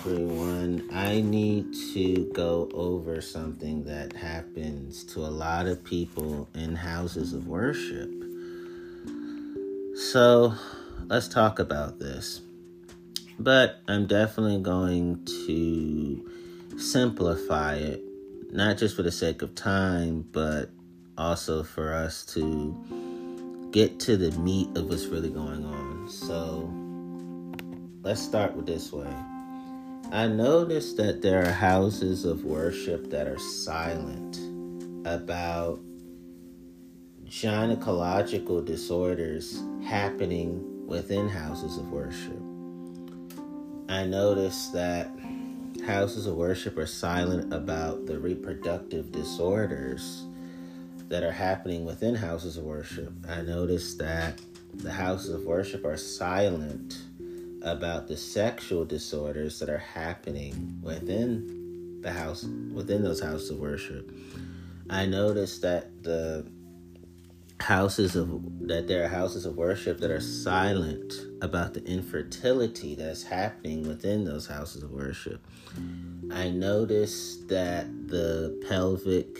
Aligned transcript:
everyone. 0.00 0.88
I 0.94 1.20
need 1.20 1.74
to 1.92 2.32
go 2.32 2.70
over 2.72 3.20
something 3.20 3.84
that 3.84 4.14
happens 4.14 5.04
to 5.12 5.20
a 5.20 5.28
lot 5.28 5.66
of 5.66 5.84
people 5.84 6.48
in 6.54 6.74
houses 6.74 7.34
of 7.34 7.46
worship. 7.46 8.10
So, 9.94 10.54
let's 11.08 11.28
talk 11.28 11.58
about 11.58 11.98
this. 11.98 12.40
But 13.38 13.82
I'm 13.88 14.06
definitely 14.06 14.62
going 14.62 15.22
to 15.46 16.30
simplify 16.78 17.74
it, 17.74 18.02
not 18.52 18.78
just 18.78 18.96
for 18.96 19.02
the 19.02 19.12
sake 19.12 19.42
of 19.42 19.54
time, 19.54 20.26
but 20.32 20.70
also 21.18 21.62
for 21.62 21.92
us 21.92 22.24
to 22.26 23.68
get 23.70 24.00
to 24.00 24.16
the 24.16 24.30
meat 24.38 24.74
of 24.78 24.88
what's 24.88 25.04
really 25.06 25.30
going 25.30 25.66
on. 25.66 26.08
So, 26.08 26.72
let's 28.02 28.22
start 28.22 28.54
with 28.56 28.64
this 28.64 28.92
way. 28.92 29.29
I 30.12 30.26
noticed 30.26 30.96
that 30.96 31.22
there 31.22 31.46
are 31.46 31.52
houses 31.52 32.24
of 32.24 32.44
worship 32.44 33.10
that 33.10 33.28
are 33.28 33.38
silent 33.38 34.38
about 35.06 35.78
gynecological 37.26 38.64
disorders 38.64 39.62
happening 39.84 40.84
within 40.88 41.28
houses 41.28 41.78
of 41.78 41.92
worship. 41.92 42.40
I 43.88 44.04
noticed 44.04 44.72
that 44.72 45.12
houses 45.86 46.26
of 46.26 46.34
worship 46.34 46.76
are 46.76 46.86
silent 46.86 47.54
about 47.54 48.06
the 48.06 48.18
reproductive 48.18 49.12
disorders 49.12 50.24
that 51.08 51.22
are 51.22 51.30
happening 51.30 51.84
within 51.84 52.16
houses 52.16 52.56
of 52.56 52.64
worship. 52.64 53.12
I 53.28 53.42
noticed 53.42 53.98
that 53.98 54.40
the 54.74 54.90
houses 54.90 55.32
of 55.32 55.44
worship 55.44 55.84
are 55.84 55.96
silent 55.96 56.98
about 57.62 58.08
the 58.08 58.16
sexual 58.16 58.84
disorders 58.84 59.58
that 59.58 59.68
are 59.68 59.78
happening 59.78 60.78
within 60.82 62.00
the 62.02 62.12
house 62.12 62.44
within 62.72 63.02
those 63.02 63.20
houses 63.20 63.50
of 63.50 63.58
worship. 63.58 64.10
I 64.88 65.06
noticed 65.06 65.62
that 65.62 66.02
the 66.02 66.46
houses 67.60 68.16
of 68.16 68.28
that 68.66 68.88
there 68.88 69.04
are 69.04 69.08
houses 69.08 69.44
of 69.44 69.56
worship 69.56 69.98
that 70.00 70.10
are 70.10 70.20
silent 70.20 71.12
about 71.42 71.74
the 71.74 71.84
infertility 71.84 72.94
that's 72.94 73.22
happening 73.22 73.86
within 73.86 74.24
those 74.24 74.46
houses 74.46 74.82
of 74.82 74.90
worship. 74.90 75.46
I 76.32 76.48
noticed 76.48 77.48
that 77.48 77.86
the 78.08 78.62
pelvic 78.68 79.38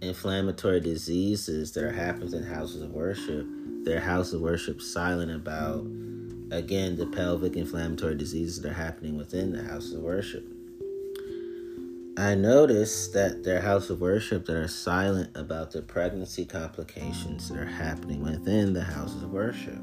inflammatory 0.00 0.80
diseases 0.80 1.72
that 1.72 1.84
are 1.84 1.92
happening 1.92 2.32
in 2.32 2.42
houses 2.44 2.82
of 2.82 2.90
worship 2.90 3.46
their 3.84 4.00
house 4.00 4.32
of 4.32 4.40
worship 4.40 4.80
silent 4.80 5.30
about, 5.30 5.86
again, 6.50 6.96
the 6.96 7.06
pelvic 7.06 7.56
inflammatory 7.56 8.14
diseases 8.14 8.60
that 8.60 8.70
are 8.70 8.74
happening 8.74 9.16
within 9.16 9.52
the 9.52 9.62
house 9.62 9.92
of 9.92 10.00
worship. 10.00 10.44
I 12.16 12.34
noticed 12.34 13.14
that 13.14 13.44
their 13.44 13.62
house 13.62 13.88
of 13.88 14.00
worship 14.00 14.44
that 14.46 14.56
are 14.56 14.68
silent 14.68 15.34
about 15.34 15.70
the 15.70 15.80
pregnancy 15.80 16.44
complications 16.44 17.48
that 17.48 17.58
are 17.58 17.64
happening 17.64 18.22
within 18.22 18.74
the 18.74 18.82
houses 18.82 19.22
of 19.22 19.30
worship. 19.30 19.80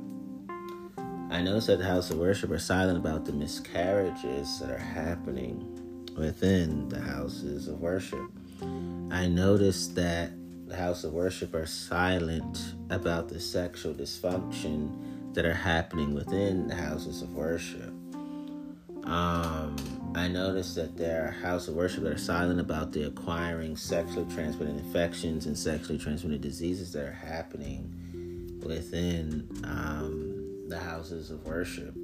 I 1.29 1.41
noticed 1.41 1.67
that 1.67 1.79
the 1.79 1.85
house 1.85 2.11
of 2.11 2.19
worship 2.19 2.51
are 2.51 2.59
silent 2.59 2.97
about 2.97 3.25
the 3.25 3.33
miscarriages 3.33 4.59
that 4.59 4.69
are 4.69 4.77
happening 4.77 6.05
within 6.15 6.87
the 6.89 7.01
houses 7.01 7.67
of 7.67 7.79
worship. 7.79 8.29
I 9.11 9.27
noticed 9.27 9.95
that 9.95 10.31
the 10.67 10.75
house 10.75 11.03
of 11.03 11.13
worship 11.13 11.53
are 11.53 11.65
silent 11.65 12.75
about 12.89 13.29
the 13.29 13.39
sexual 13.39 13.93
dysfunction 13.93 15.33
that 15.33 15.45
are 15.45 15.53
happening 15.53 16.13
within 16.13 16.67
the 16.67 16.75
houses 16.75 17.21
of 17.21 17.33
worship. 17.33 17.93
Um, 19.03 19.77
I 20.15 20.27
noticed 20.27 20.75
that 20.75 20.97
there 20.97 21.27
are 21.27 21.31
houses 21.31 21.69
of 21.69 21.75
worship 21.75 22.03
that 22.03 22.11
are 22.11 22.17
silent 22.17 22.59
about 22.59 22.91
the 22.91 23.03
acquiring 23.07 23.77
sexually 23.77 24.29
transmitted 24.33 24.75
infections 24.75 25.45
and 25.45 25.57
sexually 25.57 25.97
transmitted 25.97 26.41
diseases 26.41 26.91
that 26.91 27.05
are 27.05 27.11
happening 27.13 28.59
within 28.61 29.47
um, 29.63 30.65
the 30.67 30.77
houses 30.77 31.31
of 31.31 31.45
worship. 31.45 31.95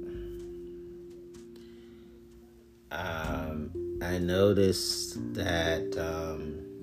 Um, 2.90 3.98
I 4.02 4.18
noticed 4.18 5.34
that 5.34 5.94
um, 5.98 6.73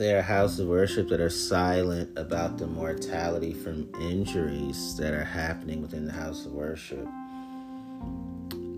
There 0.00 0.18
are 0.18 0.22
houses 0.22 0.60
of 0.60 0.68
worship 0.68 1.10
that 1.10 1.20
are 1.20 1.28
silent 1.28 2.18
about 2.18 2.56
the 2.56 2.66
mortality 2.66 3.52
from 3.52 3.86
injuries 4.00 4.96
that 4.96 5.12
are 5.12 5.24
happening 5.26 5.82
within 5.82 6.06
the 6.06 6.12
house 6.12 6.46
of 6.46 6.52
worship. 6.52 7.06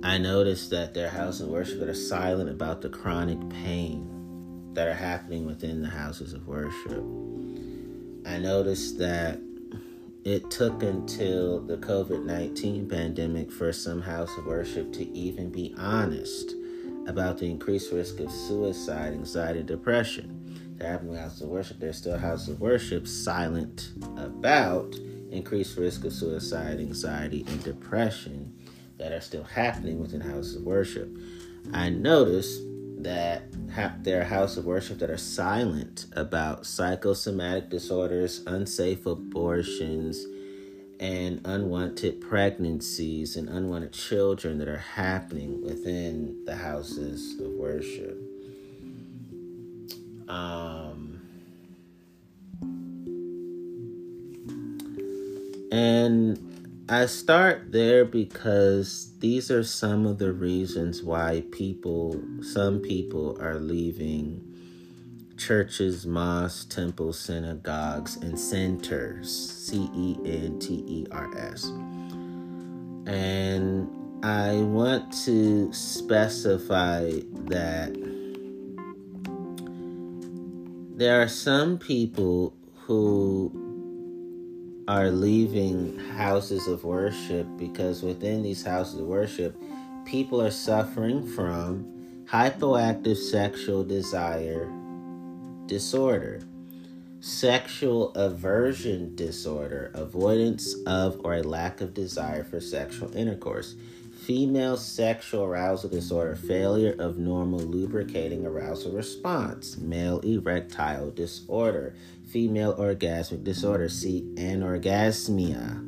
I 0.03 0.19
noticed 0.19 0.71
that 0.71 0.94
their 0.94 1.06
are 1.06 1.10
houses 1.10 1.43
of 1.43 1.50
worship 1.50 1.78
that 1.78 1.88
are 1.88 1.94
silent 1.94 2.50
about 2.50 2.81
the 2.81 2.88
chronic 2.88 3.38
pain 3.50 4.72
that 4.75 4.88
are 4.88 4.94
happening 4.94 5.47
within 5.47 5.81
the 5.81 5.91
houses 5.91 6.33
of 6.33 6.49
worship. 6.49 7.05
I 8.27 8.39
noticed 8.39 8.99
that 8.99 9.39
it 10.25 10.50
took 10.50 10.83
until 10.83 11.60
the 11.60 11.77
COVID 11.77 12.25
19 12.25 12.89
pandemic 12.89 13.53
for 13.53 13.72
some 13.72 14.03
house 14.03 14.37
of 14.39 14.47
worship 14.47 14.93
to 14.94 15.09
even 15.16 15.50
be 15.50 15.72
honest 15.78 16.56
about 17.06 17.39
the 17.39 17.49
increased 17.49 17.93
risk 17.93 18.19
of 18.19 18.28
suicide, 18.33 19.12
anxiety, 19.12 19.60
and 19.60 19.69
depression 19.69 20.41
the 20.82 20.88
Avenue 20.88 21.16
House 21.16 21.41
of 21.41 21.48
Worship, 21.48 21.78
there's 21.78 21.98
still 21.98 22.19
houses 22.19 22.48
of 22.48 22.60
Worship 22.60 23.06
silent 23.06 23.93
about 24.16 24.97
increased 25.31 25.78
risk 25.78 26.04
of 26.04 26.12
suicide, 26.12 26.81
anxiety, 26.81 27.44
and 27.47 27.62
depression 27.62 28.53
that 28.98 29.12
are 29.12 29.21
still 29.21 29.44
happening 29.44 30.00
within 30.00 30.21
houses 30.21 30.56
of 30.56 30.62
Worship. 30.62 31.09
I 31.72 31.88
notice 31.88 32.59
that 32.98 33.44
there 34.03 34.21
are 34.21 34.25
houses 34.25 34.59
of 34.59 34.65
Worship 34.65 34.98
that 34.98 35.10
are 35.10 35.16
silent 35.16 36.06
about 36.16 36.66
psychosomatic 36.66 37.71
disorders, 37.71 38.42
unsafe 38.47 39.06
abortions, 39.06 40.26
and 40.98 41.41
unwanted 41.44 42.21
pregnancies 42.21 43.37
and 43.37 43.48
unwanted 43.48 43.92
children 43.92 44.59
that 44.59 44.69
are 44.69 44.78
happening 44.78 45.62
within 45.62 46.44
the 46.44 46.56
houses 46.56 47.38
of 47.41 47.50
worship. 47.53 48.31
Um, 50.28 51.21
and 55.71 56.84
I 56.88 57.06
start 57.06 57.72
there 57.72 58.05
because 58.05 59.16
these 59.19 59.50
are 59.50 59.65
some 59.65 60.06
of 60.06 60.19
the 60.19 60.33
reasons 60.33 61.03
why 61.03 61.44
people, 61.53 62.22
some 62.43 62.81
people, 62.81 63.37
are 63.41 63.59
leaving 63.59 64.53
churches, 65.37 66.06
mosques, 66.06 66.66
temples, 66.66 67.19
synagogues, 67.19 68.16
and 68.16 68.39
centers. 68.39 69.31
C 69.31 69.89
E 69.94 70.16
N 70.25 70.59
T 70.59 70.84
E 70.87 71.06
R 71.10 71.37
S. 71.37 71.65
And 73.06 73.89
I 74.25 74.56
want 74.56 75.12
to 75.25 75.72
specify 75.72 77.10
that 77.49 78.12
there 81.03 81.21
are 81.21 81.27
some 81.27 81.79
people 81.79 82.55
who 82.87 83.51
are 84.87 85.11
leaving 85.11 85.99
houses 85.99 86.69
of 86.69 86.85
worship 86.85 87.45
because 87.57 88.05
within 88.05 88.41
these 88.41 88.65
houses 88.65 89.01
of 89.01 89.07
worship, 89.07 89.61
people 90.05 90.41
are 90.41 90.53
suffering 90.53 91.27
from 91.27 91.85
hypoactive 92.27 93.17
sexual 93.17 93.83
desire 93.83 94.71
disorder, 95.66 96.41
sexual 97.19 98.15
aversion 98.15 99.16
disorder, 99.16 99.91
avoidance 99.95 100.77
of 100.87 101.21
or 101.25 101.34
a 101.34 101.43
lack 101.43 101.81
of 101.81 101.95
desire 101.95 102.45
for 102.45 102.60
sexual 102.60 103.13
intercourse 103.16 103.75
female 104.27 104.77
sexual 104.77 105.45
arousal 105.45 105.89
disorder, 105.91 106.36
failure 106.36 106.95
of 106.98 107.19
normal 107.19 107.59
lubricating 107.59 108.47
arousal 108.47 108.92
response, 108.92 109.77
male 109.78 110.21
erectile 110.21 111.10
disorder, 111.10 111.95
female 112.28 112.72
orgasmic 112.74 113.42
disorder, 113.42 113.89
see 113.89 114.22
anorgasmia, 114.36 115.83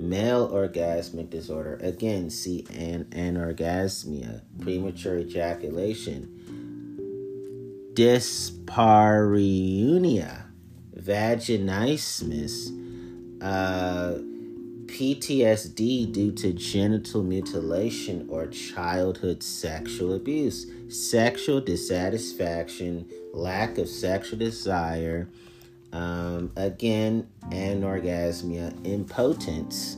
male 0.00 0.48
orgasmic 0.48 1.30
disorder, 1.30 1.78
again, 1.80 2.28
see 2.30 2.66
an 2.74 3.04
anorgasmia, 3.10 4.42
premature 4.60 5.18
ejaculation, 5.18 6.28
dyspareunia, 7.94 10.46
vaginismus, 10.98 12.72
uh, 13.40 14.18
PTSD 14.92 16.12
due 16.12 16.32
to 16.32 16.52
genital 16.52 17.22
mutilation 17.22 18.26
or 18.28 18.46
childhood 18.48 19.42
sexual 19.42 20.14
abuse, 20.14 20.66
sexual 20.90 21.62
dissatisfaction, 21.62 23.08
lack 23.32 23.78
of 23.78 23.88
sexual 23.88 24.38
desire, 24.38 25.30
um, 25.94 26.52
again, 26.56 27.26
anorgasmia, 27.44 28.86
impotence, 28.86 29.96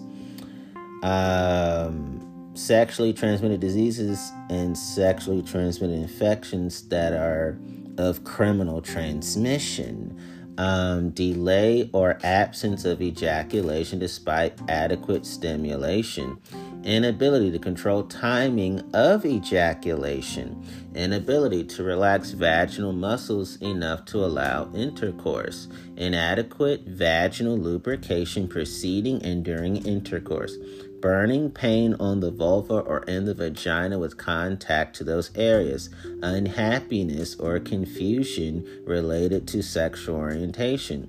um, 1.02 2.52
sexually 2.55 3.12
transmitted 3.12 3.58
diseases 3.58 4.31
and 4.49 4.79
sexually 4.79 5.43
transmitted 5.43 5.94
infections 5.94 6.88
that 6.88 7.12
are 7.12 7.58
of 7.99 8.23
criminal 8.23 8.81
transmission. 8.81 10.17
Um, 10.56 11.10
delay 11.10 11.90
or 11.92 12.18
absence 12.22 12.84
of 12.84 13.02
ejaculation 13.02 13.98
despite 13.98 14.58
adequate 14.68 15.26
stimulation, 15.26 16.38
inability 16.84 17.50
to 17.50 17.58
control 17.58 18.04
timing 18.04 18.80
of 18.94 19.26
ejaculation, 19.26 20.64
inability 20.94 21.64
to 21.64 21.82
relax 21.82 22.30
vaginal 22.30 22.92
muscles 22.92 23.56
enough 23.62 24.04
to 24.06 24.18
allow 24.24 24.70
intercourse, 24.74 25.66
inadequate 25.96 26.82
vaginal 26.86 27.58
lubrication 27.58 28.46
preceding 28.46 29.20
and 29.24 29.44
during 29.44 29.84
intercourse, 29.84 30.56
burning 31.04 31.50
pain 31.50 31.94
on 32.00 32.20
the 32.20 32.30
vulva 32.30 32.78
or 32.78 33.00
in 33.02 33.26
the 33.26 33.34
vagina 33.34 33.98
with 33.98 34.16
contact 34.16 34.96
to 34.96 35.04
those 35.04 35.30
areas, 35.36 35.90
unhappiness 36.22 37.34
or 37.38 37.60
confusion 37.60 38.66
related 38.86 39.46
to 39.46 39.62
sexual 39.62 40.16
orientation. 40.16 41.06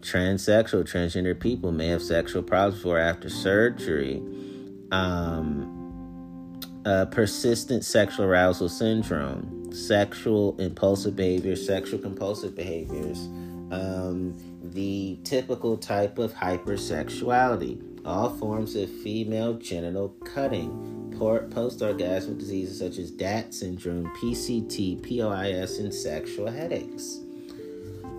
Transsexual, 0.00 0.82
transgender 0.82 1.38
people 1.38 1.70
may 1.70 1.86
have 1.86 2.02
sexual 2.02 2.42
problems 2.42 2.78
before 2.82 2.96
or 2.96 3.00
after 3.00 3.30
surgery. 3.30 4.20
Um, 4.90 5.76
uh, 6.84 7.04
persistent 7.04 7.84
sexual 7.84 8.24
arousal 8.26 8.68
syndrome, 8.68 9.72
sexual 9.72 10.56
impulsive 10.58 11.14
behaviors, 11.14 11.64
sexual 11.64 12.00
compulsive 12.00 12.56
behaviors, 12.56 13.18
um, 13.70 14.34
the 14.60 15.20
typical 15.22 15.76
type 15.76 16.18
of 16.18 16.34
hypersexuality 16.34 17.89
all 18.04 18.30
forms 18.30 18.76
of 18.76 18.90
female 19.02 19.54
genital 19.54 20.10
cutting, 20.24 21.14
post 21.18 21.80
orgasmic 21.80 22.38
diseases 22.38 22.78
such 22.78 22.98
as 22.98 23.12
Dhat 23.12 23.52
syndrome, 23.52 24.06
PCT, 24.16 25.02
POIS, 25.02 25.78
and 25.78 25.92
sexual 25.92 26.50
headaches. 26.50 27.20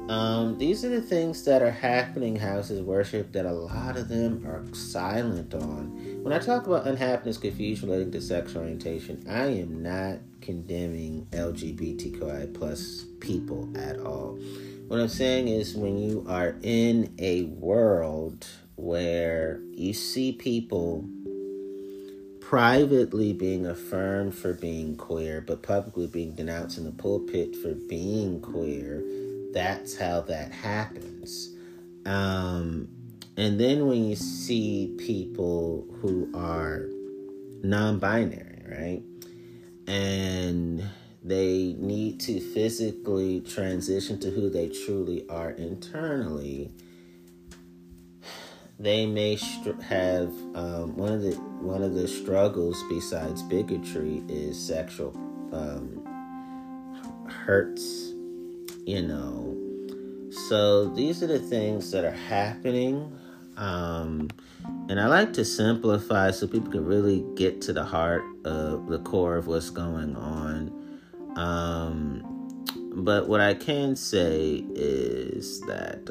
Um, 0.10 0.58
these 0.58 0.84
are 0.84 0.90
the 0.90 1.02
things 1.02 1.44
that 1.46 1.62
are 1.62 1.72
happening 1.72 2.36
houses 2.36 2.82
worship 2.82 3.32
that 3.32 3.46
a 3.46 3.52
lot 3.52 3.98
of 3.98 4.10
them 4.10 4.46
are 4.46 4.64
silent 4.74 5.54
on. 5.54 6.22
When 6.22 6.34
I 6.34 6.40
talk 6.40 6.68
about 6.68 6.86
unhappiness, 6.86 7.38
confusion 7.38 7.90
relating 7.90 8.12
to 8.12 8.22
sexual 8.22 8.64
orientation, 8.64 9.24
I 9.30 9.46
am 9.46 9.82
not 9.82 10.20
condemning 10.42 11.28
LGBTQI 11.32 12.54
plus 12.54 13.06
people 13.20 13.72
at 13.78 14.00
all. 14.00 14.38
What 14.88 15.00
I'm 15.00 15.08
saying 15.08 15.48
is 15.48 15.76
when 15.76 15.98
you 15.98 16.26
are 16.28 16.58
in 16.62 17.14
a 17.18 17.44
world 17.44 18.46
where 18.82 19.62
you 19.74 19.94
see 19.94 20.32
people 20.32 21.08
privately 22.40 23.32
being 23.32 23.66
affirmed 23.66 24.36
for 24.36 24.54
being 24.54 24.98
queer, 24.98 25.40
but 25.40 25.62
publicly 25.62 26.08
being 26.08 26.34
denounced 26.34 26.78
in 26.78 26.84
the 26.84 26.92
pulpit 26.92 27.56
for 27.56 27.74
being 27.74 28.42
queer. 28.42 29.04
That's 29.54 29.98
how 29.98 30.22
that 30.22 30.52
happens. 30.52 31.56
Um, 32.06 32.90
and 33.38 33.60
then 33.60 33.88
when 33.88 34.04
you 34.04 34.16
see 34.16 34.96
people 34.98 35.88
who 36.02 36.30
are 36.34 36.88
non 37.64 38.00
binary, 38.00 38.64
right? 38.68 39.04
And 39.88 40.84
they 41.24 41.76
need 41.78 42.20
to 42.22 42.40
physically 42.40 43.42
transition 43.42 44.20
to 44.20 44.32
who 44.32 44.50
they 44.50 44.70
truly 44.70 45.26
are 45.30 45.52
internally 45.52 46.72
they 48.82 49.06
may 49.06 49.36
str- 49.36 49.80
have 49.82 50.30
um, 50.56 50.96
one 50.96 51.12
of 51.14 51.22
the 51.22 51.36
one 51.62 51.84
of 51.84 51.94
the 51.94 52.08
struggles 52.08 52.82
besides 52.90 53.44
bigotry 53.44 54.24
is 54.28 54.60
sexual 54.60 55.16
um, 55.54 56.04
hurts 57.28 58.14
you 58.86 59.02
know. 59.02 59.56
So 60.48 60.88
these 60.90 61.22
are 61.22 61.28
the 61.28 61.40
things 61.40 61.92
that 61.92 62.04
are 62.04 62.12
happening 62.12 63.16
um, 63.58 64.30
and 64.90 65.00
i 65.00 65.08
like 65.08 65.34
to 65.34 65.46
simplify 65.46 66.32
so 66.32 66.48
people 66.48 66.72
can 66.72 66.86
really 66.86 67.26
get 67.36 67.62
to 67.62 67.74
the 67.74 67.84
heart 67.84 68.24
of 68.46 68.88
the 68.88 69.00
core 69.00 69.36
of 69.38 69.48
what's 69.48 69.70
going 69.70 70.16
on. 70.16 70.72
Um, 71.36 72.24
but 72.94 73.30
what 73.30 73.40
i 73.40 73.54
can 73.54 73.96
say 73.96 74.66
is 74.76 75.62
that 75.62 76.10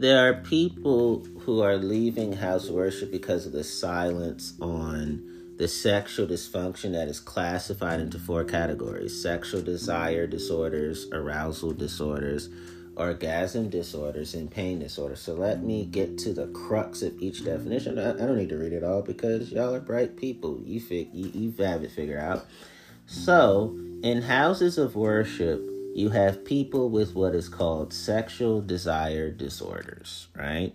there 0.00 0.26
are 0.26 0.34
people 0.34 1.22
who 1.40 1.60
are 1.60 1.76
leaving 1.76 2.32
house 2.32 2.70
worship 2.70 3.10
because 3.10 3.44
of 3.44 3.52
the 3.52 3.62
silence 3.62 4.54
on 4.58 5.22
the 5.58 5.68
sexual 5.68 6.26
dysfunction 6.26 6.92
that 6.92 7.06
is 7.06 7.20
classified 7.20 8.00
into 8.00 8.18
four 8.18 8.42
categories 8.42 9.22
sexual 9.22 9.60
desire 9.60 10.26
disorders, 10.26 11.06
arousal 11.12 11.72
disorders, 11.72 12.48
orgasm 12.96 13.68
disorders, 13.68 14.32
and 14.32 14.50
pain 14.50 14.78
disorders. 14.78 15.20
So 15.20 15.34
let 15.34 15.62
me 15.62 15.84
get 15.84 16.16
to 16.20 16.32
the 16.32 16.46
crux 16.46 17.02
of 17.02 17.20
each 17.20 17.44
definition. 17.44 17.98
I, 17.98 18.12
don't 18.12 18.38
need 18.38 18.48
to 18.48 18.56
read 18.56 18.72
it 18.72 18.82
all 18.82 19.02
because 19.02 19.52
y'all 19.52 19.74
are 19.74 19.80
bright 19.80 20.16
people. 20.16 20.62
You, 20.64 20.80
fig- 20.80 21.12
you, 21.12 21.30
you 21.34 21.62
have 21.62 21.84
it 21.84 21.90
figured 21.90 22.20
out. 22.20 22.46
So, 23.04 23.76
in 24.02 24.22
houses 24.22 24.78
of 24.78 24.96
worship, 24.96 25.60
you 26.00 26.08
have 26.08 26.44
people 26.46 26.88
with 26.88 27.14
what 27.14 27.34
is 27.34 27.48
called 27.48 27.92
sexual 27.92 28.62
desire 28.62 29.30
disorders, 29.30 30.28
right? 30.34 30.72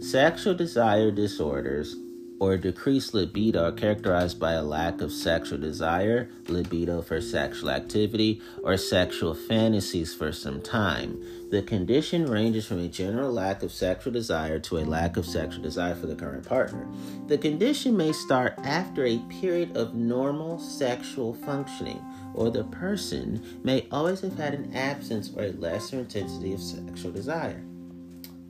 Sexual 0.00 0.54
desire 0.54 1.10
disorders 1.10 1.96
or 2.40 2.56
decreased 2.56 3.14
libido 3.14 3.64
are 3.64 3.72
characterized 3.72 4.38
by 4.38 4.52
a 4.52 4.62
lack 4.62 5.00
of 5.00 5.10
sexual 5.10 5.58
desire, 5.58 6.30
libido 6.46 7.02
for 7.02 7.20
sexual 7.20 7.70
activity, 7.70 8.40
or 8.62 8.76
sexual 8.76 9.34
fantasies 9.34 10.14
for 10.14 10.30
some 10.30 10.62
time. 10.62 11.20
The 11.50 11.62
condition 11.62 12.26
ranges 12.26 12.66
from 12.66 12.78
a 12.78 12.88
general 12.88 13.32
lack 13.32 13.62
of 13.62 13.72
sexual 13.72 14.12
desire 14.12 14.58
to 14.60 14.78
a 14.78 14.84
lack 14.84 15.16
of 15.16 15.26
sexual 15.26 15.62
desire 15.62 15.94
for 15.94 16.06
the 16.06 16.14
current 16.14 16.46
partner. 16.46 16.86
The 17.26 17.38
condition 17.38 17.96
may 17.96 18.12
start 18.12 18.54
after 18.58 19.04
a 19.04 19.18
period 19.40 19.76
of 19.76 19.94
normal 19.94 20.58
sexual 20.58 21.34
functioning, 21.34 22.04
or 22.38 22.50
the 22.50 22.64
person 22.64 23.60
may 23.64 23.86
always 23.90 24.20
have 24.20 24.36
had 24.36 24.54
an 24.54 24.74
absence 24.74 25.32
or 25.36 25.42
a 25.42 25.52
lesser 25.52 25.98
intensity 25.98 26.52
of 26.52 26.60
sexual 26.60 27.10
desire. 27.10 27.60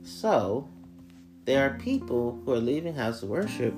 So, 0.03 0.69
there 1.45 1.65
are 1.65 1.79
people 1.79 2.39
who 2.45 2.53
are 2.53 2.59
leaving 2.59 2.93
house 2.93 3.23
of 3.23 3.29
worship 3.29 3.73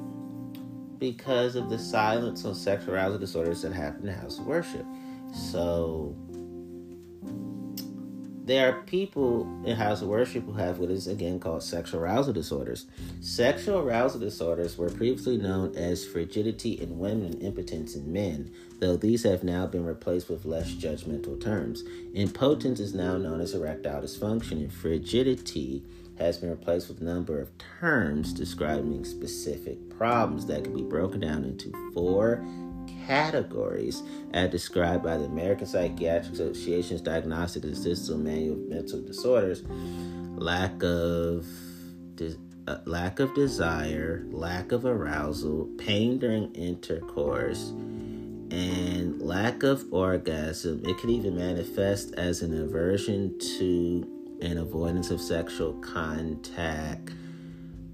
because 0.99 1.55
of 1.55 1.69
the 1.69 1.79
silence 1.79 2.43
on 2.43 2.53
sexual 2.53 2.95
arousal 2.95 3.19
disorders 3.19 3.61
that 3.61 3.71
happen 3.71 4.07
in 4.07 4.13
house 4.13 4.37
of 4.37 4.45
worship. 4.45 4.85
So 5.33 6.13
there 8.43 8.69
are 8.69 8.81
people 8.83 9.43
in 9.65 9.75
house 9.75 10.01
of 10.01 10.07
worship 10.07 10.43
who 10.45 10.53
have 10.53 10.79
what 10.79 10.89
is 10.89 11.07
again 11.07 11.39
called 11.39 11.61
sexual 11.61 11.99
arousal 11.99 12.33
disorders. 12.33 12.87
Sexual 13.19 13.79
arousal 13.79 14.19
disorders 14.19 14.77
were 14.77 14.89
previously 14.89 15.37
known 15.37 15.75
as 15.75 16.05
frigidity 16.05 16.71
in 16.71 16.97
women 16.97 17.33
and 17.33 17.41
impotence 17.43 17.95
in 17.95 18.11
men, 18.11 18.51
though 18.79 18.97
these 18.97 19.23
have 19.23 19.43
now 19.43 19.67
been 19.67 19.85
replaced 19.85 20.29
with 20.29 20.45
less 20.45 20.71
judgmental 20.71 21.39
terms. 21.39 21.83
Impotence 22.15 22.79
is 22.79 22.95
now 22.95 23.15
known 23.17 23.41
as 23.41 23.53
erectile 23.53 24.01
dysfunction, 24.01 24.53
and 24.53 24.73
frigidity 24.73 25.83
has 26.17 26.37
been 26.37 26.49
replaced 26.49 26.87
with 26.87 27.01
a 27.01 27.03
number 27.03 27.39
of 27.39 27.49
terms 27.79 28.33
describing 28.33 29.05
specific 29.05 29.77
problems 29.97 30.45
that 30.47 30.63
can 30.63 30.75
be 30.75 30.83
broken 30.83 31.19
down 31.19 31.43
into 31.43 31.71
four 31.93 32.43
categories 33.05 34.03
as 34.33 34.49
described 34.49 35.03
by 35.03 35.17
the 35.17 35.25
American 35.25 35.67
Psychiatric 35.67 36.33
Association's 36.33 37.01
Diagnostic 37.01 37.63
and 37.63 37.75
Statistical 37.75 38.17
Manual 38.19 38.53
of 38.53 38.69
Mental 38.69 39.01
Disorders 39.01 39.63
lack 40.41 40.81
of 40.83 41.45
de- 42.15 42.37
uh, 42.67 42.77
lack 42.85 43.19
of 43.19 43.33
desire, 43.33 44.25
lack 44.31 44.71
of 44.71 44.85
arousal, 44.85 45.67
pain 45.77 46.19
during 46.19 46.53
intercourse, 46.53 47.69
and 47.69 49.21
lack 49.21 49.63
of 49.63 49.85
orgasm. 49.91 50.81
It 50.85 50.97
can 50.99 51.09
even 51.09 51.35
manifest 51.35 52.13
as 52.15 52.41
an 52.41 52.59
aversion 52.59 53.37
to 53.57 54.37
and 54.41 54.57
avoidance 54.57 55.11
of 55.11 55.21
sexual 55.21 55.73
contact 55.75 57.11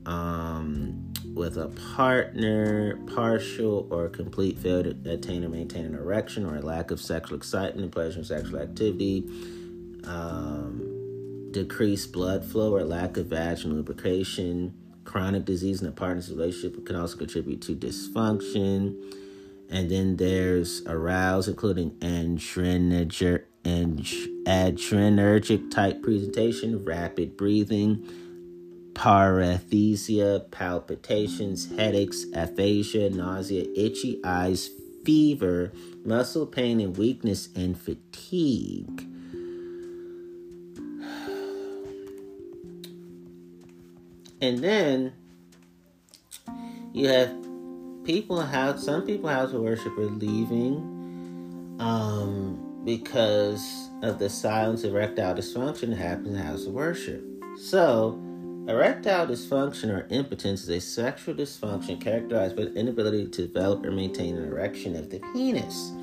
um, 0.06 1.13
with 1.38 1.58
a 1.58 1.67
partner, 1.96 2.98
partial 3.13 3.88
or 3.91 4.10
complete 4.10 4.58
failure 4.58 4.94
to 4.94 5.12
attain 5.12 5.44
or 5.44 5.50
maintain 5.50 5.86
an 5.86 5.96
erection, 5.96 6.46
or 6.46 6.58
a 6.58 6.62
lack 6.62 6.91
of 6.91 7.00
sexual 7.00 7.38
excitement, 7.38 7.91
pleasure, 7.91 8.17
and 8.17 8.27
sexual 8.27 8.60
activity, 8.60 9.24
um, 10.06 11.50
decreased 11.51 12.12
blood 12.12 12.44
flow 12.44 12.75
or 12.75 12.84
lack 12.84 13.17
of 13.17 13.27
vaginal 13.27 13.77
lubrication, 13.77 14.74
chronic 15.06 15.46
disease 15.46 15.82
in 15.82 15.88
a 15.88 15.91
partner's 15.91 16.29
relationship 16.29 16.86
can 16.86 16.96
also 16.96 17.17
contribute 17.17 17.62
to 17.62 17.75
dysfunction. 17.75 18.96
And 19.70 19.89
then 19.89 20.17
there's 20.17 20.82
arousal, 20.86 21.53
including 21.53 21.91
adrenergic 22.00 23.44
and 23.65 24.00
adrenergic 24.46 25.72
type 25.72 26.01
presentation, 26.01 26.86
rapid 26.86 27.36
breathing, 27.36 28.08
paresthesia, 28.97 30.49
palpitations, 30.49 31.69
headaches, 31.77 32.25
aphasia, 32.33 33.11
nausea, 33.11 33.65
itchy 33.75 34.19
eyes, 34.23 34.71
fever, 35.05 35.71
muscle 36.03 36.47
pain 36.47 36.79
and 36.79 36.97
weakness, 36.97 37.49
and 37.55 37.79
fatigue. 37.79 39.07
And 44.41 44.59
then 44.59 45.13
you 46.91 47.07
have 47.07 47.35
people 48.03 48.41
how 48.41 48.75
some 48.77 49.05
people 49.05 49.29
house 49.29 49.53
worship 49.53 49.95
are 49.97 50.05
leaving 50.05 51.77
um, 51.79 52.81
because 52.83 53.89
of 54.01 54.17
the 54.17 54.29
silence 54.29 54.83
erectile 54.83 55.35
dysfunction 55.35 55.89
that 55.89 55.97
happens 55.97 56.29
in 56.29 56.35
house 56.35 56.65
of 56.65 56.73
worship. 56.73 57.23
So 57.59 58.19
erectile 58.67 59.25
dysfunction 59.25 59.89
or 59.89 60.05
impotence 60.09 60.63
is 60.63 60.69
a 60.69 60.79
sexual 60.81 61.33
dysfunction 61.33 62.00
characterized 62.01 62.55
by 62.55 62.65
the 62.65 62.74
inability 62.74 63.27
to 63.27 63.47
develop 63.47 63.86
or 63.86 63.91
maintain 63.91 64.36
an 64.36 64.43
erection 64.43 64.95
of 64.95 65.09
the 65.09 65.19
penis. 65.33 65.93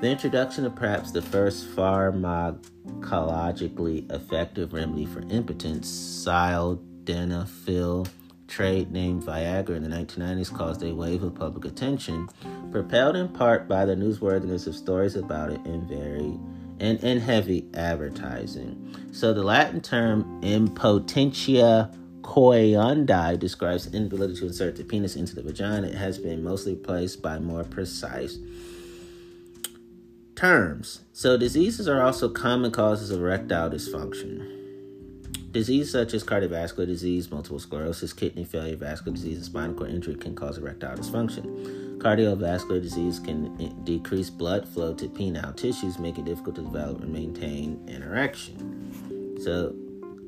The 0.00 0.08
introduction 0.08 0.66
of 0.66 0.74
perhaps 0.74 1.12
the 1.12 1.22
first 1.22 1.68
pharmacologically 1.68 4.12
effective 4.12 4.72
remedy 4.72 5.06
for 5.06 5.20
impotence, 5.30 5.88
sildenafil, 6.26 8.08
trade 8.48 8.90
named 8.90 9.22
Viagra 9.22 9.76
in 9.76 9.82
the 9.82 9.88
1990s, 9.88 10.54
caused 10.54 10.82
a 10.82 10.94
wave 10.94 11.22
of 11.22 11.34
public 11.34 11.64
attention, 11.64 12.28
propelled 12.70 13.16
in 13.16 13.28
part 13.28 13.68
by 13.68 13.84
the 13.84 13.94
newsworthiness 13.94 14.66
of 14.66 14.74
stories 14.74 15.16
about 15.16 15.50
it 15.50 15.60
and 15.64 15.88
very 15.88 16.38
and, 16.78 17.02
and 17.02 17.20
heavy 17.20 17.66
advertising. 17.74 18.94
So 19.12 19.32
the 19.32 19.42
Latin 19.42 19.80
term 19.80 20.40
impotentia 20.42 21.94
coeundi 22.22 23.38
describes 23.38 23.92
inability 23.94 24.34
to 24.36 24.46
insert 24.46 24.76
the 24.76 24.84
penis 24.84 25.16
into 25.16 25.34
the 25.34 25.42
vagina. 25.42 25.86
It 25.86 25.94
has 25.94 26.18
been 26.18 26.42
mostly 26.42 26.74
replaced 26.74 27.22
by 27.22 27.38
more 27.38 27.64
precise 27.64 28.38
terms. 30.34 31.00
So 31.12 31.38
diseases 31.38 31.88
are 31.88 32.02
also 32.02 32.28
common 32.28 32.70
causes 32.70 33.10
of 33.10 33.20
erectile 33.20 33.70
dysfunction. 33.70 34.65
Disease 35.56 35.90
such 35.90 36.12
as 36.12 36.22
cardiovascular 36.22 36.84
disease, 36.84 37.30
multiple 37.30 37.58
sclerosis, 37.58 38.12
kidney 38.12 38.44
failure, 38.44 38.76
vascular 38.76 39.16
disease, 39.16 39.36
and 39.36 39.44
spinal 39.46 39.74
cord 39.74 39.88
injury 39.88 40.14
can 40.14 40.34
cause 40.34 40.58
erectile 40.58 40.94
dysfunction. 40.94 41.96
Cardiovascular 41.96 42.82
disease 42.82 43.18
can 43.18 43.56
decrease 43.82 44.28
blood 44.28 44.68
flow 44.68 44.92
to 44.92 45.08
penile 45.08 45.56
tissues, 45.56 45.98
making 45.98 46.26
it 46.26 46.28
difficult 46.28 46.56
to 46.56 46.60
develop 46.60 47.00
and 47.00 47.10
maintain 47.10 47.82
an 47.88 48.02
erection. 48.02 49.40
So 49.40 49.74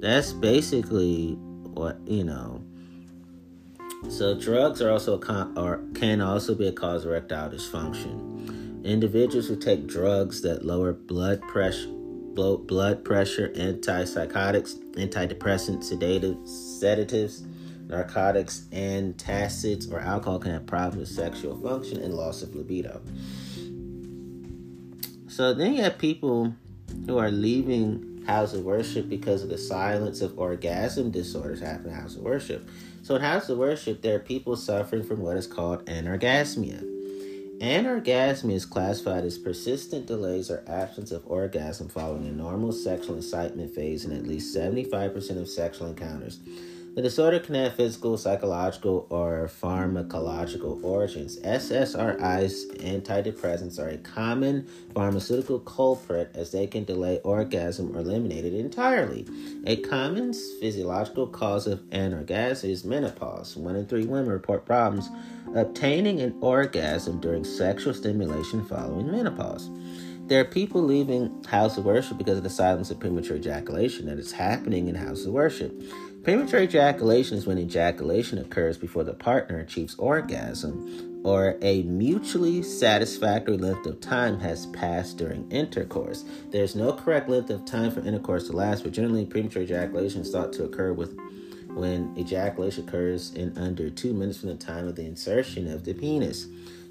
that's 0.01 0.33
basically 0.33 1.35
what 1.75 1.99
you 2.07 2.25
know. 2.25 2.65
So 4.09 4.35
drugs 4.35 4.81
are 4.81 4.91
also 4.91 5.19
con- 5.19 5.53
or 5.59 5.83
can 5.95 6.23
also 6.23 6.55
be 6.55 6.69
a 6.69 6.73
cause 6.73 7.05
of 7.05 7.11
erectile 7.11 7.51
dysfunction. 7.51 8.83
Individuals 8.83 9.47
who 9.47 9.57
take 9.57 9.87
drugs 9.87 10.41
that 10.41 10.65
lower 10.65 10.95
blood 10.95 11.43
pressure 11.43 11.93
blood 12.39 13.05
pressure, 13.05 13.49
antipsychotics, 13.49 14.88
antidepressants, 14.99 15.85
sedatives, 15.85 16.79
sedatives, 16.81 17.45
narcotics, 17.87 18.67
antacids, 18.73 19.91
or 19.91 19.99
alcohol 19.99 20.39
can 20.39 20.53
have 20.53 20.67
problems 20.67 21.09
with 21.09 21.17
sexual 21.17 21.57
function 21.57 22.03
and 22.03 22.15
loss 22.15 22.43
of 22.43 22.55
libido. 22.55 23.01
So 25.29 25.55
then 25.55 25.75
you 25.75 25.83
have 25.83 25.99
people 25.99 26.55
who 27.07 27.19
are 27.19 27.31
leaving 27.31 28.25
house 28.27 28.53
of 28.53 28.65
worship 28.65 29.09
because 29.09 29.43
of 29.43 29.49
the 29.49 29.57
silence 29.57 30.21
of 30.21 30.39
orgasm 30.39 31.11
disorders 31.11 31.61
happening 31.61 31.93
in 31.93 32.01
house 32.01 32.17
of 32.17 32.23
worship. 32.23 32.69
So 33.03 33.15
in 33.17 33.23
house 33.23 33.49
of 33.49 33.57
worship, 33.57 34.03
there 34.03 34.17
are 34.17 34.21
people 34.21 34.57
suffering 34.57 35.03
from 35.03 35.21
what 35.21 35.37
is 35.37 35.47
called 35.47 35.87
anorgasmia. 35.87 36.98
Anorgasmia 37.61 38.55
is 38.55 38.65
classified 38.65 39.25
as 39.25 39.37
persistent 39.37 40.07
delays 40.07 40.49
or 40.49 40.63
absence 40.69 41.11
of 41.11 41.27
orgasm 41.27 41.89
following 41.89 42.29
a 42.29 42.31
normal 42.31 42.71
sexual 42.71 43.17
incitement 43.17 43.75
phase 43.75 44.05
in 44.05 44.13
at 44.13 44.29
least 44.29 44.55
75% 44.55 45.41
of 45.41 45.49
sexual 45.49 45.89
encounters. 45.89 46.39
The 46.99 47.03
disorder 47.03 47.39
can 47.39 47.55
have 47.55 47.75
physical, 47.75 48.19
psychological, 48.19 49.07
or 49.09 49.49
pharmacological 49.63 50.83
origins. 50.83 51.39
SSRIs, 51.43 52.77
antidepressants, 52.83 53.79
are 53.79 53.91
a 53.91 53.99
common 53.99 54.67
pharmaceutical 54.97 55.61
culprit 55.61 56.33
as 56.35 56.51
they 56.51 56.67
can 56.67 56.83
delay 56.83 57.21
orgasm 57.23 57.97
or 57.97 58.01
eliminate 58.01 58.45
it 58.45 58.53
entirely. 58.53 59.29
A 59.65 59.77
common 59.77 60.33
physiological 60.61 61.29
cause 61.29 61.69
of 61.69 61.79
anorgasm 61.91 62.69
is 62.69 62.85
menopause. 62.85 63.57
One 63.57 63.77
in 63.77 63.87
three 63.87 64.05
women 64.05 64.33
report 64.33 64.67
problems 64.67 65.09
obtaining 65.55 66.21
an 66.21 66.37
orgasm 66.41 67.21
during 67.21 67.45
sexual 67.45 67.95
stimulation 67.95 68.65
following 68.65 69.09
menopause. 69.09 69.71
There 70.29 70.41
are 70.41 70.45
people 70.45 70.83
leaving 70.83 71.43
house 71.45 71.79
of 71.79 71.87
worship 71.87 72.19
because 72.19 72.37
of 72.37 72.45
the 72.45 72.51
silence 72.51 72.91
of 72.91 73.01
premature 73.01 73.39
ejaculation 73.39 74.05
that 74.07 74.19
is 74.19 74.31
happening 74.31 74.89
in 74.89 74.95
house 74.95 75.25
of 75.25 75.33
worship. 75.33 75.73
Premature 76.25 76.61
ejaculation 76.61 77.39
is 77.39 77.47
when 77.47 77.59
ejaculation 77.59 78.39
occurs 78.39 78.77
before 78.77 79.05
the 79.05 79.15
partner 79.15 79.61
achieves 79.61 79.95
orgasm 79.95 81.23
or 81.25 81.57
a 81.63 81.83
mutually 81.85 82.63
satisfactory 82.63 83.57
length 83.57 83.87
of 83.87 84.01
time 84.01 84.39
has 84.41 84.67
passed 84.67 85.17
during 85.17 85.51
intercourse. 85.51 86.25
There's 86.51 86.75
no 86.75 86.93
correct 86.93 87.29
length 87.29 87.51
of 87.51 87.65
time 87.65 87.93
for 87.93 88.01
intercourse 88.01 88.49
to 88.49 88.53
last, 88.53 88.83
but 88.83 88.93
generally 88.93 89.27
premature 89.27 89.63
ejaculation 89.63 90.23
is 90.23 90.31
thought 90.31 90.53
to 90.55 90.65
occur 90.65 90.93
with 90.93 91.17
when 91.69 92.13
ejaculation 92.19 92.87
occurs 92.87 93.33
in 93.35 93.57
under 93.57 93.89
two 93.89 94.13
minutes 94.13 94.39
from 94.39 94.49
the 94.49 94.57
time 94.57 94.89
of 94.89 94.97
the 94.97 95.07
insertion 95.07 95.71
of 95.71 95.85
the 95.85 95.95
penis. 95.95 96.47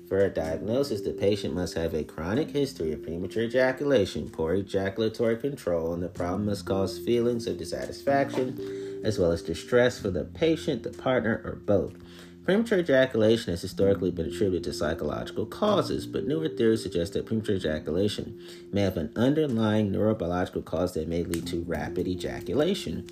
For 0.08 0.20
a 0.20 0.30
diagnosis, 0.30 1.02
the 1.02 1.12
patient 1.12 1.54
must 1.54 1.74
have 1.74 1.94
a 1.94 2.06
chronic 2.06 2.52
history 2.52 2.94
of 2.94 3.04
premature 3.04 3.44
ejaculation, 3.44 4.30
poor 4.30 4.54
ejaculatory 4.54 5.36
control, 5.36 5.94
and 5.94 6.02
the 6.02 6.08
problem 6.08 6.46
must 6.46 6.66
cause 6.66 6.98
feelings 6.98 7.46
of 7.46 7.58
dissatisfaction 7.58 8.87
as 9.04 9.20
well 9.20 9.32
as 9.32 9.42
distress 9.42 10.00
for 10.00 10.10
the 10.10 10.24
patient, 10.24 10.84
the 10.84 10.90
partner, 10.90 11.42
or 11.44 11.56
both. 11.56 11.94
Premature 12.48 12.80
ejaculation 12.80 13.52
has 13.52 13.62
historically 13.62 14.10
been 14.10 14.28
attributed 14.28 14.64
to 14.64 14.72
psychological 14.72 15.46
causes, 15.46 16.08
but 16.08 16.26
newer 16.26 16.48
theories 16.48 16.82
suggest 16.82 17.12
that 17.12 17.26
premature 17.26 17.58
ejaculation 17.58 18.40
may 18.72 18.84
have 18.84 18.96
an 18.96 19.12
underlying 19.18 19.92
neurobiological 19.92 20.64
cause 20.64 20.94
that 20.94 21.10
may 21.10 21.26
lead 21.26 21.46
to 21.46 21.64
rapid 21.64 22.08
ejaculation. 22.08 23.06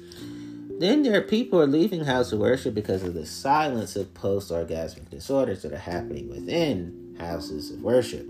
Then 0.80 1.04
there 1.04 1.18
are 1.18 1.22
people 1.22 1.60
who 1.60 1.66
are 1.66 1.68
leaving 1.68 2.06
house 2.06 2.32
of 2.32 2.40
worship 2.40 2.74
because 2.74 3.04
of 3.04 3.14
the 3.14 3.26
silence 3.26 3.98
of 3.98 4.14
post 4.14 4.52
orgasmic 4.52 5.10
disorders 5.10 5.64
that 5.64 5.74
are 5.74 5.78
happening 5.78 6.30
within 6.30 7.18
houses 7.20 7.72
of 7.72 7.82
worship. 7.82 8.26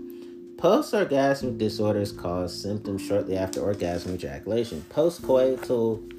Post 0.58 0.92
orgasmic 0.92 1.56
disorders 1.56 2.10
cause 2.10 2.60
symptoms 2.60 3.02
shortly 3.02 3.36
after 3.36 3.60
orgasm 3.60 4.14
ejaculation. 4.14 4.84
Postcoital 4.90 6.15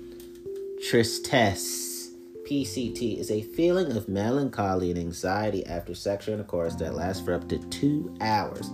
tristesse, 0.82 2.12
PCT, 2.48 3.18
is 3.18 3.32
a 3.32 3.42
feeling 3.42 3.96
of 3.98 4.08
melancholy 4.08 4.92
and 4.92 5.00
anxiety 5.00 5.66
after 5.66 5.96
sexual 5.96 6.36
intercourse 6.36 6.76
that 6.76 6.96
lasts 6.96 7.24
for 7.24 7.34
up 7.34 7.50
to 7.50 7.58
two 7.70 8.16
hours. 8.22 8.70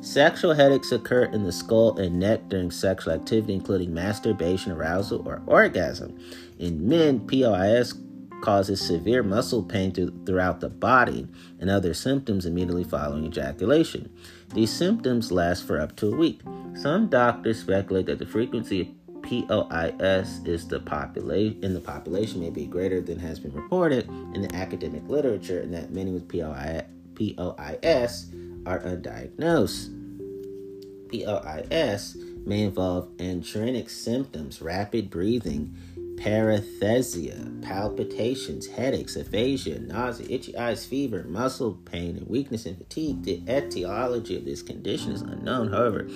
Sexual 0.00 0.54
headaches 0.54 0.92
occur 0.92 1.24
in 1.24 1.42
the 1.42 1.50
skull 1.50 1.98
and 1.98 2.20
neck 2.20 2.48
during 2.48 2.70
sexual 2.70 3.12
activity, 3.12 3.54
including 3.54 3.92
masturbation, 3.92 4.72
arousal, 4.72 5.26
or 5.26 5.42
orgasm. 5.46 6.16
In 6.58 6.86
men, 6.86 7.26
POIS 7.26 7.94
causes 8.40 8.80
severe 8.80 9.24
muscle 9.24 9.64
pain 9.64 9.92
throughout 10.24 10.60
the 10.60 10.68
body 10.68 11.26
and 11.58 11.68
other 11.68 11.92
symptoms 11.92 12.46
immediately 12.46 12.84
following 12.84 13.24
ejaculation. 13.24 14.08
These 14.54 14.70
symptoms 14.70 15.32
last 15.32 15.66
for 15.66 15.80
up 15.80 15.96
to 15.96 16.12
a 16.12 16.16
week. 16.16 16.40
Some 16.74 17.08
doctors 17.08 17.60
speculate 17.60 18.06
that 18.06 18.20
the 18.20 18.26
frequency 18.26 18.82
of 18.82 18.88
POIS 19.28 20.40
is 20.46 20.66
the 20.68 20.80
population 20.80 21.62
in 21.62 21.74
the 21.74 21.80
population 21.80 22.40
may 22.40 22.48
be 22.48 22.64
greater 22.64 23.02
than 23.02 23.18
has 23.18 23.38
been 23.38 23.52
reported 23.52 24.08
in 24.08 24.40
the 24.40 24.54
academic 24.54 25.06
literature, 25.06 25.60
and 25.60 25.74
that 25.74 25.92
many 25.92 26.12
with 26.12 26.26
POIS, 26.28 28.26
are 28.64 28.80
undiagnosed. 28.80 29.94
POIS 31.10 32.16
may 32.46 32.62
involve 32.62 33.14
androgenic 33.18 33.90
symptoms, 33.90 34.62
rapid 34.62 35.10
breathing, 35.10 35.76
paresthesia, 36.16 37.62
palpitations, 37.62 38.66
headaches, 38.66 39.14
aphasia, 39.14 39.78
nausea, 39.78 40.26
itchy 40.30 40.56
eyes, 40.56 40.86
fever, 40.86 41.24
muscle 41.28 41.74
pain, 41.84 42.16
and 42.16 42.26
weakness 42.28 42.64
and 42.64 42.78
fatigue. 42.78 43.22
The 43.24 43.42
etiology 43.46 44.36
of 44.36 44.46
this 44.46 44.62
condition 44.62 45.12
is 45.12 45.20
unknown. 45.20 45.70
However, 45.70 46.08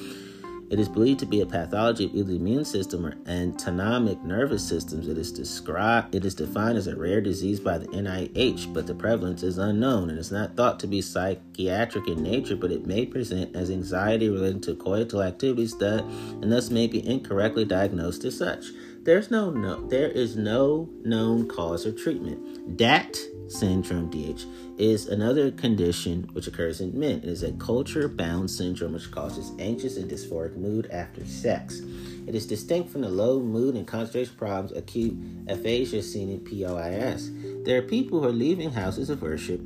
it 0.73 0.81
is 0.81 0.89
believed 0.89 1.21
to 1.21 1.27
be 1.27 1.43
a 1.43 1.47
pathology 1.47 2.07
of 2.07 2.15
either 2.15 2.31
the 2.31 2.37
immune 2.37 2.65
system 2.65 3.05
or 3.05 3.15
autonomic 3.29 4.23
nervous 4.25 4.67
systems. 4.67 5.07
It 5.07 5.19
is 5.19 5.31
described 5.31 6.15
it 6.15 6.25
is 6.25 6.35
defined 6.35 6.79
as 6.79 6.87
a 6.87 6.97
rare 6.97 7.21
disease 7.21 7.61
by 7.61 7.77
the 7.77 7.89
NIH, 7.89 8.73
but 8.73 8.87
the 8.87 8.95
prevalence 8.95 9.43
is 9.43 9.59
unknown 9.59 10.09
and 10.09 10.19
is 10.19 10.33
not 10.33 10.57
thought 10.57 10.81
to 10.81 10.87
be 10.87 11.03
psychiatric 11.03 12.09
in 12.09 12.23
nature, 12.23 12.57
but 12.57 12.73
it 12.73 12.87
may 12.87 13.05
present 13.05 13.55
as 13.55 13.71
anxiety 13.71 14.31
related 14.31 14.63
to 14.63 14.75
coital 14.75 15.23
activities 15.23 15.77
that 15.77 16.05
and 16.41 16.51
thus 16.51 16.71
may 16.71 16.87
be 16.87 17.07
incorrectly 17.07 17.67
diagnosed 17.67 18.25
as 18.25 18.39
such. 18.39 18.65
There's 19.03 19.31
no 19.31 19.51
no 19.51 19.87
there 19.89 20.09
is 20.09 20.37
no 20.37 20.89
known 21.05 21.49
cause 21.49 21.85
or 21.85 21.93
treatment. 21.93 22.79
Dhat 22.79 23.19
syndrome, 23.53 24.11
DH, 24.11 24.45
is 24.79 25.09
another 25.09 25.51
condition 25.51 26.29
which 26.33 26.47
occurs 26.47 26.81
in 26.81 26.99
men. 26.99 27.19
It 27.19 27.25
is 27.25 27.43
a 27.43 27.53
culture 27.53 28.09
bound 28.09 28.51
syndrome 28.51 28.95
which 28.95 29.11
causes 29.11 29.53
anxious 29.59 29.97
and 29.97 30.11
dysphoric 30.11 30.57
mood 30.57 30.89
after 30.91 31.25
sex. 31.25 31.81
It 32.27 32.35
is 32.35 32.47
distinct 32.47 32.91
from 32.91 33.03
the 33.03 33.09
low 33.09 33.41
mood 33.41 33.75
and 33.75 33.87
concentration 33.87 34.35
problems, 34.37 34.73
acute 34.73 35.17
aphasia 35.49 36.03
seen 36.03 36.31
in 36.31 36.41
POIS. 36.41 37.31
There 37.65 37.79
are 37.79 37.83
people 37.83 38.21
who 38.21 38.29
are 38.29 38.33
leaving 38.33 38.71
houses 38.71 39.11
of 39.11 39.23
worship 39.23 39.61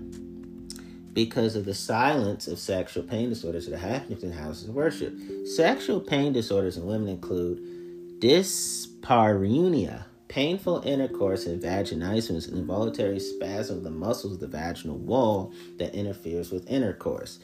because 1.12 1.56
of 1.56 1.64
the 1.64 1.74
silence 1.74 2.46
of 2.46 2.58
sexual 2.58 3.02
pain 3.02 3.30
disorders 3.30 3.66
that 3.66 3.74
are 3.74 3.78
happening 3.78 4.20
in 4.20 4.32
houses 4.32 4.68
of 4.68 4.74
worship. 4.74 5.14
Sexual 5.46 6.00
pain 6.00 6.32
disorders 6.32 6.76
in 6.76 6.84
women 6.84 7.08
include 7.08 8.20
dyspareunia 8.20 10.04
painful 10.28 10.82
intercourse 10.84 11.46
and 11.46 11.62
vaginismus, 11.62 12.36
is 12.36 12.48
an 12.48 12.58
involuntary 12.58 13.20
spasm 13.20 13.78
of 13.78 13.84
the 13.84 13.90
muscles 13.90 14.34
of 14.34 14.40
the 14.40 14.46
vaginal 14.46 14.98
wall 14.98 15.52
that 15.78 15.94
interferes 15.94 16.50
with 16.50 16.68
intercourse. 16.70 17.38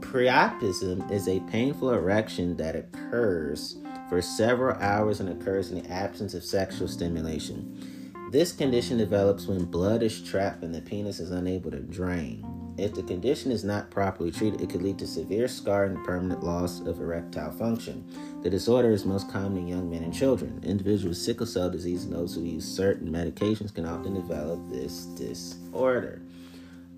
priapism 0.00 1.08
is 1.08 1.28
a 1.28 1.38
painful 1.42 1.92
erection 1.92 2.56
that 2.56 2.74
occurs 2.74 3.76
for 4.08 4.20
several 4.20 4.76
hours 4.82 5.20
and 5.20 5.28
occurs 5.28 5.70
in 5.70 5.80
the 5.80 5.88
absence 5.88 6.34
of 6.34 6.42
sexual 6.42 6.88
stimulation. 6.88 8.10
This 8.32 8.50
condition 8.50 8.98
develops 8.98 9.46
when 9.46 9.66
blood 9.66 10.02
is 10.02 10.20
trapped 10.20 10.64
and 10.64 10.74
the 10.74 10.80
penis 10.80 11.20
is 11.20 11.30
unable 11.30 11.70
to 11.70 11.78
drain. 11.78 12.44
If 12.76 12.92
the 12.92 13.04
condition 13.04 13.52
is 13.52 13.62
not 13.62 13.88
properly 13.88 14.32
treated, 14.32 14.60
it 14.60 14.68
could 14.68 14.82
lead 14.82 14.98
to 14.98 15.06
severe 15.06 15.46
scarring 15.46 15.94
and 15.94 16.04
permanent 16.04 16.42
loss 16.42 16.80
of 16.80 17.00
erectile 17.00 17.52
function. 17.52 18.04
The 18.42 18.50
disorder 18.50 18.90
is 18.90 19.04
most 19.04 19.30
common 19.30 19.58
in 19.58 19.68
young 19.68 19.90
men 19.90 20.02
and 20.02 20.12
children. 20.12 20.58
Individuals 20.64 21.04
with 21.04 21.18
sickle 21.18 21.46
cell 21.46 21.70
disease 21.70 22.02
and 22.02 22.12
those 22.12 22.34
who 22.34 22.42
use 22.42 22.64
certain 22.64 23.08
medications 23.08 23.72
can 23.72 23.86
often 23.86 24.14
develop 24.14 24.58
this 24.70 25.04
disorder. 25.04 26.20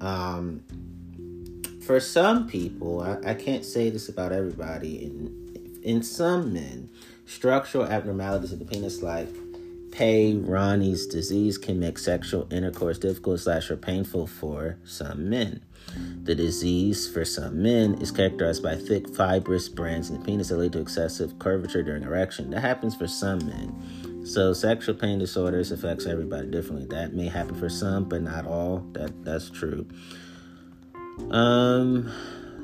Um, 0.00 0.64
for 1.84 2.00
some 2.00 2.48
people, 2.48 3.00
I, 3.00 3.30
I 3.30 3.34
can't 3.34 3.64
say 3.64 3.90
this 3.90 4.08
about 4.08 4.32
everybody. 4.32 5.04
In 5.04 5.80
in 5.82 6.02
some 6.02 6.52
men, 6.52 6.88
structural 7.26 7.84
abnormalities 7.84 8.52
of 8.52 8.58
the 8.58 8.64
penis, 8.64 9.02
like 9.02 9.28
Peyronie's 9.90 11.06
disease, 11.06 11.58
can 11.58 11.78
make 11.78 11.98
sexual 11.98 12.48
intercourse 12.50 12.98
difficult 12.98 13.40
slash 13.40 13.70
or 13.70 13.76
painful 13.76 14.26
for 14.26 14.78
some 14.84 15.28
men. 15.28 15.60
The 16.22 16.34
disease 16.34 17.06
for 17.06 17.24
some 17.24 17.62
men 17.62 18.00
is 18.00 18.10
characterized 18.10 18.62
by 18.62 18.76
thick, 18.76 19.14
fibrous 19.14 19.68
brands 19.68 20.08
in 20.08 20.18
the 20.18 20.24
penis 20.24 20.48
that 20.48 20.56
lead 20.56 20.72
to 20.72 20.80
excessive 20.80 21.38
curvature 21.38 21.82
during 21.82 22.02
erection. 22.02 22.50
That 22.50 22.62
happens 22.62 22.96
for 22.96 23.06
some 23.06 23.46
men. 23.46 24.24
So 24.24 24.54
sexual 24.54 24.94
pain 24.94 25.18
disorders 25.18 25.70
affects 25.70 26.06
everybody 26.06 26.48
differently. 26.48 26.86
That 26.86 27.12
may 27.12 27.28
happen 27.28 27.54
for 27.54 27.68
some, 27.68 28.08
but 28.08 28.22
not 28.22 28.46
all. 28.46 28.78
That 28.92 29.22
that's 29.22 29.50
true. 29.50 29.86
Um, 31.30 32.12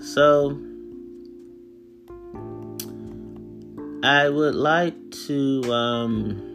so 0.01 0.59
I 4.03 4.29
would 4.29 4.55
like 4.55 5.11
to 5.27 5.73
um 5.73 6.51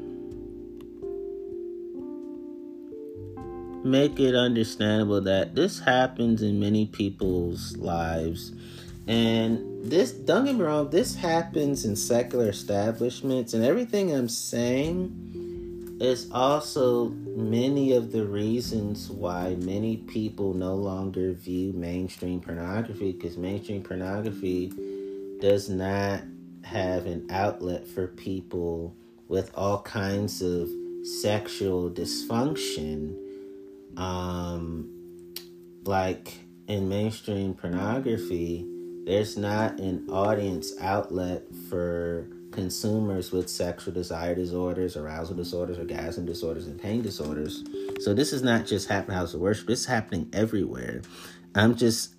make 3.85 4.19
it 4.19 4.33
understandable 4.33 5.21
that 5.21 5.53
this 5.53 5.79
happens 5.79 6.41
in 6.41 6.59
many 6.59 6.87
people's 6.87 7.77
lives. 7.77 8.51
And 9.07 9.83
this, 9.83 10.11
don't 10.11 10.45
get 10.45 10.55
me 10.55 10.63
wrong, 10.63 10.89
this 10.89 11.13
happens 11.13 11.85
in 11.85 11.95
secular 11.95 12.49
establishments, 12.49 13.53
and 13.53 13.63
everything 13.63 14.11
I'm 14.11 14.27
saying 14.27 15.34
is 15.99 16.29
also 16.31 17.09
many 17.09 17.93
of 17.93 18.11
the 18.11 18.25
reasons 18.25 19.09
why 19.09 19.55
many 19.59 19.97
people 19.97 20.53
no 20.53 20.75
longer 20.75 21.31
view 21.33 21.71
mainstream 21.73 22.41
pornography 22.41 23.13
because 23.13 23.37
mainstream 23.37 23.81
pornography 23.81 24.73
does 25.39 25.69
not 25.69 26.21
have 26.63 27.05
an 27.05 27.25
outlet 27.29 27.87
for 27.87 28.07
people 28.07 28.93
with 29.27 29.51
all 29.55 29.81
kinds 29.83 30.41
of 30.41 30.69
sexual 31.21 31.89
dysfunction. 31.89 33.15
Um, 33.95 34.89
like 35.85 36.33
in 36.67 36.89
mainstream 36.89 37.53
pornography, 37.53 38.65
there's 39.05 39.37
not 39.37 39.79
an 39.79 40.09
audience 40.09 40.73
outlet 40.81 41.43
for 41.69 42.27
consumers 42.55 43.31
with 43.31 43.49
sexual 43.49 43.93
desire 43.93 44.33
disorders, 44.33 44.97
arousal 44.97 45.35
disorders, 45.35 45.77
orgasm 45.77 46.25
disorders, 46.25 46.65
and 46.65 46.81
pain 46.81 47.01
disorders. 47.01 47.63
So 47.99 48.13
this 48.13 48.33
is 48.33 48.41
not 48.41 48.65
just 48.65 48.87
happening 48.89 49.17
house 49.17 49.33
of 49.33 49.41
worship, 49.41 49.69
it's 49.69 49.85
happening 49.85 50.29
everywhere. 50.33 51.01
I'm 51.53 51.75
just 51.75 52.15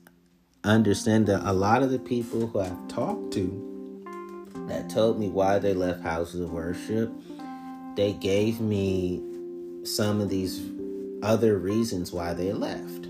understand 0.62 1.26
that 1.26 1.42
a 1.48 1.52
lot 1.52 1.82
of 1.82 1.90
the 1.90 1.98
people 1.98 2.46
who 2.46 2.60
I've 2.60 2.88
talked 2.88 3.32
to 3.34 4.04
that 4.68 4.90
told 4.90 5.18
me 5.18 5.28
why 5.28 5.58
they 5.58 5.74
left 5.74 6.02
houses 6.02 6.40
of 6.40 6.52
worship, 6.52 7.10
they 7.94 8.12
gave 8.12 8.60
me 8.60 9.22
some 9.84 10.20
of 10.20 10.28
these 10.28 10.60
other 11.22 11.58
reasons 11.58 12.12
why 12.12 12.34
they 12.34 12.52
left. 12.52 13.06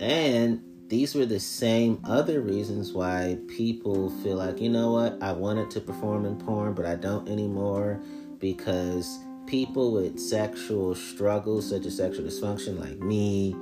And 0.00 0.62
these 0.92 1.14
were 1.14 1.24
the 1.24 1.40
same 1.40 1.98
other 2.04 2.42
reasons 2.42 2.92
why 2.92 3.38
people 3.48 4.10
feel 4.22 4.36
like, 4.36 4.60
you 4.60 4.68
know 4.68 4.92
what, 4.92 5.16
I 5.22 5.32
wanted 5.32 5.70
to 5.70 5.80
perform 5.80 6.26
in 6.26 6.36
porn, 6.36 6.74
but 6.74 6.84
I 6.84 6.96
don't 6.96 7.26
anymore 7.30 7.98
because 8.38 9.18
people 9.46 9.92
with 9.92 10.20
sexual 10.20 10.94
struggles, 10.94 11.70
such 11.70 11.86
as 11.86 11.96
sexual 11.96 12.26
dysfunction, 12.26 12.78
like 12.78 12.98
me, 12.98 13.56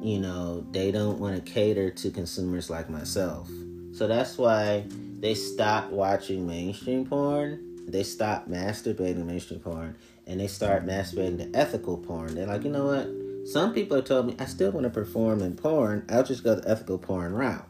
you 0.00 0.18
know, 0.18 0.66
they 0.70 0.90
don't 0.90 1.18
want 1.18 1.36
to 1.36 1.52
cater 1.52 1.90
to 1.90 2.10
consumers 2.10 2.70
like 2.70 2.88
myself. 2.88 3.50
So 3.92 4.06
that's 4.06 4.38
why 4.38 4.86
they 5.20 5.34
stopped 5.34 5.92
watching 5.92 6.46
mainstream 6.46 7.04
porn. 7.04 7.76
They 7.86 8.04
stopped 8.04 8.50
masturbating 8.50 9.26
mainstream 9.26 9.60
porn 9.60 9.98
and 10.26 10.40
they 10.40 10.46
start 10.46 10.86
masturbating 10.86 11.52
to 11.52 11.58
ethical 11.58 11.98
porn. 11.98 12.34
They're 12.34 12.46
like, 12.46 12.64
you 12.64 12.70
know 12.70 12.86
what? 12.86 13.23
Some 13.44 13.74
people 13.74 13.96
have 13.96 14.06
told 14.06 14.26
me 14.26 14.36
I 14.38 14.46
still 14.46 14.72
want 14.72 14.84
to 14.84 14.90
perform 14.90 15.42
in 15.42 15.54
porn. 15.54 16.06
I'll 16.08 16.24
just 16.24 16.42
go 16.42 16.54
the 16.54 16.68
ethical 16.68 16.98
porn 16.98 17.34
route. 17.34 17.68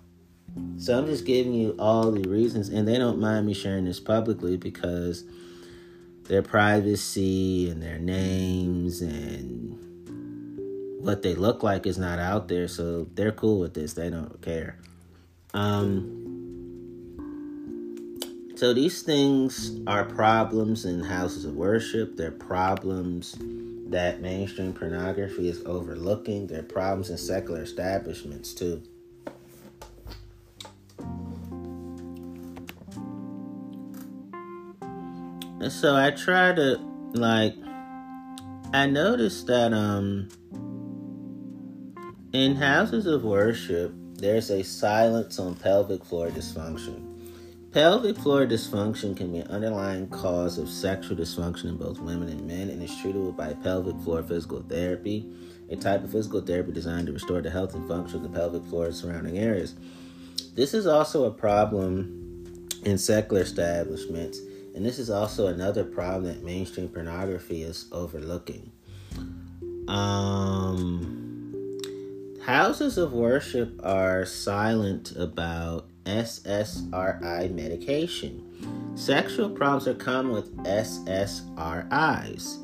So 0.78 0.96
I'm 0.96 1.06
just 1.06 1.24
giving 1.24 1.52
you 1.52 1.74
all 1.78 2.12
the 2.12 2.28
reasons, 2.28 2.68
and 2.68 2.86
they 2.86 2.96
don't 2.96 3.18
mind 3.18 3.46
me 3.46 3.54
sharing 3.54 3.86
this 3.86 3.98
publicly 3.98 4.56
because 4.56 5.24
their 6.24 6.42
privacy 6.42 7.68
and 7.68 7.82
their 7.82 7.98
names 7.98 9.00
and 9.00 9.80
what 11.00 11.22
they 11.22 11.34
look 11.34 11.64
like 11.64 11.86
is 11.86 11.98
not 11.98 12.20
out 12.20 12.46
there, 12.48 12.68
so 12.68 13.08
they're 13.14 13.32
cool 13.32 13.58
with 13.58 13.74
this. 13.74 13.94
They 13.94 14.10
don't 14.10 14.40
care. 14.42 14.78
Um, 15.54 16.20
so 18.54 18.72
these 18.72 19.02
things 19.02 19.76
are 19.88 20.04
problems 20.04 20.84
in 20.84 21.02
houses 21.02 21.44
of 21.44 21.56
worship. 21.56 22.16
They're 22.16 22.30
problems 22.30 23.36
that 23.94 24.20
mainstream 24.20 24.72
pornography 24.72 25.48
is 25.48 25.62
overlooking. 25.66 26.48
They're 26.48 26.64
problems 26.64 27.10
in 27.10 27.16
secular 27.16 27.62
establishments 27.62 28.52
too. 28.52 28.82
And 35.60 35.70
so 35.70 35.94
I 35.94 36.10
try 36.10 36.52
to 36.54 36.80
like 37.12 37.54
I 38.72 38.86
noticed 38.86 39.46
that 39.46 39.72
um 39.72 40.28
in 42.32 42.56
houses 42.56 43.06
of 43.06 43.22
worship, 43.22 43.92
there's 44.14 44.50
a 44.50 44.64
silence 44.64 45.38
on 45.38 45.54
pelvic 45.54 46.04
floor 46.04 46.30
dysfunction. 46.30 47.03
Pelvic 47.74 48.16
floor 48.18 48.46
dysfunction 48.46 49.16
can 49.16 49.32
be 49.32 49.38
an 49.38 49.48
underlying 49.48 50.06
cause 50.06 50.58
of 50.58 50.68
sexual 50.68 51.16
dysfunction 51.16 51.64
in 51.64 51.76
both 51.76 51.98
women 51.98 52.28
and 52.28 52.46
men 52.46 52.70
and 52.70 52.80
is 52.80 52.92
treatable 52.92 53.36
by 53.36 53.52
pelvic 53.52 54.00
floor 54.02 54.22
physical 54.22 54.62
therapy, 54.62 55.28
a 55.70 55.74
type 55.74 56.04
of 56.04 56.12
physical 56.12 56.40
therapy 56.40 56.70
designed 56.70 57.08
to 57.08 57.12
restore 57.12 57.42
the 57.42 57.50
health 57.50 57.74
and 57.74 57.88
function 57.88 58.18
of 58.18 58.22
the 58.22 58.28
pelvic 58.28 58.64
floor 58.66 58.86
and 58.86 58.94
surrounding 58.94 59.38
areas. 59.38 59.74
This 60.54 60.72
is 60.72 60.86
also 60.86 61.24
a 61.24 61.32
problem 61.32 62.68
in 62.84 62.96
secular 62.96 63.42
establishments, 63.42 64.38
and 64.76 64.86
this 64.86 65.00
is 65.00 65.10
also 65.10 65.48
another 65.48 65.82
problem 65.82 66.26
that 66.26 66.44
mainstream 66.44 66.88
pornography 66.88 67.64
is 67.64 67.86
overlooking. 67.90 68.70
Um, 69.88 71.24
Houses 72.44 72.98
of 72.98 73.14
worship 73.14 73.80
are 73.82 74.26
silent 74.26 75.16
about 75.16 75.88
SSRI 76.04 77.54
medication. 77.54 78.42
Sexual 78.94 79.50
problems 79.50 79.88
are 79.88 79.94
common 79.94 80.32
with 80.32 80.56
SSRIs, 80.58 82.58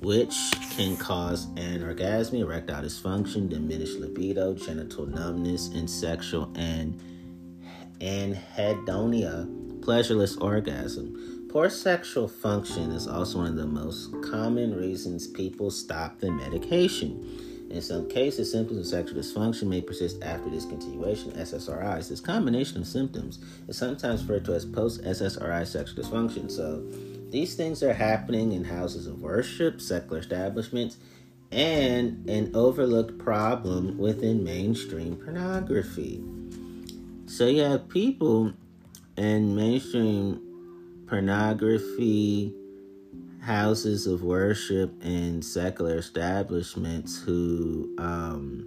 which 0.00 0.34
can 0.70 0.96
cause 0.96 1.46
anorgasmia, 1.54 2.40
erectile 2.40 2.82
dysfunction, 2.82 3.48
diminished 3.48 3.98
libido, 3.98 4.54
genital 4.54 5.06
numbness, 5.06 5.68
and 5.68 5.88
sexual 5.88 6.50
and 6.56 7.00
anhedonia, 8.00 9.82
pleasureless 9.82 10.36
orgasm. 10.38 11.48
Poor 11.50 11.70
sexual 11.70 12.28
function 12.28 12.90
is 12.90 13.06
also 13.06 13.38
one 13.38 13.46
of 13.46 13.56
the 13.56 13.66
most 13.66 14.10
common 14.22 14.74
reasons 14.74 15.26
people 15.26 15.70
stop 15.70 16.20
the 16.20 16.30
medication. 16.30 17.55
In 17.70 17.82
some 17.82 18.08
cases, 18.08 18.50
symptoms 18.50 18.78
of 18.80 18.86
sexual 18.86 19.20
dysfunction 19.20 19.64
may 19.64 19.80
persist 19.80 20.22
after 20.22 20.48
discontinuation. 20.48 21.36
SSRIs. 21.36 22.08
This 22.08 22.20
combination 22.20 22.80
of 22.80 22.86
symptoms 22.86 23.38
is 23.68 23.76
sometimes 23.76 24.22
referred 24.22 24.44
to 24.46 24.54
as 24.54 24.64
post 24.64 25.02
SSRI 25.02 25.66
sexual 25.66 26.04
dysfunction. 26.04 26.50
So, 26.50 26.84
these 27.30 27.56
things 27.56 27.82
are 27.82 27.92
happening 27.92 28.52
in 28.52 28.64
houses 28.64 29.06
of 29.06 29.20
worship, 29.20 29.80
secular 29.80 30.18
establishments, 30.18 30.98
and 31.50 32.28
an 32.30 32.52
overlooked 32.54 33.18
problem 33.18 33.98
within 33.98 34.44
mainstream 34.44 35.16
pornography. 35.16 36.22
So, 37.26 37.46
you 37.46 37.62
have 37.62 37.88
people 37.88 38.52
in 39.16 39.56
mainstream 39.56 40.40
pornography 41.08 42.54
houses 43.46 44.08
of 44.08 44.24
worship 44.24 44.92
and 45.02 45.44
secular 45.44 45.98
establishments 45.98 47.22
who 47.22 47.88
um, 47.96 48.66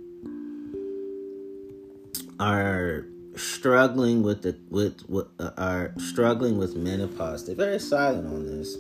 are 2.39 3.05
struggling 3.35 4.23
with 4.23 4.41
the 4.41 4.57
with, 4.69 5.03
uh, 5.37 5.49
are 5.57 5.93
struggling 5.97 6.57
with 6.57 6.77
menopause. 6.77 7.45
They're 7.45 7.55
very 7.55 7.79
silent 7.79 8.27
on 8.27 8.45
this. 8.45 8.77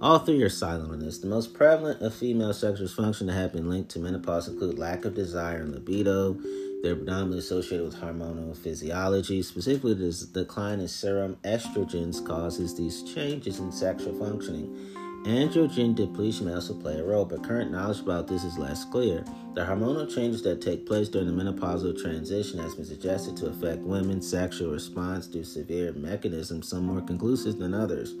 All 0.00 0.20
three 0.20 0.40
are 0.42 0.48
silent 0.48 0.92
on 0.92 1.00
this. 1.00 1.18
The 1.18 1.26
most 1.26 1.54
prevalent 1.54 2.02
of 2.02 2.14
female 2.14 2.52
sexual 2.54 2.86
dysfunction 2.86 3.26
that 3.26 3.32
have 3.32 3.52
been 3.52 3.68
linked 3.68 3.90
to 3.92 3.98
menopause 3.98 4.46
include 4.46 4.78
lack 4.78 5.04
of 5.04 5.14
desire 5.14 5.62
and 5.62 5.72
libido. 5.72 6.34
They're 6.82 6.94
predominantly 6.94 7.38
associated 7.38 7.84
with 7.84 7.96
hormonal 7.96 8.56
physiology. 8.56 9.42
Specifically, 9.42 9.94
the 9.94 10.28
decline 10.32 10.78
in 10.78 10.86
serum 10.86 11.36
estrogens 11.42 12.24
causes 12.24 12.76
these 12.76 13.02
changes 13.02 13.58
in 13.58 13.72
sexual 13.72 14.16
functioning. 14.20 14.96
Androgen 15.26 15.92
depletion 15.96 16.46
may 16.46 16.54
also 16.54 16.72
play 16.72 17.00
a 17.00 17.04
role, 17.04 17.24
but 17.24 17.42
current 17.42 17.72
knowledge 17.72 17.98
about 17.98 18.28
this 18.28 18.44
is 18.44 18.58
less 18.58 18.84
clear. 18.84 19.24
The 19.54 19.62
hormonal 19.62 20.08
changes 20.08 20.40
that 20.42 20.60
take 20.60 20.86
place 20.86 21.08
during 21.08 21.26
the 21.26 21.32
menopausal 21.32 22.00
transition 22.00 22.60
has 22.60 22.76
been 22.76 22.84
suggested 22.84 23.36
to 23.38 23.46
affect 23.46 23.80
women's 23.80 24.30
sexual 24.30 24.70
response 24.70 25.26
through 25.26 25.42
severe 25.42 25.92
mechanisms, 25.94 26.68
some 26.68 26.86
more 26.86 27.00
conclusive 27.00 27.58
than 27.58 27.74
others. 27.74 28.14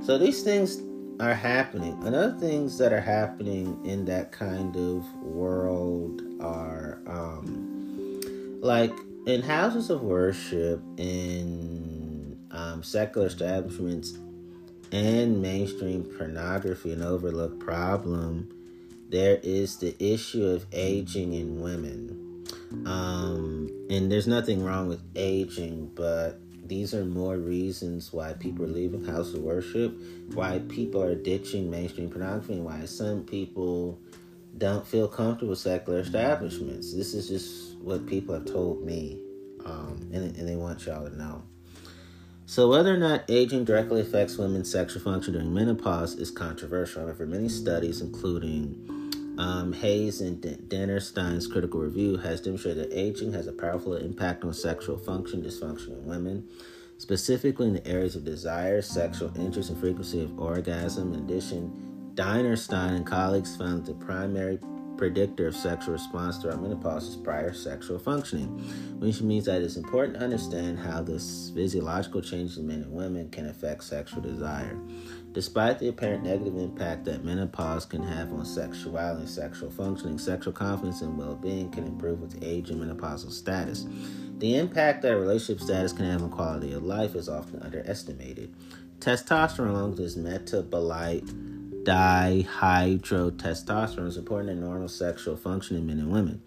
So 0.00 0.16
these 0.16 0.42
things 0.42 0.80
are 1.20 1.34
happening. 1.34 2.02
Another 2.02 2.34
things 2.40 2.78
that 2.78 2.94
are 2.94 3.00
happening 3.00 3.78
in 3.84 4.06
that 4.06 4.32
kind 4.32 4.74
of 4.74 5.14
world 5.16 6.22
are 6.40 7.02
um, 7.06 8.58
like 8.62 8.94
in 9.26 9.42
houses 9.42 9.90
of 9.90 10.00
worship, 10.00 10.80
in 10.96 12.38
um, 12.52 12.82
secular 12.82 13.26
establishments, 13.26 14.16
and 14.92 15.40
mainstream 15.40 16.04
pornography 16.04 16.92
an 16.92 17.02
overlooked 17.02 17.58
problem, 17.58 18.48
there 19.08 19.40
is 19.42 19.78
the 19.78 19.96
issue 19.98 20.44
of 20.44 20.66
aging 20.72 21.32
in 21.32 21.60
women. 21.60 22.46
Um, 22.86 23.70
and 23.90 24.12
there's 24.12 24.26
nothing 24.26 24.62
wrong 24.64 24.88
with 24.88 25.02
aging, 25.16 25.90
but 25.94 26.40
these 26.66 26.94
are 26.94 27.04
more 27.04 27.36
reasons 27.36 28.12
why 28.12 28.34
people 28.34 28.64
are 28.64 28.68
leaving 28.68 29.04
house 29.04 29.34
of 29.34 29.40
worship, 29.40 29.98
why 30.34 30.60
people 30.68 31.02
are 31.02 31.14
ditching 31.14 31.70
mainstream 31.70 32.10
pornography, 32.10 32.54
and 32.54 32.64
why 32.64 32.84
some 32.84 33.24
people 33.24 33.98
don't 34.58 34.86
feel 34.86 35.08
comfortable 35.08 35.50
with 35.50 35.58
secular 35.58 36.00
establishments. 36.00 36.94
This 36.94 37.14
is 37.14 37.28
just 37.28 37.78
what 37.78 38.06
people 38.06 38.34
have 38.34 38.44
told 38.44 38.84
me, 38.84 39.20
um, 39.64 40.08
and, 40.12 40.36
and 40.36 40.48
they 40.48 40.56
want 40.56 40.84
y'all 40.86 41.08
to 41.08 41.16
know. 41.16 41.42
So, 42.52 42.68
whether 42.68 42.92
or 42.92 42.98
not 42.98 43.24
aging 43.30 43.64
directly 43.64 44.02
affects 44.02 44.36
women's 44.36 44.70
sexual 44.70 45.00
function 45.00 45.32
during 45.32 45.54
menopause 45.54 46.16
is 46.16 46.30
controversial. 46.30 47.00
However, 47.00 47.24
many 47.24 47.48
studies, 47.48 48.02
including 48.02 49.08
um, 49.38 49.72
Hayes 49.72 50.20
and 50.20 50.38
Dennerstein's 50.42 51.46
critical 51.46 51.80
review, 51.80 52.18
has 52.18 52.42
demonstrated 52.42 52.90
that 52.90 52.94
aging 52.94 53.32
has 53.32 53.46
a 53.46 53.54
powerful 53.54 53.96
impact 53.96 54.44
on 54.44 54.52
sexual 54.52 54.98
function 54.98 55.40
dysfunction 55.40 55.96
in 55.96 56.04
women, 56.04 56.46
specifically 56.98 57.68
in 57.68 57.72
the 57.72 57.88
areas 57.88 58.16
of 58.16 58.24
desire, 58.26 58.82
sexual 58.82 59.32
interest, 59.34 59.70
and 59.70 59.80
frequency 59.80 60.22
of 60.22 60.38
orgasm. 60.38 61.14
In 61.14 61.20
addition, 61.20 62.12
Dennerstein 62.16 62.96
and 62.96 63.06
colleagues 63.06 63.56
found 63.56 63.86
that 63.86 63.98
the 63.98 64.04
primary 64.04 64.58
predictor 65.02 65.48
of 65.48 65.56
sexual 65.56 65.94
response 65.94 66.38
throughout 66.38 66.62
menopause 66.62 67.08
is 67.08 67.16
prior 67.16 67.52
sexual 67.52 67.98
functioning, 67.98 68.46
which 69.00 69.20
means 69.20 69.46
that 69.46 69.60
it's 69.60 69.74
important 69.74 70.16
to 70.16 70.22
understand 70.22 70.78
how 70.78 71.02
the 71.02 71.18
physiological 71.52 72.20
changes 72.20 72.56
in 72.56 72.68
men 72.68 72.82
and 72.82 72.92
women 72.92 73.28
can 73.30 73.48
affect 73.48 73.82
sexual 73.82 74.22
desire. 74.22 74.78
Despite 75.32 75.80
the 75.80 75.88
apparent 75.88 76.22
negative 76.22 76.56
impact 76.56 77.04
that 77.06 77.24
menopause 77.24 77.84
can 77.84 78.04
have 78.04 78.32
on 78.32 78.44
sexuality 78.44 79.22
and 79.22 79.28
sexual 79.28 79.72
functioning, 79.72 80.18
sexual 80.18 80.52
confidence 80.52 81.00
and 81.00 81.18
well 81.18 81.34
being 81.34 81.72
can 81.72 81.84
improve 81.84 82.20
with 82.20 82.38
age 82.40 82.70
and 82.70 82.80
menopausal 82.80 83.32
status. 83.32 83.88
The 84.38 84.54
impact 84.54 85.02
that 85.02 85.16
relationship 85.16 85.64
status 85.64 85.92
can 85.92 86.04
have 86.04 86.22
on 86.22 86.30
quality 86.30 86.74
of 86.74 86.84
life 86.84 87.16
is 87.16 87.28
often 87.28 87.60
underestimated. 87.60 88.54
Testosterone, 89.00 89.98
with 89.98 90.16
metabolite 90.16 91.51
dihydrotestosterone, 91.84 94.08
is 94.08 94.16
important 94.16 94.50
in 94.50 94.60
normal 94.60 94.88
sexual 94.88 95.36
function 95.36 95.76
in 95.76 95.86
men 95.86 95.98
and 95.98 96.10
women. 96.10 96.40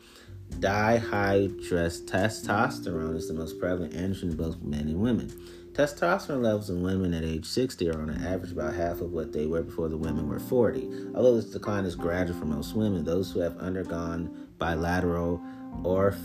Dihydrotestosterone 0.52 3.16
is 3.16 3.28
the 3.28 3.34
most 3.34 3.60
prevalent 3.60 3.94
androgen 3.94 4.24
in 4.24 4.36
both 4.36 4.62
men 4.62 4.88
and 4.88 5.00
women. 5.00 5.30
Testosterone 5.74 6.42
levels 6.42 6.70
in 6.70 6.82
women 6.82 7.14
at 7.14 7.26
age 7.26 7.46
60 7.46 7.90
are 7.90 8.02
on 8.02 8.10
an 8.10 8.26
average 8.26 8.54
about 8.54 8.74
half 8.74 9.02
of 9.02 9.12
what 9.12 9.34
they 9.34 9.46
were 9.46 9.62
before 9.62 9.90
the 9.90 9.98
women 9.98 10.30
were 10.30 10.40
40. 10.40 11.12
Although 11.14 11.36
this 11.36 11.52
decline 11.52 11.84
is 11.84 11.96
gradual 11.96 12.40
for 12.40 12.46
most 12.46 12.74
women, 12.76 13.04
those 13.04 13.30
who 13.32 13.42
have 13.42 13.58
undergone 13.58 14.48
bilateral 14.58 15.42
or 15.84 16.16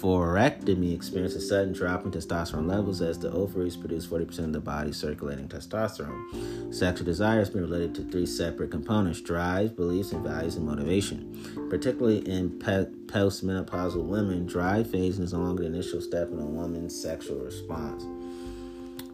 oophorectomy 0.00 0.94
experience 0.94 1.34
a 1.34 1.40
sudden 1.40 1.72
drop 1.72 2.04
in 2.04 2.10
testosterone 2.10 2.66
levels 2.66 3.02
as 3.02 3.18
the 3.18 3.30
ovaries 3.32 3.76
produce 3.76 4.06
40% 4.06 4.38
of 4.38 4.52
the 4.52 4.60
body's 4.60 4.96
circulating 4.96 5.48
testosterone. 5.48 6.74
Sexual 6.74 7.04
desire 7.04 7.38
has 7.38 7.50
been 7.50 7.62
related 7.62 7.94
to 7.96 8.02
three 8.04 8.26
separate 8.26 8.70
components 8.70 9.20
drive, 9.20 9.76
beliefs, 9.76 10.12
and 10.12 10.24
values 10.24 10.56
and 10.56 10.66
motivation. 10.66 11.68
Particularly 11.68 12.18
in 12.28 12.58
pe- 12.58 12.86
postmenopausal 13.06 14.04
women, 14.04 14.46
drive 14.46 14.90
phase 14.90 15.18
is 15.18 15.32
no 15.32 15.40
longer 15.40 15.62
the 15.62 15.68
initial 15.68 16.00
step 16.00 16.30
in 16.30 16.38
a 16.38 16.46
woman's 16.46 17.00
sexual 17.00 17.38
response. 17.38 18.04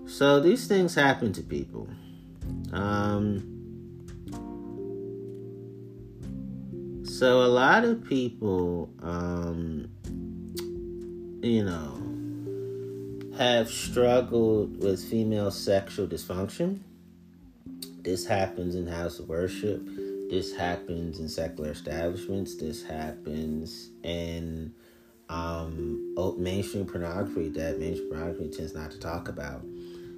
So 0.07 0.41
these 0.41 0.69
things 0.69 0.95
happen 0.95 1.33
to 1.33 1.43
people. 1.43 1.89
Um, 2.73 3.53
so 7.05 7.43
a 7.43 7.49
lot 7.49 7.85
of 7.85 8.05
people 8.05 8.91
um, 9.03 9.89
you 11.47 11.65
know, 11.65 13.37
have 13.39 13.71
struggled 13.71 14.83
with 14.83 15.03
female 15.05 15.51
sexual 15.51 16.07
dysfunction. 16.07 16.81
This 18.03 18.27
happens 18.27 18.75
in 18.75 18.87
house 18.87 19.19
of 19.19 19.29
worship. 19.29 19.83
This 20.31 20.55
happens 20.55 21.21
in 21.21 21.29
secular 21.29 21.71
establishments. 21.71 22.57
This 22.57 22.83
happens 22.83 23.91
in 24.03 24.75
um, 25.29 26.15
mainstream 26.39 26.87
pornography 26.87 27.49
that 27.51 27.79
mainstream 27.79 28.11
pornography 28.11 28.49
tends 28.49 28.75
not 28.75 28.91
to 28.91 28.99
talk 28.99 29.29
about. 29.29 29.65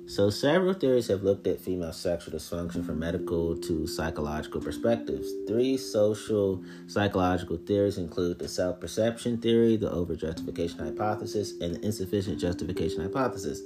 So, 0.08 0.30
several 0.30 0.72
theories 0.72 1.08
have 1.08 1.22
looked 1.22 1.46
at 1.46 1.60
female 1.60 1.92
sexual 1.92 2.32
dysfunction 2.38 2.84
from 2.84 2.98
medical 2.98 3.54
to 3.58 3.86
psychological 3.86 4.58
perspectives. 4.58 5.30
Three 5.46 5.76
social 5.76 6.64
psychological 6.86 7.58
theories 7.58 7.98
include 7.98 8.38
the 8.38 8.48
self 8.48 8.80
perception 8.80 9.36
theory, 9.36 9.76
the 9.76 9.90
over 9.90 10.16
justification 10.16 10.78
hypothesis, 10.78 11.52
and 11.60 11.74
the 11.74 11.84
insufficient 11.84 12.40
justification 12.40 13.02
hypothesis. 13.02 13.60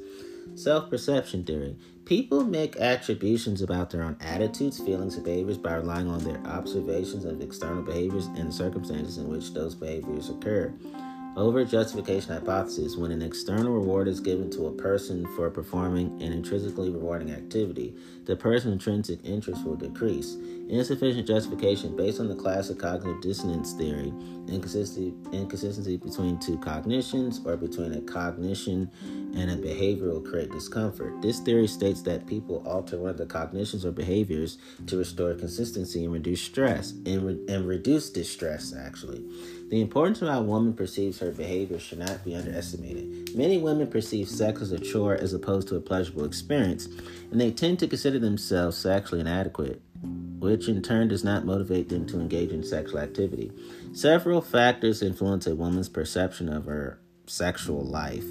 Self 0.56 0.90
perception 0.90 1.44
theory. 1.44 1.76
People 2.06 2.42
make 2.42 2.74
attributions 2.74 3.62
about 3.62 3.90
their 3.90 4.02
own 4.02 4.16
attitudes, 4.20 4.80
feelings, 4.80 5.14
and 5.14 5.24
behaviors 5.24 5.58
by 5.58 5.76
relying 5.76 6.08
on 6.08 6.24
their 6.24 6.44
observations 6.44 7.24
of 7.24 7.40
external 7.40 7.84
behaviors 7.84 8.26
and 8.26 8.48
the 8.48 8.52
circumstances 8.52 9.16
in 9.16 9.28
which 9.28 9.54
those 9.54 9.76
behaviors 9.76 10.28
occur. 10.28 10.74
Over 11.34 11.64
justification 11.64 12.34
hypothesis 12.34 12.94
when 12.94 13.10
an 13.10 13.22
external 13.22 13.72
reward 13.72 14.06
is 14.06 14.20
given 14.20 14.50
to 14.50 14.66
a 14.66 14.72
person 14.72 15.26
for 15.34 15.48
performing 15.48 16.20
an 16.22 16.30
intrinsically 16.30 16.90
rewarding 16.90 17.30
activity, 17.30 17.96
the 18.26 18.36
person's 18.36 18.74
intrinsic 18.74 19.18
interest 19.24 19.64
will 19.64 19.76
decrease. 19.76 20.36
Insufficient 20.72 21.26
justification 21.26 21.94
based 21.94 22.18
on 22.18 22.28
the 22.28 22.34
classic 22.34 22.78
cognitive 22.78 23.20
dissonance 23.20 23.74
theory, 23.74 24.10
inconsistency, 24.48 25.12
inconsistency 25.30 25.98
between 25.98 26.38
two 26.38 26.56
cognitions 26.60 27.42
or 27.44 27.58
between 27.58 27.92
a 27.92 28.00
cognition 28.00 28.90
and 29.36 29.50
a 29.50 29.56
behavior 29.56 30.08
will 30.08 30.22
create 30.22 30.50
discomfort. 30.50 31.20
This 31.20 31.40
theory 31.40 31.66
states 31.66 32.00
that 32.02 32.26
people 32.26 32.62
alter 32.66 32.98
one 32.98 33.10
of 33.10 33.18
the 33.18 33.26
cognitions 33.26 33.84
or 33.84 33.92
behaviors 33.92 34.56
to 34.86 34.96
restore 34.96 35.34
consistency 35.34 36.04
and 36.04 36.12
reduce 36.14 36.40
stress 36.40 36.92
and, 37.04 37.22
re- 37.22 37.54
and 37.54 37.68
reduce 37.68 38.08
distress 38.08 38.74
actually. 38.74 39.22
The 39.68 39.82
importance 39.82 40.22
of 40.22 40.28
how 40.28 40.40
a 40.40 40.42
woman 40.42 40.72
perceives 40.72 41.18
her 41.18 41.32
behavior 41.32 41.80
should 41.80 41.98
not 41.98 42.24
be 42.24 42.34
underestimated. 42.34 43.36
Many 43.36 43.58
women 43.58 43.88
perceive 43.88 44.26
sex 44.26 44.62
as 44.62 44.72
a 44.72 44.78
chore 44.78 45.16
as 45.16 45.34
opposed 45.34 45.68
to 45.68 45.76
a 45.76 45.80
pleasurable 45.80 46.24
experience, 46.24 46.86
and 47.30 47.38
they 47.38 47.50
tend 47.50 47.78
to 47.80 47.86
consider 47.86 48.18
themselves 48.18 48.76
sexually 48.78 49.20
inadequate, 49.20 49.80
which 50.02 50.68
in 50.68 50.82
turn 50.82 51.08
does 51.08 51.22
not 51.22 51.44
motivate 51.44 51.88
them 51.88 52.06
to 52.06 52.20
engage 52.20 52.50
in 52.50 52.64
sexual 52.64 52.98
activity. 52.98 53.52
Several 53.92 54.40
factors 54.40 55.02
influence 55.02 55.46
a 55.46 55.54
woman's 55.54 55.88
perception 55.88 56.48
of 56.48 56.64
her 56.66 56.98
sexual 57.26 57.84
life. 57.84 58.24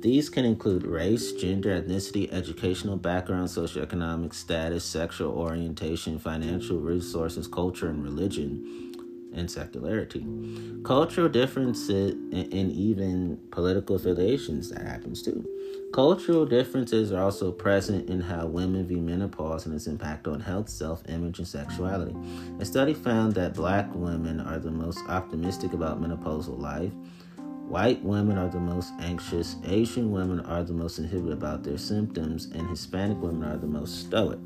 These 0.00 0.28
can 0.28 0.44
include 0.44 0.86
race, 0.86 1.32
gender, 1.32 1.82
ethnicity, 1.82 2.32
educational 2.32 2.96
background, 2.96 3.48
socioeconomic 3.48 4.32
status, 4.32 4.84
sexual 4.84 5.32
orientation, 5.36 6.20
financial 6.20 6.78
resources, 6.78 7.48
culture, 7.48 7.88
and 7.88 8.04
religion 8.04 8.94
and 9.34 9.50
secularity. 9.50 10.24
Cultural 10.84 11.28
differences 11.28 12.12
and 12.12 12.72
even 12.72 13.38
political 13.50 13.96
affiliations 13.96 14.70
that 14.70 14.82
happens 14.82 15.22
too. 15.22 15.44
Cultural 15.92 16.44
differences 16.44 17.12
are 17.12 17.22
also 17.22 17.50
present 17.50 18.10
in 18.10 18.20
how 18.20 18.46
women 18.46 18.86
view 18.86 18.98
menopause 18.98 19.64
and 19.64 19.74
its 19.74 19.86
impact 19.86 20.28
on 20.28 20.38
health, 20.38 20.68
self 20.68 21.02
image, 21.08 21.38
and 21.38 21.48
sexuality. 21.48 22.14
A 22.60 22.64
study 22.64 22.92
found 22.92 23.34
that 23.34 23.54
black 23.54 23.88
women 23.94 24.38
are 24.38 24.58
the 24.58 24.70
most 24.70 25.00
optimistic 25.08 25.72
about 25.72 26.00
menopausal 26.00 26.60
life. 26.60 26.92
White 27.68 28.02
women 28.02 28.36
are 28.36 28.48
the 28.48 28.60
most 28.60 28.92
anxious, 29.00 29.56
Asian 29.64 30.10
women 30.10 30.40
are 30.40 30.62
the 30.62 30.74
most 30.74 30.98
inhibited 30.98 31.32
about 31.32 31.64
their 31.64 31.78
symptoms, 31.78 32.46
and 32.46 32.68
Hispanic 32.68 33.18
women 33.20 33.48
are 33.48 33.56
the 33.56 33.66
most 33.66 34.00
stoic. 34.00 34.40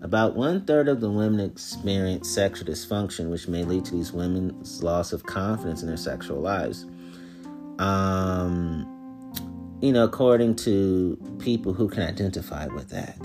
About 0.00 0.34
one 0.36 0.64
third 0.64 0.88
of 0.88 1.00
the 1.00 1.10
women 1.10 1.38
experience 1.38 2.28
sexual 2.28 2.66
dysfunction, 2.66 3.30
which 3.30 3.46
may 3.46 3.62
lead 3.62 3.84
to 3.84 3.92
these 3.92 4.12
women's 4.12 4.82
loss 4.82 5.12
of 5.12 5.22
confidence 5.24 5.82
in 5.82 5.88
their 5.88 5.96
sexual 5.96 6.40
lives. 6.40 6.86
Um, 7.78 9.01
you 9.82 9.92
know, 9.92 10.04
according 10.04 10.54
to 10.54 11.18
people 11.40 11.74
who 11.74 11.88
can 11.88 12.04
identify 12.04 12.66
with 12.68 12.88
that. 12.90 13.18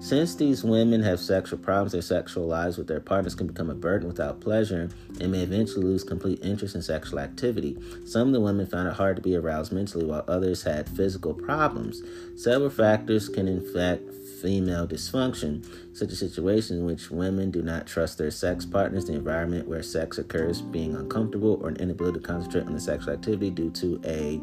Since 0.00 0.34
these 0.34 0.64
women 0.64 1.02
have 1.02 1.20
sexual 1.20 1.58
problems, 1.58 1.92
their 1.92 2.02
sexual 2.02 2.46
lives 2.46 2.76
with 2.76 2.88
their 2.88 3.00
partners 3.00 3.34
can 3.34 3.46
become 3.46 3.70
a 3.70 3.74
burden 3.74 4.08
without 4.08 4.40
pleasure 4.40 4.88
and 5.20 5.30
may 5.30 5.42
eventually 5.42 5.84
lose 5.84 6.02
complete 6.02 6.42
interest 6.42 6.74
in 6.74 6.82
sexual 6.82 7.20
activity. 7.20 7.76
Some 8.06 8.28
of 8.28 8.32
the 8.32 8.40
women 8.40 8.66
found 8.66 8.88
it 8.88 8.94
hard 8.94 9.16
to 9.16 9.22
be 9.22 9.36
aroused 9.36 9.72
mentally, 9.72 10.06
while 10.06 10.24
others 10.26 10.62
had 10.62 10.88
physical 10.88 11.32
problems. 11.32 12.02
Several 12.34 12.70
factors 12.70 13.28
can 13.28 13.46
infect 13.46 14.10
female 14.42 14.88
dysfunction, 14.88 15.64
such 15.92 16.10
a 16.10 16.16
situation 16.16 16.78
in 16.78 16.86
which 16.86 17.10
women 17.10 17.50
do 17.50 17.62
not 17.62 17.86
trust 17.86 18.18
their 18.18 18.30
sex 18.30 18.64
partners, 18.64 19.04
the 19.04 19.12
environment 19.12 19.68
where 19.68 19.82
sex 19.82 20.18
occurs 20.18 20.60
being 20.62 20.96
uncomfortable, 20.96 21.60
or 21.62 21.68
an 21.68 21.76
inability 21.76 22.18
to 22.18 22.26
concentrate 22.26 22.66
on 22.66 22.72
the 22.72 22.80
sexual 22.80 23.12
activity 23.12 23.50
due 23.50 23.70
to 23.70 24.00
a 24.06 24.40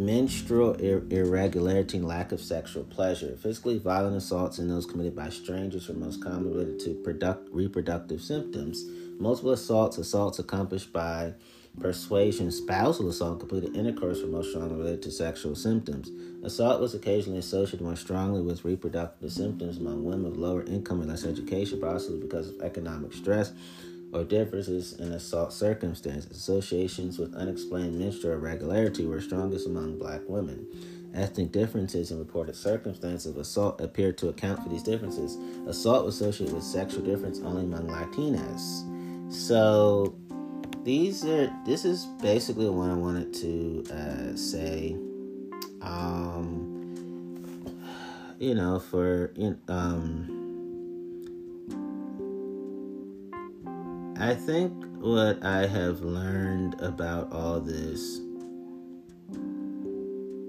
menstrual 0.00 0.72
ir- 0.74 1.04
irregularity 1.10 1.98
and 1.98 2.06
lack 2.06 2.32
of 2.32 2.40
sexual 2.40 2.84
pleasure. 2.84 3.36
Physically 3.36 3.78
violent 3.78 4.16
assaults 4.16 4.58
and 4.58 4.70
those 4.70 4.86
committed 4.86 5.14
by 5.14 5.28
strangers 5.28 5.88
are 5.88 5.94
most 5.94 6.22
commonly 6.22 6.52
related 6.52 6.80
to 6.80 6.94
product- 7.02 7.48
reproductive 7.52 8.20
symptoms. 8.20 8.84
Multiple 9.18 9.52
assaults, 9.52 9.98
assaults 9.98 10.38
accomplished 10.38 10.92
by 10.92 11.34
persuasion, 11.78 12.50
spousal 12.50 13.08
assault, 13.08 13.38
completed 13.38 13.76
intercourse 13.76 14.22
were 14.22 14.28
most 14.28 14.50
strongly 14.50 14.74
related 14.74 15.02
to 15.02 15.10
sexual 15.10 15.54
symptoms. 15.54 16.10
Assault 16.42 16.80
was 16.80 16.94
occasionally 16.94 17.38
associated 17.38 17.82
more 17.82 17.96
strongly 17.96 18.40
with 18.40 18.64
reproductive 18.64 19.30
symptoms 19.30 19.76
among 19.76 20.04
women 20.04 20.26
of 20.26 20.38
lower 20.38 20.64
income 20.64 21.00
and 21.00 21.10
less 21.10 21.24
education, 21.24 21.80
possibly 21.80 22.18
because 22.18 22.48
of 22.48 22.60
economic 22.62 23.12
stress 23.12 23.52
or 24.12 24.24
differences 24.24 24.98
in 24.98 25.12
assault 25.12 25.52
circumstances. 25.52 26.30
Associations 26.30 27.18
with 27.18 27.34
unexplained 27.34 27.98
menstrual 27.98 28.34
irregularity 28.34 29.06
were 29.06 29.20
strongest 29.20 29.66
among 29.66 29.98
black 29.98 30.20
women. 30.26 30.66
Ethnic 31.14 31.50
differences 31.50 32.10
in 32.10 32.18
reported 32.18 32.54
circumstances 32.54 33.32
of 33.32 33.38
assault 33.38 33.80
appear 33.80 34.12
to 34.12 34.28
account 34.28 34.62
for 34.62 34.68
these 34.68 34.82
differences. 34.82 35.36
Assault 35.66 36.04
was 36.04 36.20
associated 36.20 36.54
with 36.54 36.64
sexual 36.64 37.02
difference 37.02 37.40
only 37.40 37.62
among 37.62 37.88
Latinas. 37.88 38.86
So 39.32 40.14
these 40.84 41.24
are 41.24 41.52
this 41.66 41.84
is 41.84 42.06
basically 42.22 42.68
what 42.68 42.90
I 42.90 42.94
wanted 42.94 43.34
to 43.34 43.84
uh, 43.92 44.36
say. 44.36 44.96
Um, 45.82 46.76
you 48.38 48.54
know, 48.54 48.78
for 48.78 49.32
um, 49.68 50.39
I 54.20 54.34
think 54.34 54.72
what 54.98 55.42
I 55.44 55.66
have 55.66 56.02
learned 56.02 56.80
about 56.80 57.32
all 57.32 57.58
this 57.58 58.20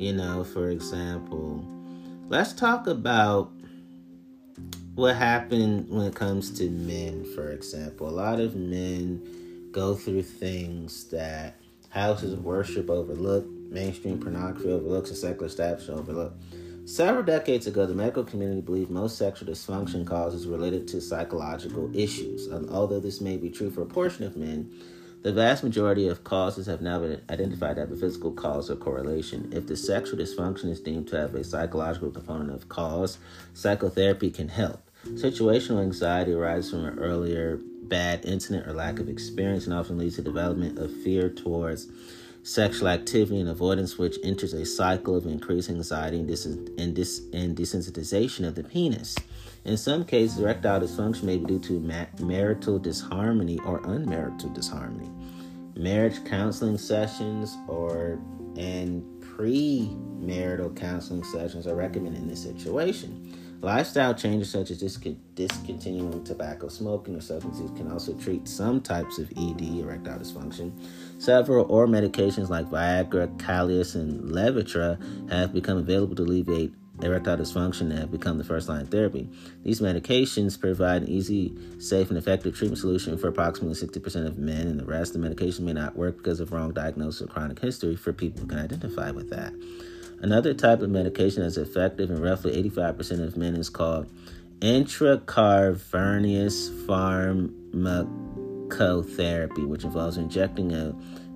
you 0.02 0.14
know, 0.14 0.44
for 0.44 0.72
example, 0.72 1.64
let's 2.28 2.54
talk 2.54 2.88
about 2.88 3.52
what 4.96 5.16
happened 5.16 5.88
when 5.90 6.08
it 6.08 6.16
comes 6.16 6.50
to 6.58 6.72
men, 6.72 7.24
for 7.36 7.52
example. 7.52 8.10
A 8.10 8.12
lot 8.12 8.40
of 8.40 8.56
men 8.56 9.70
go 9.72 9.94
through 9.94 10.24
things 10.24 11.08
that 11.10 11.56
houses 11.90 12.34
of 12.34 12.44
worship 12.44 12.90
overlook, 12.90 13.46
mainstream 13.70 14.20
pornography 14.20 14.72
overlooks, 14.72 15.12
and 15.12 15.20
secular 15.20 15.46
establishment 15.46 16.00
overlook. 16.00 16.34
Several 16.92 17.24
decades 17.24 17.68
ago, 17.68 17.86
the 17.86 17.96
medical 17.96 18.26
community 18.26 18.60
believed 18.60 18.90
most 18.90 19.18
sexual 19.18 19.50
dysfunction 19.50 20.06
causes 20.06 20.46
related 20.46 20.90
to 20.90 21.00
psychological 21.00 21.90
issues. 21.96 22.48
And 22.48 22.70
although 22.70 23.00
this 23.00 23.22
may 23.22 23.38
be 23.38 23.50
true 23.50 23.72
for 23.72 23.84
a 23.84 23.86
portion 23.86 24.26
of 24.26 24.36
men, 24.36 24.70
the 25.22 25.32
vast 25.32 25.64
majority 25.64 26.10
of 26.10 26.26
causes 26.26 26.66
have 26.66 26.82
now 26.82 27.00
been 27.00 27.22
identified 27.30 27.78
as 27.78 27.90
a 27.92 27.96
physical 27.96 28.34
cause 28.34 28.70
or 28.70 28.76
correlation. 28.76 29.54
If 29.54 29.68
the 29.68 29.78
sexual 29.78 30.20
dysfunction 30.20 30.66
is 30.66 30.82
deemed 30.82 31.08
to 31.08 31.18
have 31.18 31.34
a 31.34 31.46
psychological 31.46 32.12
component 32.12 32.52
of 32.52 32.68
cause, 32.68 33.20
psychotherapy 33.54 34.30
can 34.30 34.50
help. 34.50 34.82
Situational 35.12 35.82
anxiety 35.82 36.34
arises 36.34 36.72
from 36.72 36.84
an 36.84 37.00
earlier 37.00 37.58
bad 37.84 38.26
incident 38.26 38.68
or 38.68 38.74
lack 38.74 39.00
of 39.00 39.08
experience 39.08 39.66
and 39.66 39.74
often 39.74 39.98
leads 39.98 40.18
to 40.18 40.22
development 40.22 40.78
of 40.78 40.92
fear 41.04 41.30
towards 41.30 41.88
sexual 42.44 42.88
activity 42.88 43.40
and 43.40 43.50
avoidance, 43.50 43.98
which 43.98 44.18
enters 44.24 44.54
a 44.54 44.66
cycle 44.66 45.16
of 45.16 45.26
increased 45.26 45.70
anxiety 45.70 46.20
and, 46.20 46.28
dis- 46.28 46.46
and, 46.46 46.96
dis- 46.96 47.22
and 47.34 47.56
desensitization 47.56 48.48
of 48.48 48.56
the 48.56 48.64
penis. 48.64 49.16
In 49.64 49.78
some 49.78 50.04
cases, 50.06 50.40
erectile 50.40 50.82
dysfunction 50.82 51.24
may 51.24 51.38
be 51.38 51.46
due 51.46 51.60
to 51.60 51.80
ma- 51.80 52.06
marital 52.20 52.80
disharmony 52.80 53.60
or 53.60 53.80
unmarital 53.82 54.54
disharmony. 54.54 55.10
Marriage 55.76 56.24
counseling 56.26 56.78
sessions 56.78 57.58
or 57.68 58.20
and 58.58 59.04
pre-marital 59.22 60.70
counseling 60.72 61.24
sessions 61.24 61.66
are 61.68 61.76
recommended 61.76 62.22
in 62.22 62.28
this 62.28 62.44
situation. 62.44 63.58
Lifestyle 63.62 64.16
changes 64.16 64.50
such 64.50 64.72
as 64.72 64.80
discontinuing 65.36 66.24
tobacco 66.24 66.68
smoking 66.68 67.16
or 67.16 67.22
substances 67.22 67.70
can 67.78 67.92
also 67.92 68.14
treat 68.16 68.48
some 68.48 68.82
types 68.82 69.20
of 69.20 69.30
ED, 69.38 69.62
erectile 69.80 70.18
dysfunction. 70.18 70.72
Several 71.22 71.72
oral 71.72 71.88
medications 71.88 72.50
like 72.50 72.66
Viagra, 72.72 73.38
Cialis, 73.38 73.94
and 73.94 74.32
Levitra 74.32 74.98
have 75.30 75.54
become 75.54 75.78
available 75.78 76.16
to 76.16 76.24
alleviate 76.24 76.74
erectile 77.04 77.38
dysfunction 77.38 77.82
and 77.82 78.00
have 78.00 78.10
become 78.10 78.40
the 78.40 78.44
first 78.44 78.68
line 78.68 78.88
therapy. 78.88 79.30
These 79.64 79.82
medications 79.82 80.60
provide 80.60 81.04
an 81.04 81.10
easy, 81.10 81.56
safe, 81.78 82.10
and 82.10 82.18
effective 82.18 82.58
treatment 82.58 82.80
solution 82.80 83.20
for 83.20 83.28
approximately 83.28 83.76
60% 83.76 84.26
of 84.26 84.40
men, 84.40 84.66
and 84.66 84.80
the 84.80 84.86
rest 84.86 85.10
of 85.10 85.22
the 85.22 85.28
medication 85.28 85.64
may 85.64 85.74
not 85.74 85.96
work 85.96 86.18
because 86.18 86.40
of 86.40 86.52
wrong 86.52 86.72
diagnosis 86.72 87.22
or 87.22 87.28
chronic 87.28 87.60
history 87.60 87.96
for 87.96 88.14
people 88.14 88.42
who 88.42 88.48
can 88.48 88.58
identify 88.58 89.12
with 89.12 89.30
that. 89.30 89.54
Another 90.22 90.56
type 90.56 90.82
of 90.82 90.90
medication 90.90 91.44
that's 91.44 91.58
effective 91.58 92.10
in 92.10 92.20
roughly 92.20 92.64
85% 92.64 93.24
of 93.24 93.38
men 93.38 93.56
is 93.56 93.70
called 93.70 94.10
intracavernosus 94.60 96.72
pharmacotherapy, 98.72 99.68
which 99.68 99.84
involves 99.84 100.18
injecting 100.18 100.74
a 100.74 100.96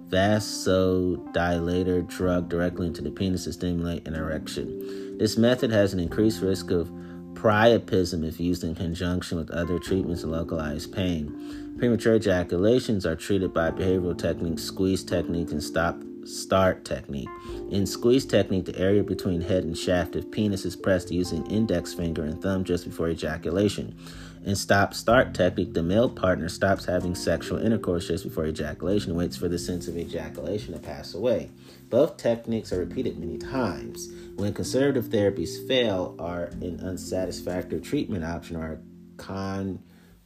vasodilator 0.10 2.08
drug 2.08 2.50
directly 2.50 2.88
into 2.88 3.02
the 3.02 3.12
penis 3.12 3.46
to 3.46 3.54
stimulate 3.54 4.08
an 4.08 4.16
erection. 4.16 5.18
This 5.18 5.38
method 5.38 5.72
has 5.72 5.94
an 5.94 6.00
increased 6.00 6.42
risk 6.42 6.72
of 6.72 6.92
priapism 7.34 8.26
if 8.28 8.40
used 8.40 8.64
in 8.64 8.76
conjunction 8.76 9.38
with 9.38 9.52
other 9.52 9.78
treatments 9.78 10.22
to 10.22 10.28
localize 10.28 10.88
pain. 10.88 11.76
Premature 11.78 12.16
ejaculations 12.16 13.06
are 13.06 13.16
treated 13.16 13.54
by 13.54 13.70
behavioral 13.72 14.18
techniques, 14.18 14.64
squeeze 14.64 15.04
technique, 15.04 15.52
and 15.52 15.62
stop 15.62 16.02
start 16.26 16.84
technique. 16.84 17.30
In 17.70 17.86
squeeze 17.86 18.26
technique, 18.26 18.66
the 18.66 18.78
area 18.80 19.04
between 19.04 19.42
head 19.42 19.64
and 19.64 19.78
shaft 19.78 20.16
of 20.16 20.32
penis 20.32 20.66
is 20.66 20.76
pressed 20.76 21.12
using 21.12 21.46
index 21.52 21.94
finger 21.94 22.24
and 22.24 22.42
thumb 22.42 22.64
just 22.64 22.86
before 22.86 23.10
ejaculation. 23.10 23.96
In 24.46 24.56
stop 24.56 24.94
start 24.94 25.34
technique, 25.34 25.74
the 25.74 25.82
male 25.82 26.08
partner 26.08 26.50
stops 26.50 26.86
having 26.86 27.16
sexual 27.16 27.58
intercourse 27.58 28.08
just 28.08 28.24
before 28.24 28.46
ejaculation 28.46 29.10
and 29.10 29.18
waits 29.18 29.36
for 29.36 29.48
the 29.48 29.58
sense 29.58 29.88
of 29.88 29.98
ejaculation 29.98 30.74
to 30.74 30.80
pass 30.80 31.16
away. 31.16 31.50
Both 31.90 32.18
techniques 32.18 32.72
are 32.72 32.78
repeated 32.78 33.18
many 33.18 33.40
times. 33.40 34.08
When 34.36 34.54
conservative 34.54 35.06
therapies 35.06 35.68
fail, 35.68 36.16
are 36.20 36.44
an 36.62 36.80
unsatisfactory 36.80 37.82
treatment 37.82 38.24
option 38.24 38.58
or 38.58 38.62
are 38.62 38.80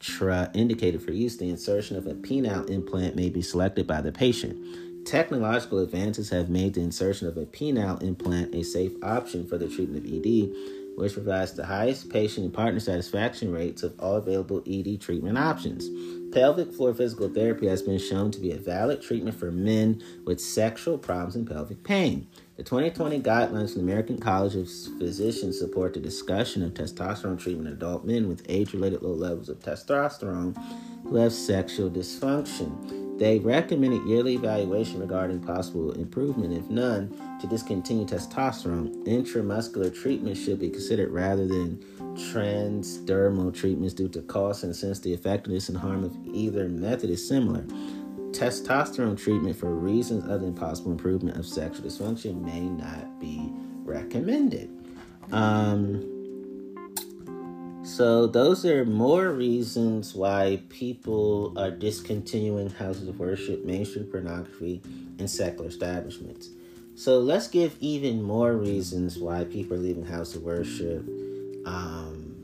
contraindicated 0.01 1.01
for 1.01 1.13
use, 1.13 1.38
the 1.38 1.49
insertion 1.49 1.95
of 1.95 2.05
a 2.05 2.13
penile 2.13 2.69
implant 2.69 3.15
may 3.15 3.29
be 3.29 3.41
selected 3.41 3.88
by 3.88 4.01
the 4.01 4.12
patient. 4.12 5.05
Technological 5.05 5.79
advances 5.79 6.29
have 6.29 6.49
made 6.49 6.73
the 6.73 6.82
insertion 6.82 7.29
of 7.29 7.38
a 7.38 7.45
penile 7.45 8.03
implant 8.03 8.53
a 8.53 8.63
safe 8.63 8.91
option 9.01 9.47
for 9.47 9.58
the 9.58 9.69
treatment 9.69 10.05
of 10.05 10.12
ED, 10.12 10.51
which 11.00 11.14
provides 11.14 11.54
the 11.54 11.66
highest 11.66 12.10
patient 12.10 12.46
and 12.46 12.54
partner 12.54 12.80
satisfaction 12.80 13.52
rates 13.52 13.84
of 13.84 13.98
all 14.00 14.16
available 14.16 14.62
ED 14.68 15.00
treatment 15.00 15.38
options. 15.38 15.90
Pelvic 16.34 16.74
floor 16.74 16.94
physical 16.94 17.30
therapy 17.30 17.68
has 17.68 17.82
been 17.82 17.98
shown 17.98 18.30
to 18.32 18.40
be 18.40 18.52
a 18.52 18.58
valid 18.58 19.02
treatment 19.02 19.36
for 19.36 19.52
men 19.52 20.04
with 20.26 20.40
sexual 20.40 20.98
problems 20.98 21.36
and 21.36 21.50
pelvic 21.50 21.84
pain. 21.84 22.28
The 22.58 22.64
2020 22.64 23.22
guidelines 23.22 23.74
from 23.74 23.86
the 23.86 23.92
American 23.92 24.20
College 24.20 24.56
of 24.56 24.68
Physicians 25.00 25.58
support 25.58 25.94
the 25.94 26.00
discussion 26.00 26.62
of 26.62 26.74
testosterone 26.74 27.40
treatment 27.40 27.68
in 27.68 27.74
adult 27.74 28.06
men 28.06 28.28
with 28.28 28.46
age 28.50 28.74
related 28.74 29.02
low 29.02 29.14
levels 29.14 29.50
of 29.50 29.60
testosterone 29.60 30.56
who 31.04 31.16
have 31.16 31.34
sexual 31.34 31.90
dysfunction. 31.90 33.09
They 33.19 33.38
recommended 33.38 34.08
yearly 34.08 34.36
evaluation 34.36 35.01
regarding 35.01 35.41
possible 35.41 35.91
improvement, 35.91 36.53
if 36.53 36.69
none, 36.69 37.13
to 37.41 37.47
discontinue 37.47 38.05
testosterone. 38.05 39.05
Intramuscular 39.05 39.93
treatment 39.93 40.38
should 40.38 40.58
be 40.58 40.69
considered 40.69 41.12
rather 41.12 41.45
than 41.45 41.84
transdermal 42.15 43.53
treatments 43.53 43.93
due 43.93 44.08
to 44.08 44.21
cost 44.21 44.63
and 44.63 44.73
since 44.73 44.99
the 44.99 45.12
effectiveness 45.12 45.67
and 45.67 45.77
harm 45.77 46.05
of 46.05 46.15
either 46.34 46.69
method 46.69 47.10
is 47.10 47.27
similar. 47.27 47.63
Testosterone 48.32 49.21
treatment 49.21 49.58
for 49.58 49.75
reasons 49.75 50.23
other 50.23 50.45
than 50.45 50.53
possible 50.53 50.91
improvement 50.91 51.36
of 51.36 51.45
sexual 51.45 51.86
dysfunction 51.86 52.41
may 52.41 52.62
not 52.62 53.19
be 53.19 53.51
recommended. 53.84 54.69
Um, 55.34 56.18
so 57.89 58.28
those 58.28 58.65
are 58.65 58.86
more 58.86 59.32
reasons 59.32 60.13
why 60.13 60.62
people 60.69 61.58
are 61.58 61.71
discontinuing 61.71 62.69
houses 62.69 63.08
of 63.08 63.19
worship, 63.19 63.65
mainstream 63.65 64.06
pornography, 64.06 64.82
and 65.17 65.28
secular 65.28 65.67
establishments. 65.67 66.49
So 66.95 67.20
let's 67.20 67.47
give 67.47 67.76
even 67.80 68.22
more 68.22 68.53
reasons 68.53 69.18
why 69.18 69.43
people 69.45 69.76
are 69.76 69.80
leaving 69.80 70.05
houses 70.05 70.36
of 70.36 70.43
worship, 70.43 71.03
um, 71.66 72.36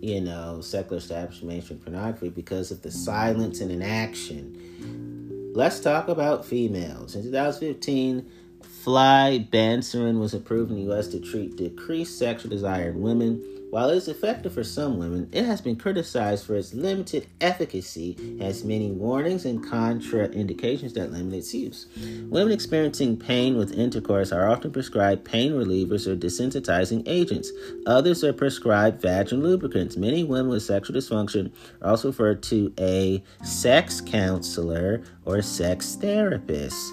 you 0.00 0.20
know, 0.20 0.60
secular 0.60 0.98
establishment, 0.98 1.48
mainstream 1.48 1.80
pornography 1.80 2.28
because 2.28 2.70
of 2.70 2.80
the 2.82 2.92
silence 2.92 3.60
and 3.60 3.72
inaction. 3.72 5.52
Let's 5.52 5.80
talk 5.80 6.06
about 6.08 6.44
females. 6.44 7.16
In 7.16 7.24
2015, 7.24 8.30
fly 8.62 9.48
flibanserin 9.50 10.20
was 10.20 10.32
approved 10.32 10.70
in 10.70 10.76
the 10.76 10.82
U.S. 10.84 11.08
to 11.08 11.18
treat 11.18 11.56
decreased 11.56 12.18
sexual 12.18 12.50
desire 12.50 12.90
in 12.90 13.02
women 13.02 13.42
While 13.74 13.90
it 13.90 13.96
is 13.96 14.06
effective 14.06 14.54
for 14.54 14.62
some 14.62 14.98
women, 14.98 15.28
it 15.32 15.44
has 15.46 15.60
been 15.60 15.74
criticized 15.74 16.46
for 16.46 16.54
its 16.54 16.72
limited 16.74 17.26
efficacy, 17.40 18.38
has 18.38 18.62
many 18.62 18.92
warnings 18.92 19.46
and 19.46 19.64
contraindications 19.64 20.94
that 20.94 21.10
limit 21.10 21.34
its 21.34 21.52
use. 21.52 21.88
Women 22.30 22.52
experiencing 22.52 23.16
pain 23.16 23.58
with 23.58 23.76
intercourse 23.76 24.30
are 24.30 24.48
often 24.48 24.70
prescribed 24.70 25.24
pain 25.24 25.54
relievers 25.54 26.06
or 26.06 26.14
desensitizing 26.14 27.02
agents. 27.06 27.50
Others 27.84 28.22
are 28.22 28.32
prescribed 28.32 29.02
vaginal 29.02 29.44
lubricants. 29.44 29.96
Many 29.96 30.22
women 30.22 30.50
with 30.50 30.62
sexual 30.62 30.94
dysfunction 30.94 31.50
are 31.82 31.90
also 31.90 32.10
referred 32.10 32.44
to 32.44 32.72
a 32.78 33.24
sex 33.42 34.00
counselor 34.00 35.02
or 35.24 35.42
sex 35.42 35.96
therapist. 35.96 36.92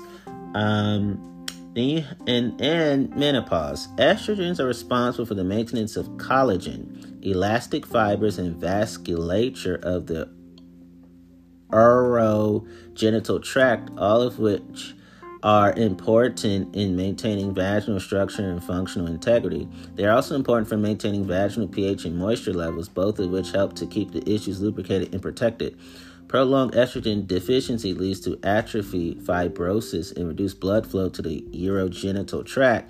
Um, 0.56 1.31
and, 1.76 2.60
and 2.62 3.16
menopause. 3.16 3.88
Estrogens 3.98 4.60
are 4.60 4.68
responsible 4.68 5.26
for 5.26 5.36
the 5.36 5.44
maintenance 5.44 5.96
of 5.96 6.08
collagen, 6.12 7.24
elastic 7.26 7.86
fibers, 7.86 8.38
and 8.38 8.62
vasculature 8.62 9.82
of 9.82 10.08
the 10.08 10.30
urogenital 11.70 13.42
tract, 13.42 13.90
all 13.98 14.22
of 14.22 14.40
which 14.40 14.94
are 15.44 15.74
important 15.74 16.76
in 16.76 16.96
maintaining 16.96 17.54
vaginal 17.54 18.00
structure 18.00 18.48
and 18.48 18.64
functional 18.64 19.08
integrity. 19.08 19.68
They 19.96 20.06
are 20.06 20.12
also 20.16 20.36
important 20.36 20.70
for 20.70 20.78
maintaining 20.78 21.26
vaginal 21.26 21.68
pH 21.68 22.06
and 22.06 22.18
moisture 22.18 22.54
levels, 22.54 22.90
both 22.90 23.18
of 23.18 23.32
which 23.32 23.52
help 23.52 23.74
to 23.76 23.88
keep 23.88 24.12
the 24.12 24.30
issues 24.32 24.62
lubricated 24.62 25.14
and 25.14 25.22
protected. 25.22 25.80
Prolonged 26.32 26.72
estrogen 26.72 27.28
deficiency 27.28 27.94
leads 27.94 28.22
to 28.22 28.40
atrophy, 28.42 29.16
fibrosis, 29.16 30.16
and 30.16 30.30
reduced 30.30 30.62
blood 30.62 30.88
flow 30.88 31.10
to 31.10 31.22
the 31.22 31.42
urogenital 31.52 32.46
tract, 32.46 32.90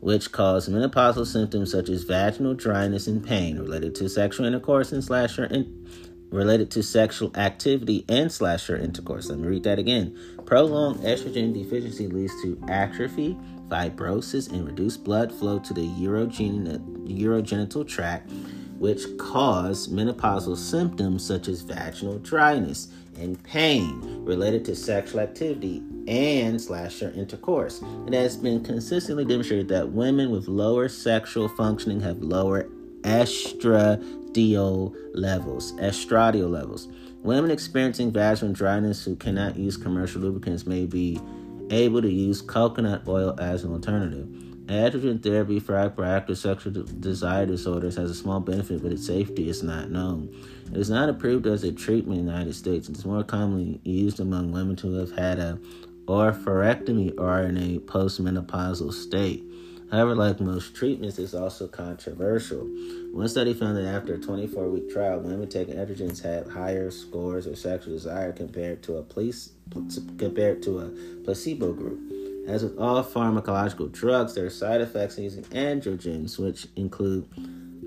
which 0.00 0.32
cause 0.32 0.68
menopausal 0.68 1.24
symptoms 1.24 1.70
such 1.70 1.88
as 1.88 2.02
vaginal 2.02 2.52
dryness 2.52 3.06
and 3.06 3.24
pain 3.24 3.60
related 3.60 3.94
to 3.94 4.08
sexual 4.08 4.44
intercourse 4.44 4.90
and 4.90 5.04
slasher 5.04 5.44
in- 5.44 5.86
related 6.32 6.68
to 6.72 6.82
sexual 6.82 7.30
activity 7.36 8.04
and 8.08 8.32
slasher 8.32 8.76
intercourse. 8.76 9.28
Let 9.28 9.38
me 9.38 9.46
read 9.46 9.62
that 9.62 9.78
again. 9.78 10.18
Prolonged 10.44 11.04
estrogen 11.04 11.54
deficiency 11.54 12.08
leads 12.08 12.34
to 12.42 12.60
atrophy, 12.68 13.38
fibrosis, 13.68 14.50
and 14.50 14.66
reduced 14.66 15.04
blood 15.04 15.32
flow 15.32 15.60
to 15.60 15.72
the 15.72 15.86
urogen- 15.86 17.06
urogenital 17.06 17.86
tract 17.86 18.32
which 18.80 19.04
cause 19.18 19.88
menopausal 19.88 20.56
symptoms 20.56 21.22
such 21.22 21.48
as 21.48 21.60
vaginal 21.60 22.18
dryness 22.20 22.88
and 23.18 23.40
pain 23.44 24.00
related 24.24 24.64
to 24.64 24.74
sexual 24.74 25.20
activity 25.20 25.82
and 26.08 26.58
slasher 26.58 27.12
intercourse. 27.14 27.82
It 28.06 28.14
has 28.14 28.38
been 28.38 28.64
consistently 28.64 29.26
demonstrated 29.26 29.68
that 29.68 29.90
women 29.90 30.30
with 30.30 30.48
lower 30.48 30.88
sexual 30.88 31.46
functioning 31.46 32.00
have 32.00 32.22
lower 32.22 32.70
estradiol 33.02 34.96
levels, 35.12 35.72
estradiol 35.74 36.50
levels. 36.50 36.88
Women 37.22 37.50
experiencing 37.50 38.12
vaginal 38.12 38.54
dryness 38.54 39.04
who 39.04 39.14
cannot 39.14 39.58
use 39.58 39.76
commercial 39.76 40.22
lubricants 40.22 40.64
may 40.64 40.86
be 40.86 41.20
able 41.68 42.00
to 42.00 42.10
use 42.10 42.40
coconut 42.40 43.06
oil 43.06 43.38
as 43.38 43.62
an 43.62 43.72
alternative. 43.72 44.26
Androgen 44.70 45.20
therapy 45.20 45.58
for 45.58 45.72
hyperactive 45.72 46.36
sexual 46.36 46.84
desire 46.84 47.44
disorders 47.44 47.96
has 47.96 48.08
a 48.08 48.14
small 48.14 48.38
benefit, 48.38 48.80
but 48.80 48.92
its 48.92 49.04
safety 49.04 49.48
is 49.48 49.64
not 49.64 49.90
known. 49.90 50.32
It 50.70 50.76
is 50.76 50.88
not 50.88 51.08
approved 51.08 51.48
as 51.48 51.64
a 51.64 51.72
treatment 51.72 52.20
in 52.20 52.26
the 52.26 52.32
United 52.32 52.54
States. 52.54 52.88
It 52.88 52.96
is 52.96 53.04
more 53.04 53.24
commonly 53.24 53.80
used 53.82 54.20
among 54.20 54.52
women 54.52 54.76
who 54.76 54.94
have 54.94 55.10
had 55.10 55.40
a 55.40 55.58
oophorectomy 56.04 57.18
or 57.18 57.40
in 57.40 57.56
a 57.56 57.80
postmenopausal 57.80 58.92
state. 58.92 59.42
However, 59.90 60.14
like 60.14 60.38
most 60.38 60.76
treatments, 60.76 61.18
it's 61.18 61.34
also 61.34 61.66
controversial. 61.66 62.60
One 63.10 63.26
study 63.26 63.54
found 63.54 63.76
that 63.76 63.86
after 63.86 64.14
a 64.14 64.18
24 64.20 64.68
week 64.68 64.88
trial, 64.88 65.18
women 65.18 65.48
taking 65.48 65.74
estrogens 65.74 66.22
had 66.22 66.46
higher 66.46 66.92
scores 66.92 67.46
of 67.46 67.58
sexual 67.58 67.94
desire 67.94 68.30
compared 68.30 68.84
to 68.84 68.98
a 68.98 69.02
place, 69.02 69.50
compared 70.16 70.62
to 70.62 70.78
a 70.78 70.90
placebo 71.24 71.72
group. 71.72 72.19
As 72.50 72.62
with 72.64 72.76
all 72.78 73.04
pharmacological 73.04 73.92
drugs, 73.92 74.34
there 74.34 74.44
are 74.44 74.50
side 74.50 74.80
effects 74.80 75.18
in 75.18 75.22
using 75.22 75.44
androgens, 75.44 76.36
which 76.36 76.66
include 76.74 77.30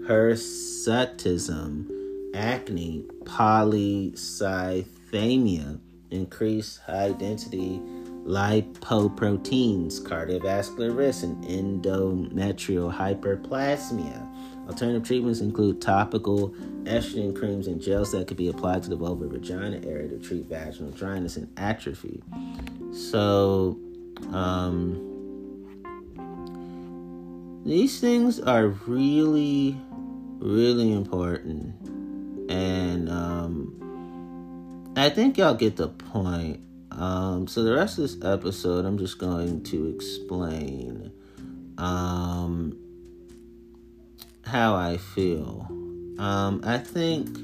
hirsutism, 0.07 1.89
acne, 2.33 3.03
polycythemia, 3.25 5.81
increased 6.11 6.79
high 6.79 7.11
density 7.11 7.81
lipoproteins, 8.25 9.99
cardiovascular 9.99 10.95
risk, 10.95 11.23
and 11.23 11.43
endometrial 11.43 12.95
hyperplasmia. 12.95 14.29
Alternative 14.69 15.03
treatments 15.03 15.41
include 15.41 15.81
topical 15.81 16.51
estrogen 16.83 17.37
creams 17.37 17.67
and 17.67 17.81
gels 17.81 18.13
that 18.13 18.29
could 18.29 18.37
be 18.37 18.47
applied 18.47 18.81
to 18.81 18.89
the 18.89 18.97
vulvar 18.97 19.29
vagina 19.29 19.85
area 19.85 20.07
to 20.07 20.17
treat 20.19 20.45
vaginal 20.45 20.91
dryness 20.91 21.35
and 21.35 21.49
atrophy. 21.59 22.23
So, 22.93 23.77
um, 24.31 25.13
these 27.65 27.99
things 27.99 28.39
are 28.39 28.67
really, 28.67 29.77
really 30.39 30.91
important. 30.91 31.73
And 32.49 33.09
um, 33.09 34.93
I 34.95 35.09
think 35.09 35.37
y'all 35.37 35.55
get 35.55 35.77
the 35.77 35.87
point. 35.87 36.59
Um, 36.91 37.47
so, 37.47 37.63
the 37.63 37.73
rest 37.73 37.97
of 37.97 38.03
this 38.03 38.23
episode, 38.23 38.85
I'm 38.85 38.99
just 38.99 39.17
going 39.17 39.63
to 39.63 39.87
explain 39.87 41.11
um, 41.77 42.77
how 44.45 44.75
I 44.75 44.97
feel. 44.97 45.65
Um, 46.19 46.61
I 46.63 46.77
think 46.77 47.35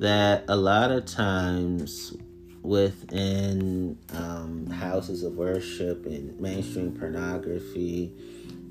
that 0.00 0.44
a 0.48 0.56
lot 0.56 0.90
of 0.90 1.06
times 1.06 2.14
within 2.66 3.96
um, 4.12 4.66
houses 4.66 5.22
of 5.22 5.34
worship 5.34 6.04
and 6.04 6.38
mainstream 6.40 6.92
pornography 6.92 8.12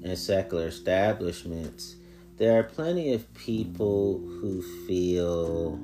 and 0.03 0.17
secular 0.17 0.67
establishments, 0.67 1.95
there 2.37 2.59
are 2.59 2.63
plenty 2.63 3.13
of 3.13 3.33
people 3.33 4.19
who 4.19 4.61
feel 4.85 5.79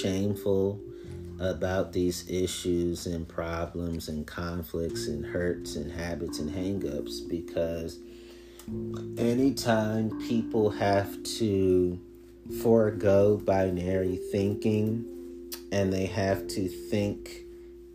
shameful 0.00 0.80
about 1.40 1.92
these 1.92 2.28
issues 2.30 3.06
and 3.06 3.28
problems 3.28 4.08
and 4.08 4.26
conflicts 4.26 5.08
and 5.08 5.26
hurts 5.26 5.74
and 5.74 5.90
habits 5.90 6.38
and 6.38 6.50
hangups 6.50 7.28
because 7.28 7.98
anytime 9.18 10.08
people 10.28 10.70
have 10.70 11.22
to 11.24 12.00
forego 12.62 13.36
binary 13.36 14.16
thinking 14.30 15.04
and 15.72 15.92
they 15.92 16.06
have 16.06 16.46
to 16.46 16.68
think 16.68 17.45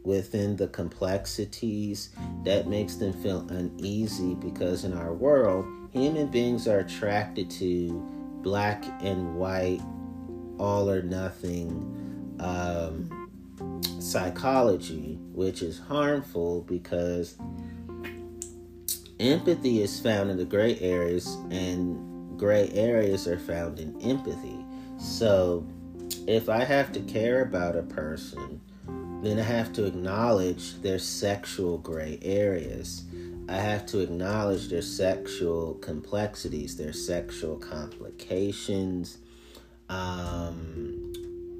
within 0.04 0.56
the 0.56 0.68
complexities 0.68 2.10
that 2.44 2.68
makes 2.68 2.96
them 2.96 3.14
feel 3.22 3.48
uneasy 3.50 4.36
because 4.36 4.84
in 4.84 4.94
our 4.94 5.14
world, 5.14 5.66
human 5.92 6.28
beings 6.28 6.68
are 6.68 6.80
attracted 6.80 7.50
to 7.50 7.90
black 8.42 8.84
and 9.02 9.36
white, 9.36 9.82
all 10.58 10.90
or 10.90 11.02
nothing 11.02 12.38
um, 12.40 13.30
psychology, 14.00 15.20
which 15.34 15.62
is 15.62 15.80
harmful 15.80 16.62
because 16.62 17.38
empathy 19.20 19.82
is 19.82 20.00
found 20.00 20.32
in 20.32 20.38
the 20.38 20.46
gray 20.46 20.80
areas 20.80 21.28
and 21.52 22.40
gray 22.40 22.70
areas 22.74 23.28
are 23.28 23.38
found 23.38 23.80
in 23.80 24.00
empathy. 24.02 24.66
So 24.98 25.66
if 26.28 26.50
I 26.50 26.64
have 26.64 26.92
to 26.94 27.00
care 27.02 27.44
about 27.44 27.76
a 27.76 27.84
person, 27.84 28.62
then 29.22 29.40
I 29.40 29.44
have 29.44 29.72
to 29.74 29.86
acknowledge 29.86 30.82
their 30.82 31.00
sexual 31.00 31.78
gray 31.78 32.20
areas. 32.22 33.04
I 33.48 33.56
have 33.56 33.86
to 33.88 34.00
acknowledge 34.00 34.70
their 34.70 34.82
sexual 34.82 35.76
complexities, 35.76 36.78
their 36.78 36.94
sexual 36.94 37.58
complications, 37.58 39.18
um, 39.90 41.14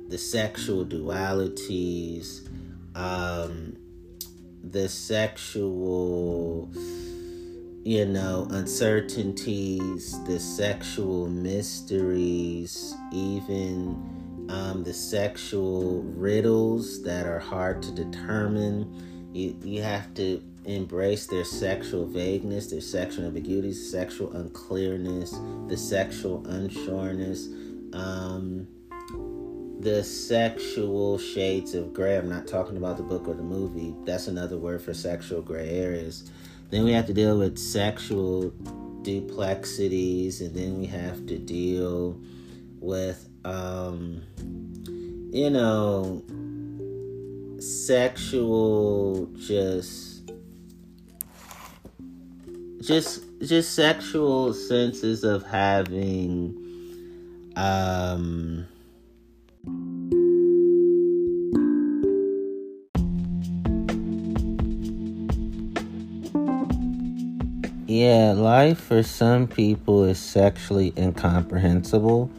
the 0.08 0.18
sexual 0.18 0.86
dualities, 0.86 2.48
um, 2.96 3.78
the 4.64 4.88
sexual, 4.90 6.70
you 7.84 8.06
know, 8.06 8.48
uncertainties, 8.52 10.24
the 10.26 10.40
sexual 10.40 11.28
mysteries, 11.28 12.96
even 13.12 14.02
um, 14.52 14.84
the 14.84 14.94
sexual 14.94 16.02
riddles 16.04 17.02
that 17.04 17.26
are 17.26 17.40
hard 17.40 17.82
to 17.84 17.92
determine. 17.92 19.30
You, 19.34 19.58
you 19.64 19.82
have 19.82 20.14
to 20.16 20.44
embrace 20.66 21.26
their 21.26 21.46
sexual 21.46 22.06
vagueness, 22.06 22.70
their 22.70 22.82
sexual 22.82 23.26
ambiguities, 23.26 23.90
sexual 23.90 24.34
unclearness, 24.34 25.32
the 25.68 25.78
sexual 25.78 26.44
unsureness, 26.44 27.48
um, 27.96 28.68
the 29.80 30.04
sexual 30.04 31.18
shades 31.18 31.74
of 31.74 31.94
gray. 31.94 32.18
I'm 32.18 32.30
not 32.30 32.46
talking 32.46 32.78
about 32.78 32.98
the 32.98 33.04
book 33.04 33.28
or 33.28 33.34
the 33.34 33.42
movie. 33.44 33.96
That's 34.06 34.28
another 34.28 34.58
word 34.58 34.82
for 34.82 34.94
sexual 34.94 35.42
gray 35.42 35.70
areas. 35.70 36.30
Then 36.70 36.84
we 36.84 36.92
have 36.92 37.08
to 37.08 37.14
deal 37.14 37.40
with 37.40 37.58
sexual 37.58 38.50
duplexities, 39.02 40.42
and 40.42 40.54
then 40.54 40.78
we 40.78 40.86
have 40.86 41.26
to 41.26 41.38
deal 41.38 42.22
with, 42.80 43.28
um, 43.46 44.22
you 45.32 45.50
know, 45.50 46.24
sexual 47.60 49.28
just 49.38 50.32
just 52.82 53.24
just 53.42 53.74
sexual 53.74 54.54
senses 54.54 55.24
of 55.24 55.44
having 55.44 56.58
um 57.56 58.68
Yeah, 67.92 68.32
life 68.38 68.80
for 68.80 69.04
some 69.04 69.48
people 69.48 70.06
is 70.06 70.18
sexually 70.18 70.94
incomprehensible, 70.98 72.32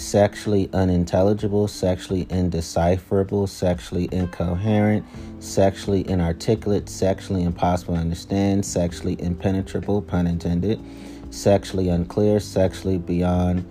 sexually 0.00 0.68
unintelligible, 0.72 1.68
sexually 1.68 2.26
indecipherable, 2.30 3.46
sexually 3.46 4.08
incoherent, 4.10 5.04
sexually 5.40 6.08
inarticulate, 6.08 6.88
sexually 6.88 7.42
impossible 7.42 7.94
to 7.94 8.00
understand, 8.00 8.64
sexually 8.64 9.20
impenetrable, 9.20 10.00
pun 10.02 10.26
intended, 10.26 10.80
sexually 11.30 11.88
unclear, 11.88 12.40
sexually 12.40 12.98
beyond 12.98 13.64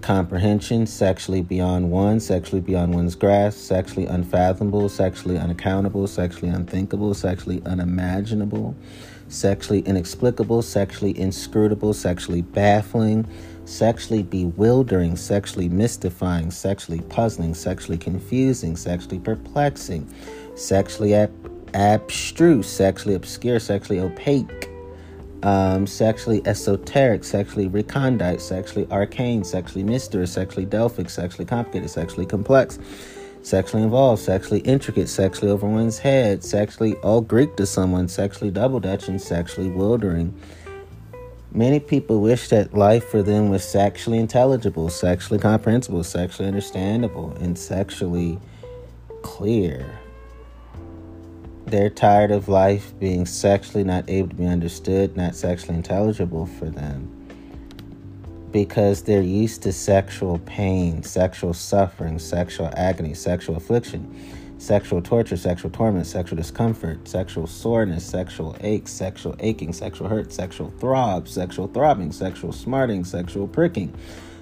comprehension, 0.00 0.86
sexually 0.86 1.42
beyond 1.42 1.90
one, 1.90 2.18
sexually 2.18 2.60
beyond 2.60 2.94
one's 2.94 3.14
grasp, 3.14 3.58
sexually 3.58 4.06
unfathomable, 4.06 4.88
sexually 4.88 5.36
unaccountable, 5.36 6.06
sexually 6.06 6.50
unthinkable, 6.50 7.12
sexually 7.12 7.62
unimaginable 7.66 8.74
sexually 9.30 9.80
inexplicable, 9.80 10.60
sexually 10.60 11.16
inscrutable, 11.18 11.92
sexually 11.94 12.42
baffling, 12.42 13.26
sexually 13.70 14.24
bewildering, 14.24 15.16
sexually 15.16 15.68
mystifying, 15.68 16.50
sexually 16.50 17.00
puzzling, 17.02 17.54
sexually 17.54 17.96
confusing, 17.96 18.76
sexually 18.76 19.20
perplexing, 19.20 20.12
sexually 20.56 21.14
ab- 21.14 21.30
abstruse, 21.74 22.68
sexually 22.68 23.14
obscure, 23.14 23.60
sexually 23.60 24.00
opaque. 24.00 24.68
Um, 25.42 25.86
sexually 25.86 26.42
esoteric, 26.46 27.24
sexually 27.24 27.66
recondite, 27.68 28.42
sexually 28.42 28.86
arcane, 28.90 29.42
sexually 29.42 29.84
mysterious, 29.84 30.32
sexually 30.32 30.66
delphic, 30.66 31.08
sexually 31.08 31.46
complicated, 31.46 31.88
sexually 31.88 32.26
complex, 32.26 32.78
sexually 33.40 33.82
involved, 33.82 34.20
sexually 34.20 34.60
intricate, 34.60 35.08
sexually 35.08 35.50
over 35.50 35.66
one's 35.66 35.98
head, 35.98 36.44
sexually 36.44 36.94
all 36.96 37.22
Greek 37.22 37.56
to 37.56 37.64
someone, 37.64 38.06
sexually 38.06 38.50
double 38.50 38.80
dutch, 38.80 39.08
and 39.08 39.22
sexually 39.22 39.70
wildering. 39.70 40.34
Many 41.52 41.80
people 41.80 42.20
wish 42.20 42.48
that 42.48 42.74
life 42.74 43.04
for 43.04 43.22
them 43.22 43.50
was 43.50 43.64
sexually 43.64 44.18
intelligible, 44.18 44.88
sexually 44.88 45.40
comprehensible, 45.40 46.04
sexually 46.04 46.46
understandable, 46.46 47.32
and 47.40 47.58
sexually 47.58 48.38
clear. 49.22 49.84
They're 51.66 51.90
tired 51.90 52.30
of 52.30 52.48
life 52.48 52.92
being 53.00 53.26
sexually 53.26 53.84
not 53.84 54.08
able 54.08 54.28
to 54.28 54.34
be 54.36 54.46
understood, 54.46 55.16
not 55.16 55.34
sexually 55.34 55.76
intelligible 55.76 56.46
for 56.46 56.66
them 56.66 57.16
because 58.52 59.02
they're 59.02 59.22
used 59.22 59.62
to 59.62 59.72
sexual 59.72 60.38
pain, 60.40 61.02
sexual 61.02 61.54
suffering, 61.54 62.18
sexual 62.18 62.70
agony, 62.76 63.14
sexual 63.14 63.56
affliction, 63.56 64.12
sexual 64.60 65.00
torture, 65.00 65.38
sexual 65.38 65.70
torment, 65.70 66.06
sexual 66.06 66.36
discomfort, 66.36 67.08
sexual 67.08 67.46
soreness, 67.46 68.04
sexual 68.04 68.54
aches, 68.60 68.92
sexual 68.92 69.34
aching, 69.40 69.72
sexual 69.72 70.06
hurt, 70.06 70.30
sexual 70.30 70.70
throbs, 70.78 71.30
sexual 71.30 71.66
throbbing, 71.66 72.12
sexual 72.12 72.52
smarting, 72.52 73.02
sexual 73.02 73.48
pricking, 73.48 73.92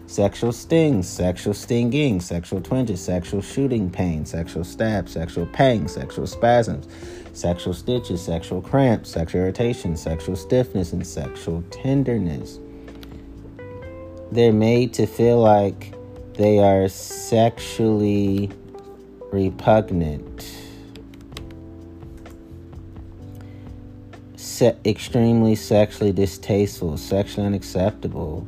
sexual 0.09 0.51
stings, 0.51 1.09
sexual 1.09 1.55
stinging, 1.55 2.21
sexual 2.21 2.61
twinges, 2.61 3.01
sexual 3.01 3.41
shooting 3.41 3.89
pain, 3.89 4.27
sexual 4.27 4.64
stab, 4.64 5.09
sexual 5.09 5.47
pang, 5.47 5.87
sexual 5.87 6.27
spasms, 6.27 6.89
sexual 7.33 7.73
stitches, 7.73 8.21
sexual 8.21 8.61
cramps, 8.61 9.11
sexual 9.11 9.43
irritation, 9.43 9.97
sexual 9.97 10.35
stiffness, 10.35 10.93
and 10.93 11.07
sexual 11.07 11.62
tenderness. 11.71 12.59
They're 14.33 14.53
made 14.53 14.93
to 14.95 15.07
feel 15.07 15.39
like 15.39 15.95
they 16.35 16.59
are 16.59 16.89
sexually 16.89 18.51
repugnant, 19.31 20.47
se- 24.37 24.76
extremely 24.85 25.55
sexually 25.55 26.12
distasteful, 26.12 26.97
sexually 26.97 27.47
unacceptable. 27.47 28.47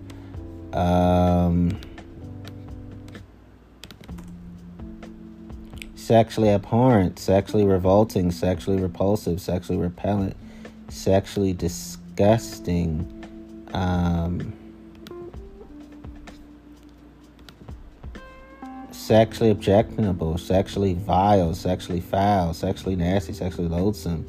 Um, 0.72 1.78
sexually 5.94 6.48
abhorrent, 6.48 7.18
sexually 7.18 7.64
revolting, 7.64 8.30
sexually 8.32 8.80
repulsive, 8.80 9.40
sexually 9.40 9.78
repellent, 9.78 10.36
sexually 10.88 11.52
disgusting. 11.52 13.06
Um, 13.72 14.52
sexually 19.10 19.50
objectionable, 19.50 20.38
sexually 20.38 20.94
vile, 20.94 21.52
sexually 21.52 22.00
foul, 22.00 22.54
sexually 22.54 22.94
nasty, 22.94 23.32
sexually 23.32 23.66
loathsome, 23.66 24.24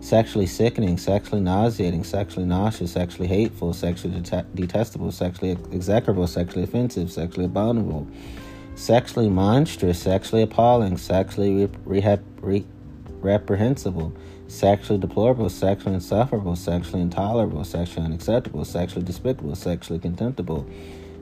sexually 0.00 0.46
sickening, 0.46 0.96
sexually 0.96 1.42
nauseating, 1.42 2.02
sexually 2.02 2.46
nauseous, 2.46 2.92
sexually 2.92 3.28
hateful, 3.28 3.74
sexually 3.74 4.18
det- 4.18 4.54
detestable, 4.54 5.12
sexually 5.12 5.50
execrable, 5.70 6.26
sexually 6.26 6.64
offensive, 6.64 7.12
sexually 7.12 7.44
abominable, 7.44 8.06
sexually 8.74 9.28
monstrous, 9.28 10.00
sexually 10.00 10.40
appalling, 10.40 10.96
sexually 10.96 11.68
re- 11.84 12.18
re- 12.40 12.64
reprehensible, 13.20 14.14
sexually 14.48 14.98
deplorable, 14.98 15.50
sexually 15.50 15.94
insufferable, 15.96 16.56
sexually 16.56 17.02
intolerable, 17.02 17.64
sexually 17.64 18.06
unacceptable, 18.06 18.64
sexually 18.64 19.04
despicable, 19.04 19.54
sexually 19.54 19.98
contemptible 19.98 20.66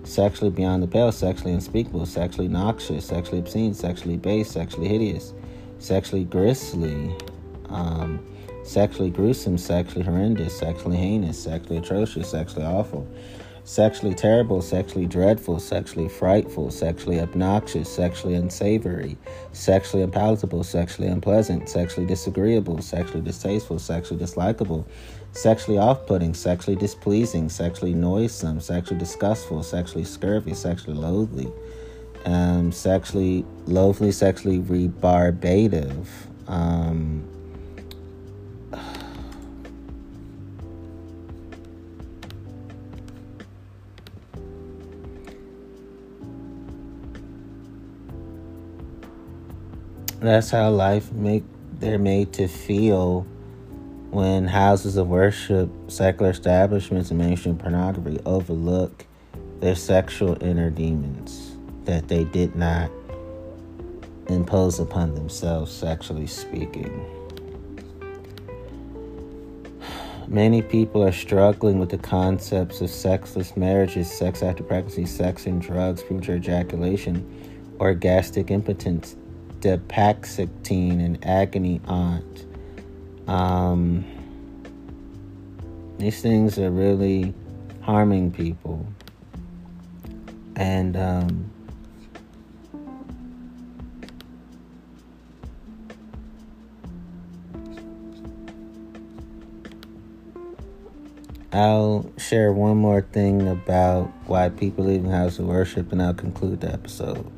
sexually 0.05 0.51
beyond 0.51 0.83
the 0.83 0.87
pale, 0.87 1.13
sexually 1.13 1.53
unspeakable, 1.53 2.07
sexually 2.07 2.49
noxious, 2.49 3.07
sexually 3.07 3.39
obscene, 3.39 3.75
sexually 3.75 4.17
base, 4.17 4.51
sexually 4.51 4.89
hideous, 4.89 5.33
sexually 5.79 6.25
grisly, 6.25 7.15
um, 7.69 8.25
sexually 8.65 9.11
gruesome, 9.11 9.59
sexually 9.59 10.05
horrendous, 10.05 10.57
sexually 10.59 10.97
heinous, 10.97 11.43
sexually 11.43 11.79
atrocious, 11.79 12.31
sexually 12.31 12.65
awful, 12.65 13.07
sexually 13.65 14.15
terrible, 14.15 14.63
sexually 14.63 15.07
dreadful, 15.07 15.59
sexually 15.59 16.09
frightful, 16.09 16.71
sexually 16.71 17.21
obnoxious, 17.21 17.93
sexually 17.93 18.35
unsavory, 18.35 19.17
sexually 19.53 20.03
unpalatable, 20.03 20.65
sexually 20.65 21.09
unpleasant, 21.09 21.69
sexually 21.69 22.07
disagreeable, 22.07 22.81
sexually 22.81 23.23
distasteful, 23.23 23.79
sexually 23.79 24.19
dislikable, 24.19 24.85
sexually 25.33 25.79
off 25.79 26.07
putting, 26.07 26.35
sexually 26.35 26.77
displeasing, 26.77 27.49
sexually 27.49 27.95
noisome, 27.95 28.61
sexually 28.61 28.99
disgustful, 28.99 29.63
sexually 29.63 30.05
scurvy, 30.05 30.53
sexually 30.55 30.97
loathly, 30.97 31.53
um, 32.25 32.73
sexually 32.73 33.45
loathly, 33.67 34.13
sexually 34.13 34.59
rebarbative. 34.59 36.07
Um, 36.49 37.25
that's 50.21 50.51
how 50.51 50.71
life 50.71 51.13
make 51.13 51.45
they're 51.79 51.99
made 51.99 52.33
to 52.35 52.47
feel 52.47 53.27
when 54.11 54.47
houses 54.47 54.97
of 54.97 55.07
worship, 55.07 55.71
secular 55.89 56.31
establishments, 56.31 57.11
and 57.11 57.19
mainstream 57.19 57.57
pornography 57.57 58.19
overlook 58.27 59.07
their 59.61 59.77
sexual 59.77 60.43
inner 60.43 60.71
demons 60.71 61.57
that 61.85 62.09
they 62.09 62.25
did 62.25 62.57
not 62.57 62.91
impose 64.29 64.81
upon 64.81 65.15
themselves, 65.15 65.73
sexually 65.73 66.27
speaking. 66.27 67.07
Many 70.27 70.63
people 70.63 71.03
are 71.03 71.13
struggling 71.13 71.81
with 71.81 71.91
the 71.91 71.99
concepts 71.99 72.81
of 72.81 72.89
sexless 72.89 73.57
marriages, 73.57 74.11
sex 74.11 74.43
after 74.43 74.63
pregnancy, 74.63 75.05
sex 75.05 75.47
and 75.47 75.61
drugs, 75.61 76.03
premature 76.05 76.37
ejaculation, 76.37 77.27
orgastic 77.81 78.51
impotence, 78.51 79.17
dapoxetine, 79.59 81.05
and 81.05 81.25
agony 81.25 81.81
aunt. 81.87 82.47
Um, 83.27 84.05
these 85.99 86.21
things 86.23 86.59
are 86.59 86.71
really 86.71 87.35
harming 87.83 88.33
people. 88.33 88.87
And 90.57 90.97
um, 90.97 91.51
I'll 101.53 102.11
share 102.17 102.53
one 102.53 102.77
more 102.77 103.03
thing 103.03 103.49
about 103.49 104.05
why 104.27 104.51
people 104.51 104.85
leave 104.85 105.03
the 105.03 105.11
house 105.11 105.39
of 105.39 105.47
worship 105.47 105.91
and 105.93 106.01
I'll 106.01 106.15
conclude 106.15 106.61
the 106.61 106.73
episode. 106.73 107.31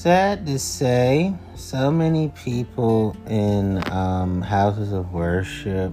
Sad 0.00 0.46
to 0.46 0.58
say, 0.58 1.34
so 1.56 1.90
many 1.90 2.30
people 2.30 3.14
in 3.28 3.86
um, 3.92 4.40
houses 4.40 4.92
of 4.94 5.12
worship, 5.12 5.92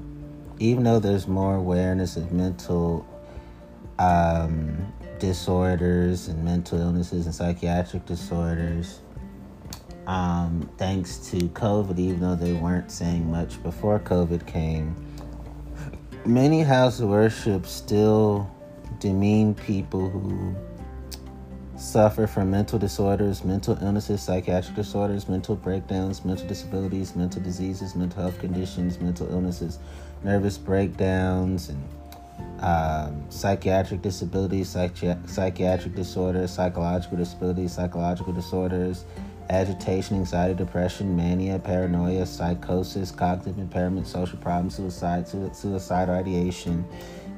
even 0.59 0.85
though 0.85 0.99
there's 0.99 1.27
more 1.27 1.55
awareness 1.55 2.15
of 2.15 2.31
mental 2.31 3.05
um, 3.99 4.93
disorders 5.19 6.29
and 6.29 6.41
mental 6.41 6.79
illnesses 6.79 7.25
and 7.25 7.35
psychiatric 7.35 8.05
disorders, 8.05 9.01
um, 10.05 10.69
thanks 10.77 11.17
to 11.31 11.39
COVID, 11.49 11.99
even 11.99 12.21
though 12.21 12.35
they 12.35 12.53
weren't 12.53 12.89
saying 12.89 13.29
much 13.29 13.61
before 13.61 13.99
COVID 13.99 14.47
came, 14.47 14.95
many 16.25 16.61
houses 16.61 17.01
of 17.01 17.09
worship 17.09 17.65
still 17.65 18.49
demean 18.99 19.53
people 19.53 20.09
who 20.09 20.55
suffer 21.77 22.25
from 22.27 22.49
mental 22.51 22.79
disorders, 22.79 23.43
mental 23.43 23.77
illnesses, 23.81 24.21
psychiatric 24.21 24.75
disorders, 24.75 25.29
mental 25.29 25.55
breakdowns, 25.55 26.25
mental 26.25 26.47
disabilities, 26.47 27.15
mental 27.15 27.41
diseases, 27.41 27.95
mental 27.95 28.23
health 28.23 28.39
conditions, 28.39 28.99
mental 28.99 29.29
illnesses, 29.31 29.79
nervous 30.23 30.57
breakdowns, 30.57 31.69
and 31.69 31.83
um, 32.61 33.23
psychiatric 33.29 34.01
disabilities, 34.01 34.73
psychi- 34.73 35.29
psychiatric 35.29 35.95
disorders, 35.95 36.51
psychological 36.51 37.17
disabilities, 37.17 37.73
psychological 37.73 38.33
disorders, 38.33 39.05
agitation, 39.49 40.17
anxiety, 40.17 40.55
depression, 40.55 41.15
mania, 41.15 41.59
paranoia, 41.59 42.25
psychosis, 42.25 43.11
cognitive 43.11 43.59
impairment, 43.59 44.07
social 44.07 44.37
problems, 44.39 44.75
suicide, 44.75 45.27
suicidal 45.27 46.15
ideation, 46.15 46.85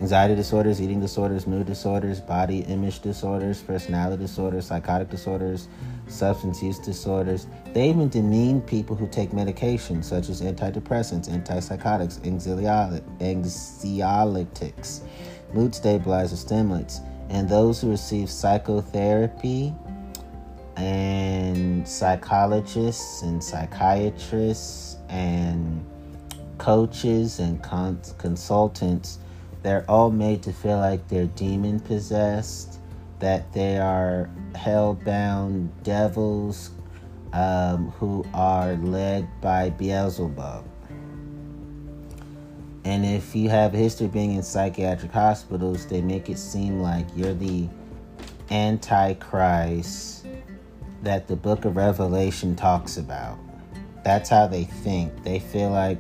anxiety 0.02 0.36
disorders, 0.36 0.82
eating 0.82 1.00
disorders, 1.00 1.46
mood 1.46 1.66
disorders, 1.66 2.22
body 2.22 2.60
image 2.60 3.02
disorders, 3.02 3.62
personality 3.62 4.22
disorders, 4.24 4.68
psychotic 4.68 5.10
disorders, 5.10 5.68
substance 6.08 6.64
use 6.64 6.80
disorders. 6.80 7.48
They 7.74 7.90
even 7.90 8.08
demean 8.10 8.62
people 8.62 8.96
who 8.96 9.08
take 9.08 9.32
medications 9.32 10.06
such 10.06 10.30
as 10.30 10.42
antidepressants, 10.42 11.28
antipsychotics, 11.30 12.20
anxiolytics, 13.20 15.02
mood 15.54 15.76
stabilizers, 15.76 16.40
stimulants, 16.40 17.02
and 17.30 17.50
those 17.50 17.82
who 17.82 17.90
receive 17.92 18.30
psychotherapy 18.30 19.74
and 20.78 21.86
psychologists 21.88 23.22
and 23.22 23.44
psychiatrists 23.44 24.96
and 25.10 25.86
coaches 26.58 27.40
and 27.40 27.62
con- 27.62 28.00
consultants 28.18 29.20
they're 29.62 29.86
all 29.90 30.10
made 30.10 30.42
to 30.44 30.54
feel 30.54 30.78
like 30.78 31.08
they're 31.08 31.26
demon 31.26 31.80
possessed 31.80 32.80
that 33.20 33.52
they 33.54 33.78
are 33.78 34.30
hell-bound 34.56 35.72
devils 35.84 36.72
um, 37.34 37.92
who 37.92 38.26
are 38.34 38.76
led 38.76 39.28
by 39.42 39.70
beelzebub 39.70 40.66
and 42.86 43.06
if 43.06 43.36
you 43.36 43.50
have 43.50 43.74
a 43.74 43.78
history 43.78 44.08
being 44.08 44.34
in 44.34 44.44
psychiatric 44.44 45.12
hospitals 45.12 45.86
they 45.86 46.02
make 46.02 46.30
it 46.30 46.40
seem 46.40 46.82
like 46.82 47.06
you're 47.16 47.34
the 47.34 47.68
antichrist 48.52 50.26
that 51.04 51.28
the 51.28 51.36
book 51.36 51.66
of 51.66 51.76
Revelation 51.76 52.56
talks 52.56 52.98
about. 52.98 53.38
That's 54.04 54.30
how 54.30 54.48
they 54.48 54.64
think. 54.64 55.24
They 55.24 55.40
feel 55.40 55.70
like 55.70 55.98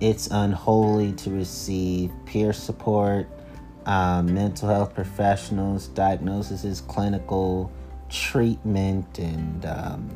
it's 0.00 0.28
unholy 0.28 1.12
to 1.12 1.30
receive 1.30 2.10
peer 2.26 2.52
support, 2.52 3.28
um, 3.86 4.32
mental 4.32 4.68
health 4.68 4.94
professionals, 4.94 5.88
diagnoses, 5.88 6.80
clinical 6.82 7.70
treatment, 8.08 9.18
and 9.18 9.66
um, 9.66 10.10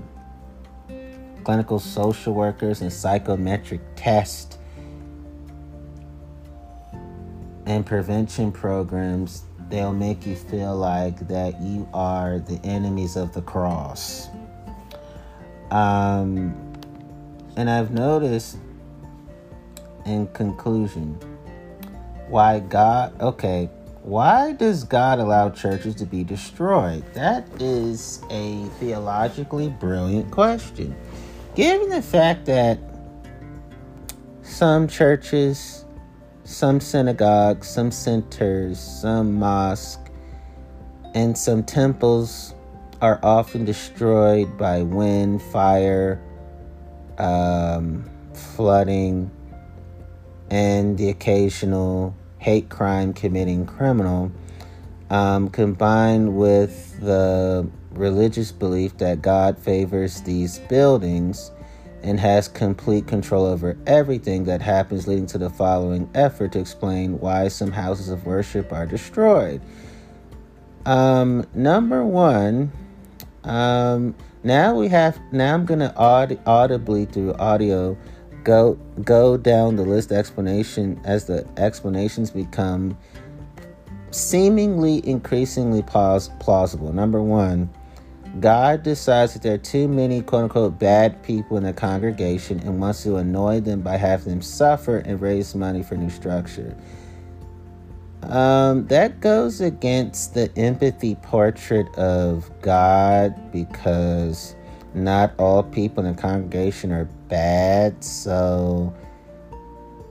clinical 1.44 1.78
social 1.78 2.34
workers 2.34 2.80
and 2.80 2.92
psychometric 2.92 3.80
tests 3.96 4.58
and 7.66 7.84
prevention 7.84 8.50
programs 8.50 9.42
they'll 9.68 9.92
make 9.92 10.26
you 10.26 10.34
feel 10.34 10.74
like 10.74 11.28
that 11.28 11.60
you 11.60 11.88
are 11.92 12.38
the 12.38 12.58
enemies 12.64 13.16
of 13.16 13.32
the 13.34 13.42
cross. 13.42 14.28
Um, 15.70 16.54
and 17.56 17.68
I've 17.68 17.90
noticed, 17.90 18.56
in 20.08 20.26
conclusion, 20.28 21.14
why 22.28 22.60
God, 22.60 23.20
okay, 23.20 23.70
why 24.02 24.52
does 24.52 24.84
God 24.84 25.18
allow 25.18 25.50
churches 25.50 25.94
to 25.96 26.06
be 26.06 26.24
destroyed? 26.24 27.04
That 27.14 27.46
is 27.60 28.22
a 28.30 28.64
theologically 28.80 29.68
brilliant 29.68 30.30
question. 30.30 30.96
Given 31.54 31.90
the 31.90 32.02
fact 32.02 32.46
that 32.46 32.78
some 34.42 34.88
churches 34.88 35.84
some 36.48 36.80
synagogues, 36.80 37.68
some 37.68 37.90
centers, 37.90 38.80
some 38.80 39.34
mosques, 39.34 40.10
and 41.14 41.36
some 41.36 41.62
temples 41.62 42.54
are 43.02 43.20
often 43.22 43.66
destroyed 43.66 44.56
by 44.56 44.80
wind, 44.80 45.42
fire, 45.42 46.18
um, 47.18 48.02
flooding, 48.32 49.30
and 50.50 50.96
the 50.98 51.08
occasional 51.08 52.14
hate 52.38 52.68
crime 52.68 53.12
committing 53.12 53.66
criminal, 53.66 54.30
um, 55.10 55.48
combined 55.48 56.36
with 56.36 57.00
the 57.00 57.68
religious 57.90 58.52
belief 58.52 58.96
that 58.98 59.22
God 59.22 59.58
favors 59.58 60.22
these 60.22 60.58
buildings 60.60 61.50
and 62.02 62.20
has 62.20 62.46
complete 62.46 63.06
control 63.06 63.44
over 63.44 63.76
everything 63.86 64.44
that 64.44 64.62
happens, 64.62 65.08
leading 65.08 65.26
to 65.26 65.38
the 65.38 65.50
following 65.50 66.08
effort 66.14 66.52
to 66.52 66.60
explain 66.60 67.18
why 67.18 67.48
some 67.48 67.72
houses 67.72 68.08
of 68.08 68.24
worship 68.24 68.72
are 68.72 68.86
destroyed. 68.86 69.60
Um, 70.86 71.44
number 71.54 72.04
one, 72.04 72.70
um, 73.44 74.14
now 74.44 74.74
we 74.76 74.88
have. 74.88 75.20
Now 75.32 75.54
I'm 75.54 75.66
gonna 75.66 75.92
aud- 75.96 76.38
audibly 76.46 77.04
through 77.04 77.34
audio 77.34 77.96
go 78.44 78.74
go 79.04 79.36
down 79.36 79.76
the 79.76 79.82
list 79.82 80.12
explanation 80.12 81.00
as 81.04 81.26
the 81.26 81.46
explanations 81.56 82.30
become 82.30 82.96
seemingly 84.10 85.06
increasingly 85.06 85.82
plaus- 85.82 86.30
plausible. 86.40 86.92
Number 86.92 87.22
one 87.22 87.70
God 88.40 88.82
decides 88.82 89.32
that 89.32 89.42
there 89.42 89.54
are 89.54 89.58
too 89.58 89.88
many 89.88 90.22
quote 90.22 90.44
unquote 90.44 90.78
bad 90.78 91.22
people 91.22 91.56
in 91.56 91.64
the 91.64 91.72
congregation 91.72 92.60
and 92.60 92.80
wants 92.80 93.02
to 93.02 93.16
annoy 93.16 93.60
them 93.60 93.80
by 93.80 93.96
having 93.96 94.28
them 94.28 94.42
suffer 94.42 94.98
and 94.98 95.20
raise 95.20 95.54
money 95.54 95.82
for 95.82 95.96
new 95.96 96.10
structure. 96.10 96.76
Um, 98.22 98.86
that 98.88 99.20
goes 99.20 99.60
against 99.60 100.34
the 100.34 100.50
empathy 100.56 101.14
portrait 101.16 101.92
of 101.96 102.50
God 102.60 103.52
because 103.52 104.54
not 104.94 105.34
all 105.38 105.62
people 105.62 106.04
in 106.04 106.16
the 106.16 106.20
congregation 106.20 106.92
are 106.92 107.04
bad. 107.28 108.02
So 108.02 108.94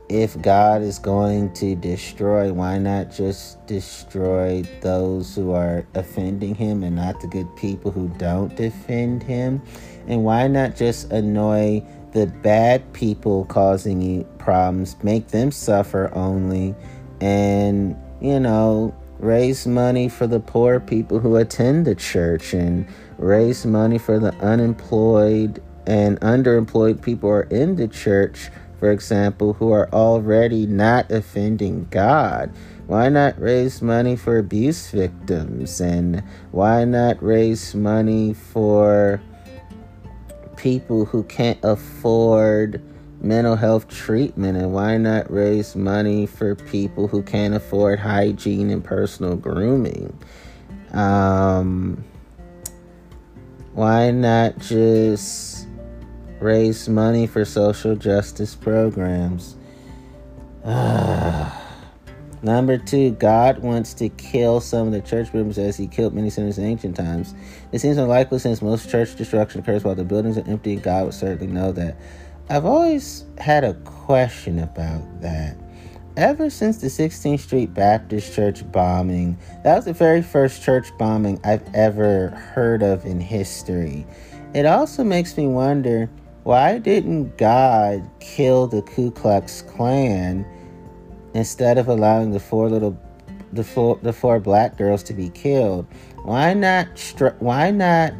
if 0.09 0.41
God 0.41 0.81
is 0.81 0.99
going 0.99 1.53
to 1.53 1.75
destroy, 1.75 2.53
why 2.53 2.77
not 2.77 3.11
just 3.11 3.65
destroy 3.67 4.63
those 4.81 5.35
who 5.35 5.51
are 5.51 5.85
offending 5.95 6.55
him 6.55 6.83
and 6.83 6.95
not 6.95 7.19
the 7.19 7.27
good 7.27 7.53
people 7.55 7.91
who 7.91 8.07
don't 8.17 8.55
defend 8.55 9.23
him? 9.23 9.61
And 10.07 10.23
why 10.23 10.47
not 10.47 10.75
just 10.75 11.11
annoy 11.11 11.83
the 12.13 12.27
bad 12.27 12.93
people 12.93 13.45
causing 13.45 14.01
you 14.01 14.23
problems, 14.37 14.95
make 15.03 15.27
them 15.27 15.51
suffer 15.51 16.09
only, 16.15 16.73
and, 17.19 17.95
you 18.21 18.39
know, 18.39 18.95
raise 19.19 19.67
money 19.67 20.09
for 20.09 20.27
the 20.27 20.39
poor 20.39 20.79
people 20.79 21.19
who 21.19 21.35
attend 21.35 21.85
the 21.85 21.95
church 21.95 22.53
and 22.53 22.87
raise 23.17 23.65
money 23.65 23.97
for 23.97 24.19
the 24.19 24.33
unemployed 24.35 25.61
and 25.85 26.19
underemployed 26.21 27.01
people 27.01 27.29
who 27.29 27.35
are 27.35 27.43
in 27.43 27.75
the 27.75 27.87
church 27.87 28.49
for 28.79 28.91
example, 28.91 29.53
who 29.53 29.71
are 29.71 29.89
already 29.91 30.65
not 30.67 31.11
offending 31.11 31.87
God? 31.89 32.51
Why 32.85 33.09
not 33.09 33.39
raise 33.39 33.81
money 33.81 34.15
for 34.15 34.37
abuse 34.37 34.91
victims? 34.91 35.81
And 35.81 36.23
why 36.51 36.85
not 36.85 37.21
raise 37.21 37.73
money 37.73 38.33
for 38.33 39.19
people 40.55 41.05
who 41.05 41.23
can't 41.23 41.59
afford 41.63 42.81
mental 43.19 43.55
health 43.55 43.87
treatment? 43.87 44.57
And 44.57 44.73
why 44.73 44.97
not 44.97 45.31
raise 45.31 45.75
money 45.75 46.25
for 46.25 46.55
people 46.55 47.07
who 47.07 47.23
can't 47.23 47.53
afford 47.53 47.99
hygiene 47.99 48.69
and 48.69 48.83
personal 48.83 49.35
grooming? 49.35 50.17
Um, 50.93 52.03
Why 53.73 54.11
not 54.11 54.57
just 54.57 55.67
raise 56.39 56.89
money 56.89 57.27
for 57.27 57.45
social 57.45 57.95
justice 57.95 58.55
programs? 58.55 59.55
Number 62.41 62.77
two, 62.77 63.11
God 63.11 63.59
wants 63.59 63.93
to 63.95 64.09
kill 64.09 64.61
some 64.61 64.87
of 64.87 64.93
the 64.93 65.01
church 65.01 65.33
members 65.33 65.57
as 65.57 65.75
he 65.75 65.87
killed 65.87 66.13
many 66.13 66.29
sinners 66.29 66.57
in 66.57 66.65
ancient 66.65 66.95
times. 66.95 67.33
It 67.71 67.79
seems 67.79 67.97
unlikely 67.97 68.39
since 68.39 68.61
most 68.61 68.89
church 68.89 69.15
destruction 69.15 69.61
occurs 69.61 69.83
while 69.83 69.95
the 69.95 70.03
buildings 70.03 70.37
are 70.37 70.47
empty. 70.47 70.75
God 70.75 71.05
would 71.05 71.13
certainly 71.13 71.51
know 71.51 71.71
that. 71.71 71.97
I've 72.49 72.65
always 72.65 73.25
had 73.37 73.63
a 73.63 73.73
question 73.85 74.59
about 74.59 75.21
that. 75.21 75.57
Ever 76.15 76.49
since 76.49 76.77
the 76.77 76.87
16th 76.87 77.41
Street 77.41 77.73
Baptist 77.73 78.33
Church 78.33 78.69
bombing, 78.71 79.37
that 79.63 79.75
was 79.75 79.85
the 79.85 79.93
very 79.93 80.21
first 80.21 80.63
church 80.63 80.89
bombing 80.97 81.39
I've 81.43 81.63
ever 81.75 82.29
heard 82.29 82.81
of 82.81 83.05
in 83.05 83.19
history. 83.19 84.07
It 84.53 84.65
also 84.65 85.03
makes 85.03 85.37
me 85.37 85.47
wonder 85.47 86.09
why 86.43 86.79
didn't 86.79 87.37
God 87.37 88.09
kill 88.19 88.67
the 88.67 88.81
Ku 88.81 89.11
Klux 89.11 89.61
Klan? 89.61 90.45
instead 91.37 91.77
of 91.77 91.87
allowing 91.87 92.31
the 92.31 92.39
four 92.39 92.69
little 92.69 92.97
the 93.53 93.63
four 93.63 93.99
the 94.01 94.11
four 94.11 94.39
black 94.39 94.77
girls 94.77 95.03
to 95.03 95.13
be 95.13 95.29
killed 95.29 95.85
why 96.23 96.53
not 96.53 96.87
stri- 96.95 97.39
why 97.39 97.71
not 97.71 98.11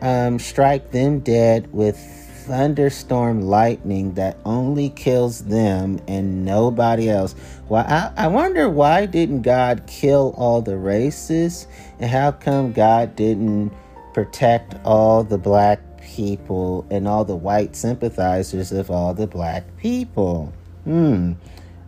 um, 0.00 0.38
strike 0.38 0.92
them 0.92 1.18
dead 1.20 1.70
with 1.72 1.98
thunderstorm 2.46 3.42
lightning 3.42 4.14
that 4.14 4.38
only 4.44 4.90
kills 4.90 5.40
them 5.40 6.00
and 6.06 6.44
nobody 6.44 7.10
else. 7.10 7.34
Why 7.66 7.82
I, 7.82 8.24
I 8.24 8.26
wonder 8.28 8.70
why 8.70 9.06
didn't 9.06 9.42
god 9.42 9.86
kill 9.88 10.32
all 10.36 10.62
the 10.62 10.76
races? 10.76 11.66
And 11.98 12.08
how 12.08 12.30
come 12.32 12.72
god 12.72 13.16
didn't 13.16 13.72
protect 14.14 14.76
all 14.84 15.24
the 15.24 15.38
black 15.38 15.80
people 16.00 16.86
and 16.88 17.08
all 17.08 17.24
the 17.24 17.36
white 17.36 17.74
sympathizers 17.74 18.70
of 18.70 18.90
all 18.90 19.12
the 19.12 19.26
black 19.26 19.64
people? 19.76 20.52
Hmm. 20.84 21.32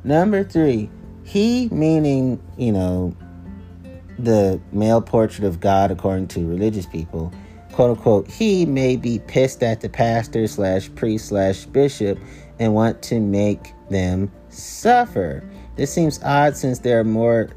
Number 0.02 0.42
three, 0.42 0.90
he 1.24 1.68
meaning, 1.70 2.42
you 2.56 2.72
know, 2.72 3.14
the 4.18 4.60
male 4.72 5.00
portrait 5.00 5.46
of 5.46 5.60
God 5.60 5.92
according 5.92 6.26
to 6.28 6.44
religious 6.44 6.86
people, 6.86 7.32
quote 7.78 7.96
unquote, 7.96 8.28
he 8.28 8.66
may 8.66 8.96
be 8.96 9.20
pissed 9.20 9.62
at 9.62 9.80
the 9.80 9.88
pastor 9.88 10.48
slash 10.48 10.92
priest 10.96 11.28
slash 11.28 11.64
bishop 11.66 12.18
and 12.58 12.74
want 12.74 13.00
to 13.00 13.20
make 13.20 13.72
them 13.88 14.32
suffer. 14.48 15.48
This 15.76 15.92
seems 15.92 16.18
odd 16.24 16.56
since 16.56 16.80
there 16.80 16.98
are 16.98 17.04
more 17.04 17.50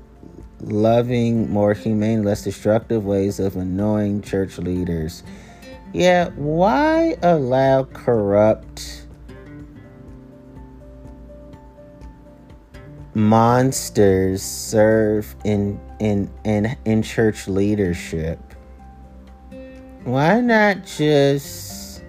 loving, 0.59 1.49
more 1.49 1.74
humane, 1.74 2.22
less 2.22 2.43
destructive 2.43 3.03
ways 3.03 3.39
of 3.39 3.55
annoying 3.55 4.22
church 4.22 4.59
leaders. 4.59 5.24
Yeah, 5.91 6.30
why 6.36 7.17
allow 7.24 7.86
corrupt 7.86 9.07
monsters 13.15 14.43
serve 14.43 15.36
in 15.43 15.80
in 15.97 16.30
in 16.43 16.78
in 16.86 17.01
church 17.01 17.47
leadership 17.47 18.51
why 20.04 20.41
not 20.41 20.86
just 20.86 22.04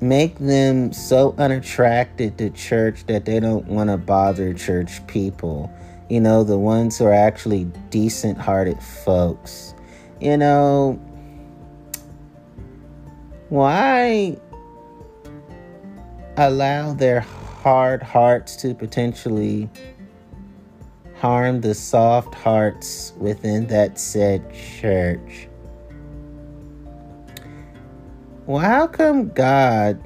make 0.00 0.36
them 0.38 0.92
so 0.92 1.34
unattracted 1.38 2.38
to 2.38 2.50
church 2.50 3.06
that 3.06 3.24
they 3.24 3.40
don't 3.40 3.66
want 3.66 3.90
to 3.90 3.96
bother 3.96 4.54
church 4.54 5.04
people? 5.06 5.72
You 6.08 6.20
know 6.20 6.44
the 6.44 6.58
ones 6.58 6.98
who 6.98 7.06
are 7.06 7.12
actually 7.12 7.64
decent 7.90 8.38
hearted 8.38 8.80
folks. 8.82 9.74
You 10.20 10.36
know 10.36 10.92
why 13.48 14.36
allow 16.36 16.94
their 16.94 17.20
hard 17.20 18.02
hearts 18.02 18.56
to 18.56 18.74
potentially 18.74 19.68
harm 21.22 21.60
the 21.60 21.72
soft 21.72 22.34
hearts 22.34 23.12
within 23.16 23.64
that 23.68 23.96
said 23.96 24.42
church. 24.52 25.46
Well, 28.44 28.58
how 28.58 28.88
come 28.88 29.28
God 29.28 30.02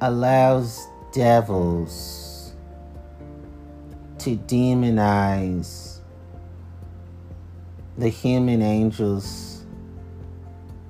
allows 0.00 0.88
devils 1.12 2.54
to 4.16 4.34
demonize 4.34 5.98
the 7.98 8.08
human 8.08 8.62
angels 8.62 9.53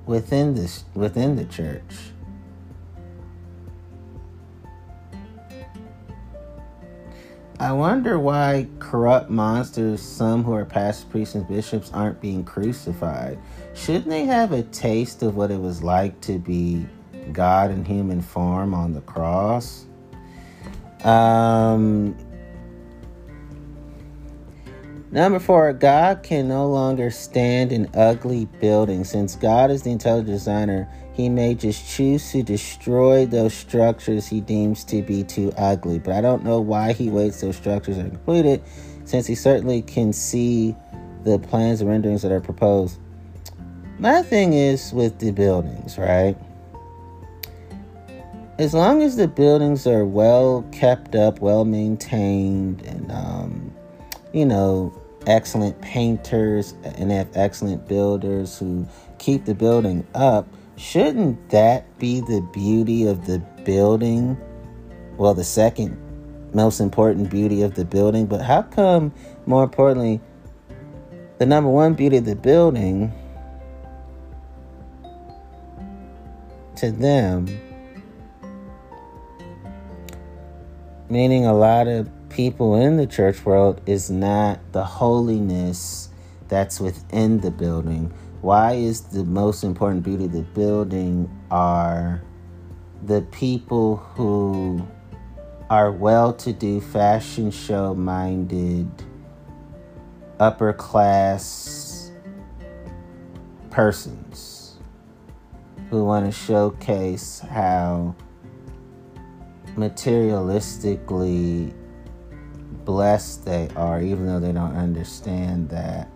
within 0.05 0.53
this 0.53 0.83
within 0.93 1.35
the 1.35 1.45
church. 1.45 1.83
I 7.57 7.71
wonder 7.71 8.19
why 8.19 8.67
corrupt 8.79 9.29
monsters, 9.29 10.01
some 10.01 10.43
who 10.43 10.53
are 10.53 10.65
pastors, 10.65 11.05
priests, 11.05 11.35
and 11.35 11.47
bishops, 11.47 11.89
aren't 11.93 12.19
being 12.19 12.43
crucified. 12.43 13.39
Shouldn't 13.73 14.09
they 14.09 14.25
have 14.25 14.51
a 14.51 14.63
taste 14.63 15.23
of 15.23 15.37
what 15.37 15.51
it 15.51 15.59
was 15.59 15.81
like 15.81 16.19
to 16.21 16.37
be 16.37 16.85
God 17.31 17.71
in 17.71 17.85
human 17.85 18.21
form 18.21 18.73
on 18.73 18.93
the 18.93 18.99
cross? 19.01 19.85
Um, 21.05 22.17
Number 25.11 25.39
four, 25.39 25.71
God 25.71 26.23
can 26.23 26.47
no 26.47 26.67
longer 26.67 27.11
stand 27.11 27.71
in 27.71 27.89
ugly 27.93 28.45
buildings. 28.59 29.09
Since 29.09 29.35
God 29.35 29.71
is 29.71 29.83
the 29.83 29.91
intelligent 29.91 30.27
designer, 30.27 30.89
he 31.13 31.29
may 31.29 31.53
just 31.53 31.87
choose 31.87 32.31
to 32.31 32.43
destroy 32.43 33.25
those 33.25 33.53
structures 33.53 34.27
he 34.27 34.41
deems 34.41 34.83
to 34.85 35.01
be 35.01 35.23
too 35.23 35.53
ugly. 35.57 35.99
But 35.99 36.13
I 36.13 36.21
don't 36.21 36.43
know 36.43 36.59
why 36.59 36.91
he 36.93 37.09
waits 37.09 37.39
till 37.39 37.53
structures 37.53 37.97
are 37.97 38.09
completed, 38.09 38.61
since 39.05 39.25
he 39.25 39.35
certainly 39.35 39.81
can 39.81 40.11
see 40.11 40.75
the 41.23 41.39
plans 41.39 41.81
and 41.81 41.89
renderings 41.89 42.21
that 42.23 42.31
are 42.31 42.41
proposed. 42.41 42.99
My 43.99 44.21
thing 44.23 44.53
is 44.53 44.91
with 44.91 45.19
the 45.19 45.31
buildings, 45.31 45.97
right? 45.97 46.35
As 48.57 48.73
long 48.73 49.01
as 49.01 49.15
the 49.15 49.27
buildings 49.27 49.87
are 49.87 50.03
well 50.03 50.65
kept 50.71 51.15
up, 51.15 51.39
well 51.39 51.63
maintained, 51.63 52.81
and 52.81 53.11
um, 53.11 53.64
you 54.35 54.45
know, 54.45 54.93
excellent 55.27 55.79
painters 55.81 56.73
and 56.83 57.09
have 57.09 57.29
excellent 57.35 57.87
builders 57.87 58.59
who 58.59 58.85
keep 59.17 59.45
the 59.45 59.55
building 59.55 60.05
up, 60.13 60.45
shouldn't 60.75 61.49
that 61.51 61.97
be 61.99 62.19
the 62.19 62.45
beauty 62.51 63.07
of 63.07 63.25
the 63.27 63.39
building? 63.63 64.37
Well, 65.15 65.33
the 65.33 65.45
second 65.45 65.97
most 66.53 66.81
important 66.81 67.29
beauty 67.29 67.61
of 67.61 67.75
the 67.75 67.85
building, 67.85 68.25
but 68.25 68.41
how 68.41 68.63
come, 68.63 69.13
more 69.45 69.63
importantly, 69.63 70.19
the 71.37 71.45
number 71.45 71.69
one 71.69 71.93
beauty 71.93 72.17
of 72.17 72.25
the 72.25 72.35
building 72.35 73.13
to 76.75 76.91
them, 76.91 77.47
meaning 81.09 81.45
a 81.45 81.53
lot 81.53 81.87
of 81.87 82.09
people 82.35 82.75
in 82.75 82.97
the 82.97 83.07
church 83.07 83.45
world 83.45 83.79
is 83.85 84.11
not 84.11 84.59
the 84.73 84.83
holiness 84.83 86.09
that's 86.49 86.81
within 86.81 87.39
the 87.39 87.49
building. 87.49 88.11
Why 88.41 88.73
is 88.73 88.99
the 89.03 89.23
most 89.23 89.63
important 89.63 90.03
beauty 90.03 90.25
of 90.25 90.33
the 90.33 90.41
building 90.41 91.29
are 91.49 92.21
the 93.03 93.21
people 93.21 93.95
who 93.95 94.85
are 95.69 95.93
well 95.93 96.33
to 96.33 96.51
do, 96.51 96.81
fashion 96.81 97.51
show 97.51 97.95
minded, 97.95 98.91
upper 100.37 100.73
class 100.73 102.11
persons 103.69 104.75
who 105.89 106.03
want 106.03 106.25
to 106.25 106.33
showcase 106.33 107.39
how 107.39 108.13
materialistically 109.77 111.73
blessed 112.85 113.45
they 113.45 113.67
are, 113.75 114.01
even 114.01 114.27
though 114.27 114.39
they 114.39 114.51
don't 114.51 114.75
understand 114.75 115.69
that 115.69 116.07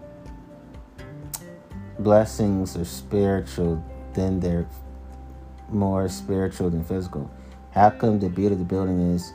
blessings 1.97 2.77
are 2.77 2.85
spiritual, 2.85 3.83
then 4.13 4.39
they're 4.39 4.67
more 5.69 6.07
spiritual 6.07 6.69
than 6.69 6.83
physical. 6.83 7.29
How 7.71 7.89
come 7.89 8.19
the 8.19 8.29
beauty 8.29 8.53
of 8.53 8.59
the 8.59 8.65
building 8.65 9.13
is 9.13 9.33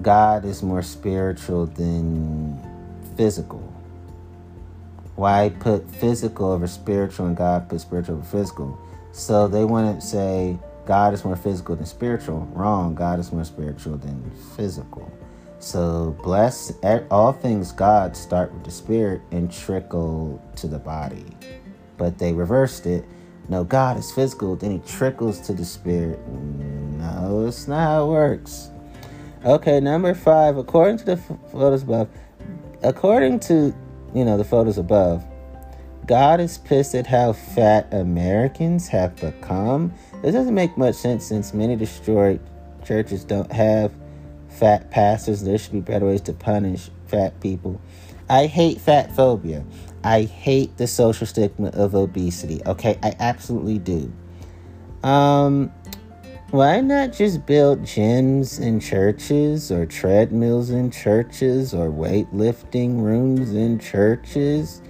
God 0.00 0.44
is 0.44 0.62
more 0.62 0.82
spiritual 0.82 1.66
than 1.66 2.58
physical? 3.16 3.60
Why 5.14 5.50
put 5.60 5.88
physical 5.88 6.52
over 6.52 6.66
spiritual 6.66 7.26
and 7.26 7.36
God 7.36 7.68
put 7.68 7.80
spiritual 7.80 8.16
over 8.16 8.24
physical? 8.24 8.78
So 9.12 9.46
they 9.46 9.64
want 9.64 10.00
to 10.00 10.06
say 10.06 10.58
God 10.86 11.14
is 11.14 11.24
more 11.24 11.36
physical 11.36 11.76
than 11.76 11.86
spiritual. 11.86 12.48
Wrong. 12.52 12.94
God 12.94 13.20
is 13.20 13.32
more 13.32 13.44
spiritual 13.44 13.98
than 13.98 14.30
physical. 14.56 15.12
So 15.62 16.16
bless 16.24 16.72
all 17.08 17.32
things 17.32 17.70
God 17.70 18.16
start 18.16 18.52
with 18.52 18.64
the 18.64 18.70
spirit 18.72 19.20
and 19.30 19.50
trickle 19.50 20.42
to 20.56 20.66
the 20.66 20.80
body. 20.80 21.24
But 21.96 22.18
they 22.18 22.32
reversed 22.32 22.84
it. 22.84 23.04
No, 23.48 23.62
God 23.62 23.96
is 23.96 24.10
physical, 24.10 24.56
then 24.56 24.72
he 24.72 24.78
trickles 24.80 25.40
to 25.42 25.52
the 25.52 25.64
spirit. 25.64 26.18
No, 26.26 27.46
it's 27.46 27.68
not 27.68 27.78
how 27.78 28.04
it 28.04 28.08
works. 28.08 28.70
Okay, 29.44 29.78
number 29.78 30.14
five, 30.14 30.56
according 30.56 30.96
to 30.98 31.04
the 31.04 31.16
photos 31.16 31.84
above, 31.84 32.08
according 32.82 33.38
to 33.40 33.72
you 34.14 34.24
know 34.24 34.36
the 34.36 34.44
photos 34.44 34.78
above, 34.78 35.24
God 36.06 36.40
is 36.40 36.58
pissed 36.58 36.96
at 36.96 37.06
how 37.06 37.34
fat 37.34 37.86
Americans 37.94 38.88
have 38.88 39.14
become. 39.14 39.94
This 40.22 40.34
doesn't 40.34 40.56
make 40.56 40.76
much 40.76 40.96
sense 40.96 41.24
since 41.24 41.54
many 41.54 41.76
destroyed 41.76 42.40
churches 42.84 43.22
don't 43.22 43.50
have 43.52 43.92
fat 44.52 44.90
pastors. 44.90 45.42
There 45.42 45.58
should 45.58 45.72
be 45.72 45.80
better 45.80 46.06
ways 46.06 46.20
to 46.22 46.32
punish 46.32 46.90
fat 47.06 47.40
people. 47.40 47.80
I 48.28 48.46
hate 48.46 48.80
fat 48.80 49.14
phobia. 49.14 49.64
I 50.04 50.22
hate 50.22 50.76
the 50.76 50.86
social 50.86 51.26
stigma 51.26 51.68
of 51.68 51.94
obesity. 51.94 52.60
Okay, 52.66 52.98
I 53.02 53.14
absolutely 53.18 53.78
do. 53.78 54.12
Um, 55.02 55.72
why 56.50 56.80
not 56.80 57.12
just 57.12 57.46
build 57.46 57.82
gyms 57.82 58.60
in 58.60 58.78
churches 58.78 59.72
or 59.72 59.86
treadmills 59.86 60.70
in 60.70 60.90
churches 60.90 61.72
or 61.72 61.88
weightlifting 61.88 63.00
rooms 63.00 63.54
in 63.54 63.78
churches? 63.78 64.82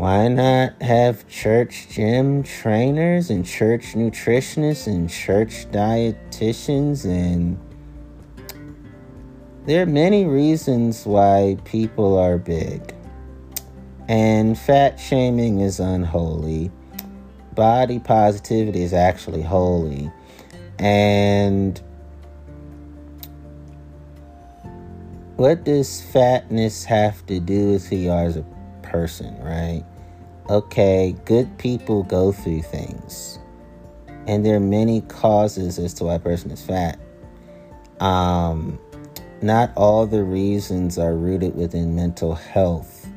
Why 0.00 0.28
not 0.28 0.80
have 0.80 1.28
church 1.28 1.88
gym 1.90 2.42
trainers 2.42 3.28
and 3.28 3.44
church 3.44 3.92
nutritionists 3.92 4.86
and 4.86 5.10
church 5.10 5.66
dietitians? 5.70 7.04
And 7.04 7.58
there 9.66 9.82
are 9.82 9.86
many 9.86 10.24
reasons 10.24 11.04
why 11.04 11.58
people 11.66 12.18
are 12.18 12.38
big. 12.38 12.94
And 14.08 14.58
fat 14.58 14.98
shaming 14.98 15.60
is 15.60 15.80
unholy. 15.80 16.70
Body 17.54 17.98
positivity 17.98 18.82
is 18.82 18.94
actually 18.94 19.42
holy. 19.42 20.10
And 20.78 21.78
what 25.36 25.64
does 25.64 26.00
fatness 26.00 26.86
have 26.86 27.26
to 27.26 27.38
do 27.38 27.72
with 27.72 27.86
who 27.86 27.96
you 27.96 28.10
are 28.10 28.24
as 28.24 28.38
a 28.38 28.46
person, 28.82 29.38
right? 29.44 29.84
Okay, 30.50 31.14
good 31.26 31.58
people 31.58 32.02
go 32.02 32.32
through 32.32 32.62
things. 32.62 33.38
And 34.26 34.44
there 34.44 34.56
are 34.56 34.60
many 34.60 35.02
causes 35.02 35.78
as 35.78 35.94
to 35.94 36.04
why 36.06 36.14
a 36.14 36.18
person 36.18 36.50
is 36.50 36.60
fat. 36.60 36.98
Um, 38.00 38.76
not 39.42 39.70
all 39.76 40.06
the 40.06 40.24
reasons 40.24 40.98
are 40.98 41.14
rooted 41.14 41.54
within 41.54 41.94
mental 41.94 42.34
health 42.34 43.08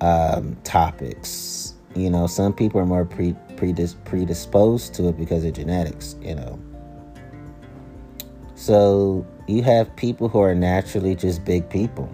um, 0.00 0.56
topics. 0.62 1.74
You 1.96 2.08
know, 2.08 2.28
some 2.28 2.52
people 2.52 2.80
are 2.80 2.86
more 2.86 3.04
pre, 3.04 3.32
predis- 3.56 3.96
predisposed 4.04 4.94
to 4.94 5.08
it 5.08 5.18
because 5.18 5.44
of 5.44 5.54
genetics, 5.54 6.14
you 6.22 6.36
know. 6.36 6.56
So 8.54 9.26
you 9.48 9.64
have 9.64 9.96
people 9.96 10.28
who 10.28 10.38
are 10.38 10.54
naturally 10.54 11.16
just 11.16 11.44
big 11.44 11.68
people. 11.68 12.08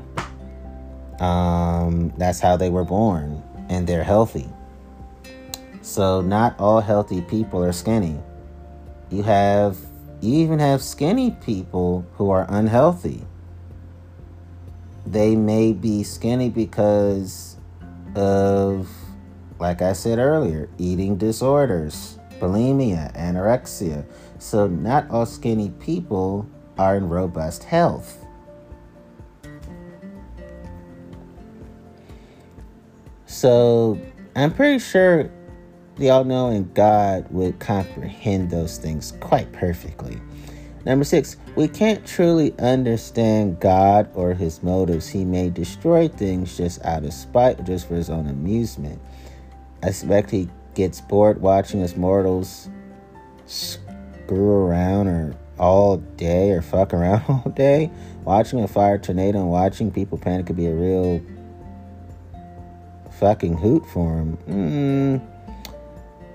Um, 1.21 2.11
that's 2.17 2.41
how 2.41 2.57
they 2.57 2.71
were 2.71 2.85
born, 2.85 3.43
and 3.69 3.87
they're 3.87 4.05
healthy. 4.05 4.49
So 5.83 6.21
not 6.21 6.59
all 6.59 6.81
healthy 6.81 7.21
people 7.21 7.63
are 7.63 7.73
skinny. 7.73 8.19
You 9.11 9.23
have 9.23 9.79
you 10.21 10.35
even 10.35 10.59
have 10.59 10.83
skinny 10.83 11.31
people 11.31 12.05
who 12.15 12.31
are 12.31 12.47
unhealthy. 12.49 13.25
They 15.07 15.37
may 15.37 15.73
be 15.73 16.03
skinny 16.03 16.51
because 16.51 17.57
of 18.17 18.89
like 19.59 19.81
I 19.81 19.93
said 19.93 20.19
earlier, 20.19 20.69
eating 20.79 21.17
disorders, 21.17 22.19
bulimia, 22.41 23.15
anorexia. 23.17 24.05
So 24.39 24.67
not 24.67 25.09
all 25.11 25.25
skinny 25.25 25.71
people 25.81 26.49
are 26.79 26.97
in 26.97 27.09
robust 27.09 27.65
health. 27.65 28.26
So 33.27 34.01
I'm 34.35 34.53
pretty 34.53 34.79
sure 34.79 35.31
the 35.97 36.11
all 36.11 36.25
knowing 36.25 36.71
God 36.75 37.27
would 37.31 37.59
comprehend 37.59 38.51
those 38.51 38.79
things 38.79 39.13
quite 39.21 39.53
perfectly. 39.53 40.21
Number 40.85 41.05
six, 41.05 41.37
we 41.57 41.67
can't 41.67 42.07
truly 42.07 42.55
understand 42.61 43.59
God 43.59 44.09
or 44.15 44.35
his 44.35 44.63
motives. 44.63 45.09
He 45.09 45.25
may 45.25 45.51
destroy 45.51 46.07
things 46.07 46.57
just 46.57 46.85
out 46.85 47.05
of 47.05 47.13
spite 47.13 47.65
just 47.65 47.89
for 47.89 47.97
his 47.97 48.09
own 48.09 48.29
amusement. 48.29 49.03
I 49.83 49.91
suspect 49.91 50.31
he 50.31 50.49
gets 50.75 51.01
bored 51.01 51.41
watching 51.41 51.83
us 51.83 51.97
mortals 51.97 52.69
screw 53.47 54.67
around 54.67 55.09
or 55.09 55.35
all 55.59 55.97
day 55.97 56.51
or 56.53 56.63
fuck 56.63 56.95
around 56.95 57.25
all 57.29 57.51
day. 57.51 57.91
Watching 58.25 58.63
a 58.63 58.69
fire 58.69 58.99
tornado 58.99 59.41
and 59.41 59.51
watching 59.51 59.91
people 59.91 60.19
panic 60.19 60.47
could 60.47 60.57
be 60.57 60.67
a 60.67 60.75
real 60.75 61.21
fucking 63.19 63.57
hoot 63.57 63.87
for 63.87 64.19
him. 64.19 64.37
Mm. 64.49 65.21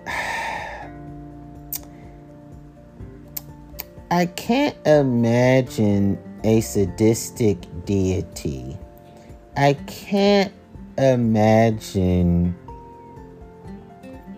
I 4.12 4.26
can't 4.26 4.76
imagine 4.86 6.18
a 6.44 6.60
sadistic 6.62 7.60
deity. 7.86 8.78
I 9.56 9.74
can't 9.86 10.52
imagine 10.98 12.56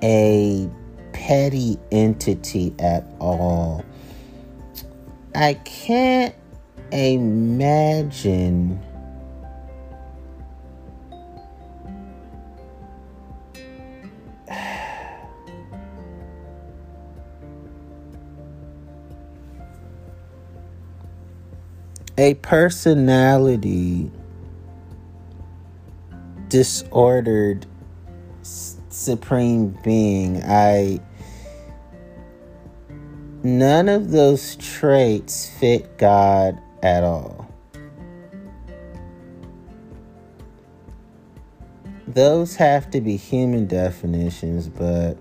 a 0.02 0.70
petty 1.14 1.80
entity 1.92 2.76
at 2.80 3.06
all. 3.20 3.86
I 5.34 5.54
can't 5.66 6.36
imagine 6.92 8.80
a 22.18 22.36
personality 22.36 24.12
disordered 26.48 27.66
supreme 28.44 29.76
being. 29.84 30.42
I 30.44 31.00
none 33.42 33.90
of 33.90 34.12
those 34.12 34.56
traits 34.58 35.50
fit 35.50 35.98
god 35.98 36.60
at 36.84 37.04
all. 37.04 37.50
Those 42.08 42.56
have 42.58 42.92
to 42.92 43.02
be 43.02 43.16
human 43.16 43.66
definitions 43.66 44.70
but 44.70 45.18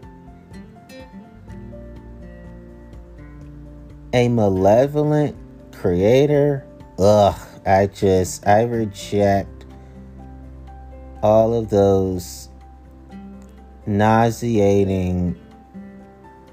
a 4.12 4.28
malevolent 4.28 5.34
creator 5.72 6.66
ugh, 7.02 7.38
I 7.66 7.86
just, 7.86 8.46
I 8.46 8.62
reject 8.62 9.66
all 11.22 11.54
of 11.54 11.68
those 11.70 12.48
nauseating 13.86 15.38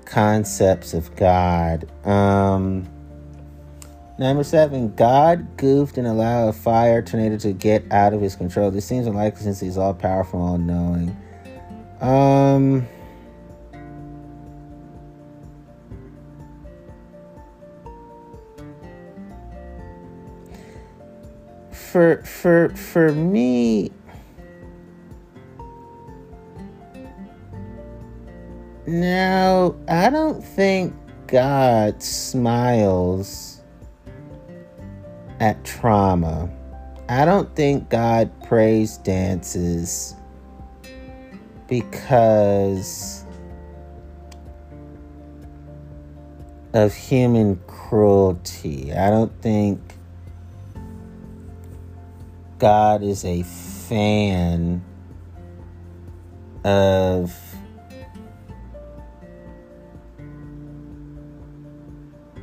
concepts 0.06 0.94
of 0.94 1.16
God. 1.16 1.90
Um, 2.06 2.88
number 4.18 4.44
seven, 4.44 4.94
God 4.96 5.58
goofed 5.58 5.98
and 5.98 6.08
allowed 6.08 6.50
a 6.50 6.54
fire 6.54 7.02
tornado 7.02 7.38
to 7.38 7.54
get 7.54 7.84
out 7.92 8.14
of 8.14 8.22
his 8.22 8.36
control. 8.36 8.72
This 8.72 8.86
seems 8.86 9.08
unlikely 9.08 9.44
since 9.44 9.60
he's 9.60 9.78
all 9.78 9.94
powerful, 9.94 10.42
all 10.42 10.58
knowing. 10.58 11.16
Um, 12.02 12.88
for 21.92 22.24
for 22.24 22.70
for 22.70 23.12
me 23.12 23.92
now 28.86 29.76
I 29.88 30.10
don't 30.10 30.44
think 30.44 30.94
God 31.28 32.02
smiles 32.02 33.62
at 35.40 35.64
trauma. 35.64 36.50
I 37.08 37.26
don't 37.26 37.56
think 37.56 37.90
God 37.90 38.32
praise 38.44 38.98
dances 38.98 40.16
because 41.68 43.24
of 46.74 46.94
human 46.94 47.56
cruelty. 47.68 48.94
I 48.94 49.10
don't 49.10 49.32
think 49.42 49.89
God 52.60 53.04
is 53.04 53.24
a 53.24 53.44
fan 53.44 54.84
of 56.66 57.34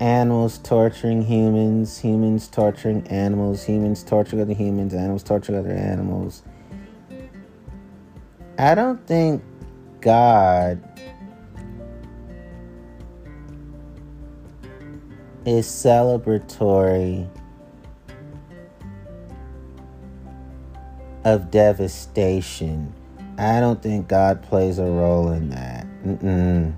animals 0.01 0.57
torturing 0.57 1.21
humans, 1.21 1.99
humans 1.99 2.49
torturing 2.49 3.07
animals, 3.09 3.63
humans 3.63 4.03
torturing 4.03 4.41
other 4.41 4.55
humans, 4.55 4.95
animals 4.95 5.23
torturing 5.23 5.59
other 5.59 5.73
animals. 5.73 6.43
I 8.59 8.75
don't 8.75 9.07
think 9.07 9.43
God 10.01 10.83
is 15.45 15.67
celebratory 15.67 17.29
of 21.27 21.51
devastation. 21.51 22.95
I 23.37 23.59
don't 23.59 23.83
think 23.83 24.07
God 24.07 24.43
plays 24.45 24.79
a 24.79 24.85
role 24.85 25.33
in 25.33 25.51
that. 25.51 25.85
Mm-mm. 26.05 26.73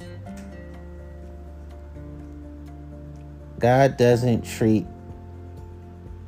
God 3.59 3.99
doesn't 3.99 4.47
treat 4.47 4.87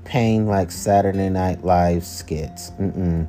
pain 0.05 0.47
like 0.47 0.71
Saturday 0.71 1.31
Night 1.31 1.65
Live 1.65 2.05
skits. 2.05 2.73
Mm-mm. 2.73 3.27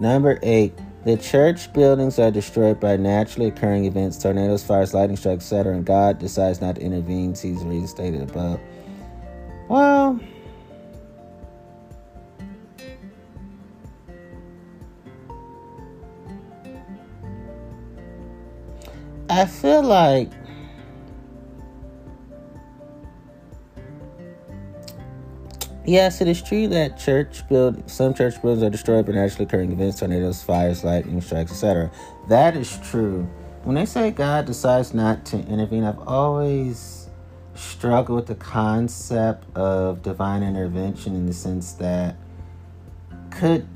Number 0.00 0.38
eight, 0.42 0.74
the 1.06 1.16
church 1.16 1.72
buildings 1.72 2.18
are 2.18 2.30
destroyed 2.30 2.78
by 2.78 2.98
naturally 2.98 3.48
occurring 3.48 3.86
events, 3.86 4.18
tornadoes, 4.18 4.62
fires, 4.62 4.92
lightning 4.92 5.16
strikes, 5.16 5.50
etc., 5.50 5.72
and 5.72 5.86
God 5.86 6.18
decides 6.18 6.60
not 6.60 6.74
to 6.74 6.82
intervene, 6.82 7.34
sees 7.34 7.62
restated 7.62 8.20
above. 8.20 8.60
Well, 9.68 10.20
I 19.28 19.44
feel 19.44 19.82
like 19.82 20.30
Yes, 25.88 26.20
it 26.20 26.26
is 26.26 26.42
true 26.42 26.66
that 26.68 26.98
church 26.98 27.48
build 27.48 27.88
some 27.88 28.12
church 28.12 28.42
buildings 28.42 28.64
are 28.64 28.70
destroyed 28.70 29.06
by 29.06 29.12
naturally 29.12 29.44
occurring 29.44 29.70
events, 29.70 30.00
tornadoes, 30.00 30.42
fires, 30.42 30.82
lightning 30.82 31.20
strikes, 31.20 31.52
etc. 31.52 31.92
That 32.28 32.56
is 32.56 32.76
true. 32.78 33.22
When 33.62 33.76
they 33.76 33.86
say 33.86 34.10
God 34.10 34.46
decides 34.46 34.94
not 34.94 35.24
to 35.26 35.38
intervene, 35.38 35.84
I've 35.84 36.00
always 36.00 37.08
struggled 37.54 38.16
with 38.16 38.26
the 38.26 38.34
concept 38.34 39.46
of 39.56 40.02
divine 40.02 40.42
intervention 40.42 41.14
in 41.14 41.24
the 41.24 41.32
sense 41.32 41.74
that 41.74 42.16
could 43.30 43.68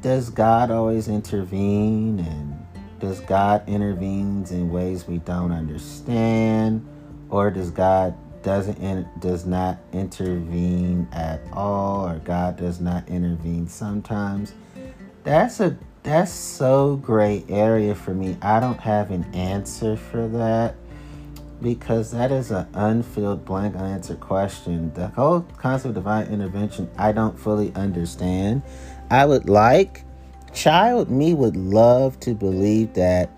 does 0.00 0.30
God 0.30 0.72
always 0.72 1.06
intervene 1.06 2.18
and 2.18 2.57
does 2.98 3.20
God 3.20 3.68
intervenes 3.68 4.50
in 4.50 4.70
ways 4.70 5.06
we 5.06 5.18
don't 5.18 5.52
understand 5.52 6.86
or 7.30 7.50
does 7.50 7.70
God 7.70 8.14
doesn't 8.42 8.78
in, 8.78 9.08
does 9.18 9.46
not 9.46 9.78
intervene 9.92 11.08
at 11.12 11.40
all 11.52 12.08
or 12.08 12.18
God 12.20 12.56
does 12.56 12.80
not 12.80 13.08
intervene 13.08 13.68
sometimes. 13.68 14.54
That's 15.24 15.60
a 15.60 15.76
that's 16.02 16.32
so 16.32 16.96
gray 16.96 17.44
area 17.48 17.94
for 17.94 18.14
me. 18.14 18.38
I 18.40 18.60
don't 18.60 18.80
have 18.80 19.10
an 19.10 19.24
answer 19.34 19.96
for 19.96 20.28
that 20.28 20.76
because 21.60 22.12
that 22.12 22.30
is 22.30 22.50
an 22.50 22.66
unfilled 22.72 23.44
blank 23.44 23.74
unanswered 23.74 24.20
question. 24.20 24.92
The 24.94 25.08
whole 25.08 25.40
concept 25.58 25.90
of 25.90 25.94
divine 25.94 26.28
intervention 26.28 26.88
I 26.96 27.12
don't 27.12 27.38
fully 27.38 27.74
understand. 27.74 28.62
I 29.10 29.26
would 29.26 29.48
like 29.48 30.04
child 30.58 31.10
me 31.10 31.34
would 31.34 31.56
love 31.56 32.18
to 32.20 32.34
believe 32.34 32.94
that 32.94 33.30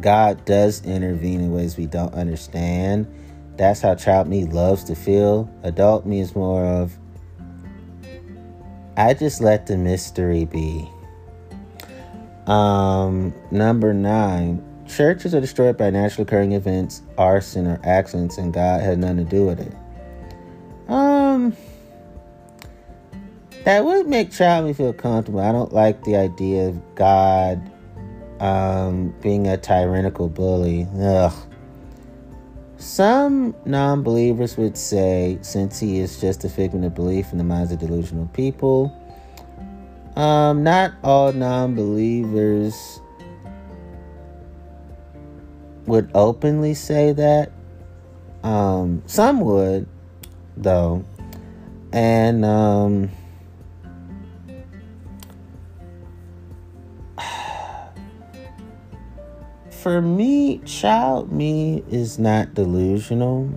God 0.00 0.44
does 0.44 0.84
intervene 0.84 1.40
in 1.40 1.52
ways 1.52 1.76
we 1.76 1.86
don't 1.86 2.12
understand 2.14 3.06
that's 3.56 3.80
how 3.80 3.94
child 3.94 4.28
me 4.28 4.44
loves 4.44 4.84
to 4.84 4.94
feel. 4.94 5.50
Adult 5.62 6.04
me 6.04 6.20
is 6.20 6.36
more 6.36 6.64
of, 6.64 6.98
I 8.96 9.14
just 9.14 9.40
let 9.40 9.66
the 9.66 9.78
mystery 9.78 10.44
be. 10.44 10.88
Um, 12.46 13.34
number 13.50 13.94
nine, 13.94 14.62
churches 14.86 15.34
are 15.34 15.40
destroyed 15.40 15.76
by 15.78 15.90
natural 15.90 16.26
occurring 16.26 16.52
events, 16.52 17.02
arson, 17.16 17.66
or 17.66 17.80
accidents, 17.82 18.38
and 18.38 18.52
God 18.52 18.82
had 18.82 18.98
nothing 18.98 19.16
to 19.18 19.24
do 19.24 19.46
with 19.46 19.60
it. 19.60 19.74
Um, 20.88 21.56
that 23.66 23.84
would 23.84 24.06
make 24.06 24.30
child 24.30 24.64
me 24.64 24.72
feel 24.72 24.92
comfortable. 24.92 25.40
I 25.40 25.50
don't 25.50 25.72
like 25.72 26.04
the 26.04 26.14
idea 26.14 26.68
of 26.68 26.94
God 26.94 27.60
um, 28.38 29.12
being 29.20 29.48
a 29.48 29.56
tyrannical 29.56 30.28
bully. 30.28 30.86
Ugh. 31.00 31.32
Some 32.76 33.56
non 33.64 34.04
believers 34.04 34.56
would 34.56 34.78
say, 34.78 35.38
since 35.42 35.80
he 35.80 35.98
is 35.98 36.20
just 36.20 36.44
a 36.44 36.48
figment 36.48 36.84
of 36.84 36.94
belief 36.94 37.32
in 37.32 37.38
the 37.38 37.44
minds 37.44 37.72
of 37.72 37.80
delusional 37.80 38.28
people, 38.28 38.96
um, 40.14 40.62
not 40.62 40.92
all 41.02 41.32
non 41.32 41.74
believers 41.74 43.00
would 45.86 46.08
openly 46.14 46.74
say 46.74 47.10
that. 47.14 47.50
Um, 48.44 49.02
some 49.06 49.40
would, 49.40 49.88
though. 50.56 51.04
And, 51.92 52.44
um, 52.44 53.10
for 59.86 60.02
me, 60.02 60.58
child 60.64 61.30
me 61.30 61.80
is 61.88 62.18
not 62.18 62.54
delusional. 62.54 63.48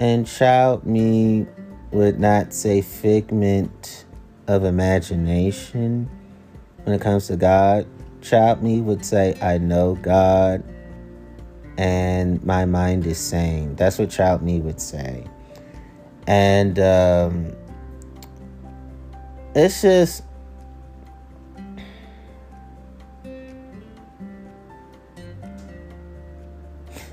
And 0.00 0.26
child 0.26 0.84
me 0.84 1.46
would 1.92 2.18
not 2.18 2.52
say 2.52 2.82
figment 2.82 4.04
of 4.48 4.64
imagination 4.64 6.10
when 6.82 6.92
it 6.92 7.00
comes 7.00 7.28
to 7.28 7.36
God. 7.36 7.86
Child 8.20 8.64
me 8.64 8.80
would 8.80 9.04
say, 9.04 9.38
I 9.40 9.58
know 9.58 9.94
God 10.02 10.64
and 11.76 12.42
my 12.44 12.64
mind 12.64 13.06
is 13.06 13.18
sane. 13.18 13.76
That's 13.76 13.96
what 13.96 14.10
child 14.10 14.42
me 14.42 14.58
would 14.58 14.80
say. 14.80 15.24
And 16.26 16.80
um, 16.80 17.54
it's 19.54 19.82
just 19.82 20.24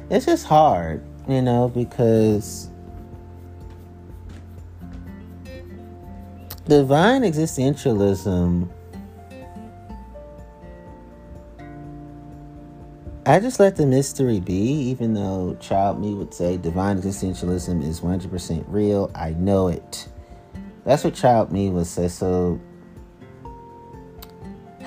it's 0.09 0.25
just 0.25 0.45
hard, 0.45 1.03
you 1.27 1.41
know, 1.41 1.69
because 1.69 2.69
divine 6.67 7.23
existentialism. 7.23 8.69
I 13.27 13.39
just 13.39 13.59
let 13.59 13.75
the 13.75 13.87
mystery 13.87 14.39
be, 14.39 14.53
even 14.53 15.15
though 15.15 15.57
child 15.59 15.99
me 15.99 16.13
would 16.13 16.31
say 16.31 16.57
divine 16.57 17.01
existentialism 17.01 17.83
is 17.83 18.01
100% 18.01 18.65
real. 18.67 19.09
I 19.15 19.31
know 19.31 19.67
it. 19.67 20.07
That's 20.83 21.03
what 21.03 21.15
child 21.15 21.51
me 21.51 21.71
would 21.71 21.87
say. 21.87 22.07
So 22.07 22.59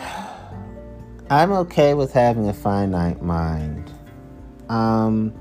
I'm 1.31 1.51
okay 1.53 1.95
with 1.95 2.13
having 2.13 2.49
a 2.49 2.55
finite 2.55 3.23
mind. 3.23 3.93
Um, 4.69 5.33